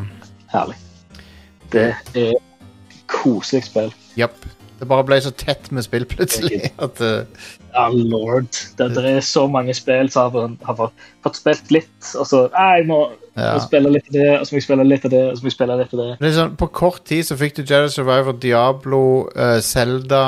[0.51, 0.77] Herlig.
[1.73, 2.35] Det er
[3.11, 3.93] koselig spill.
[4.15, 4.54] japp.
[4.85, 7.47] Det bare ble så tett med spill plutselig at uh...
[7.75, 8.47] Ja, lord.
[8.77, 12.45] Det, det er så mange spill som har, har fått, fått spilt litt, og så
[12.53, 12.99] jeg må,
[13.33, 13.55] ja.
[13.57, 15.43] må spille litt av det, og så må jeg spille litt av det, og så
[15.43, 16.11] må jeg spille litt av det.
[16.21, 19.01] Det sånn, På kort tid så fikk du Jedi Survivor, Diablo,
[19.35, 20.21] uh, Zelda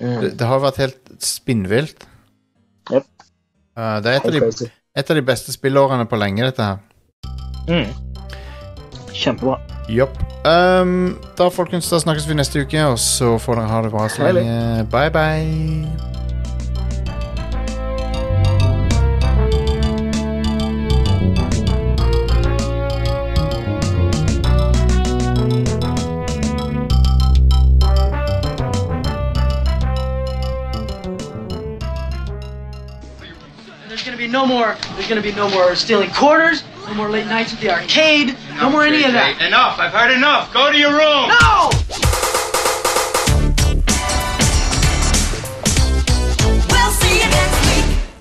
[0.00, 0.20] Mm.
[0.20, 2.06] det, det har vært helt spinnvilt.
[2.92, 3.04] Yep.
[3.78, 6.80] Uh, det er et av, de, et av de beste spillårene på lenge, dette her.
[7.68, 7.92] Mm.
[9.12, 9.60] Kjempebra.
[9.88, 10.18] Jopp.
[10.44, 14.08] Um, da, folkens, da snakkes vi neste uke, og så får dere ha det bra
[14.08, 14.86] så lenge.
[14.90, 16.10] Bye, bye.
[33.88, 34.76] There's gonna be no more.
[34.94, 36.64] There's gonna be no more stealing quarters.
[36.92, 38.36] No more late nights at the arcade.
[38.56, 39.40] No more any of that.
[39.40, 39.78] Enough.
[39.78, 40.52] I've heard enough.
[40.52, 41.28] Go to your room.
[41.40, 42.11] No!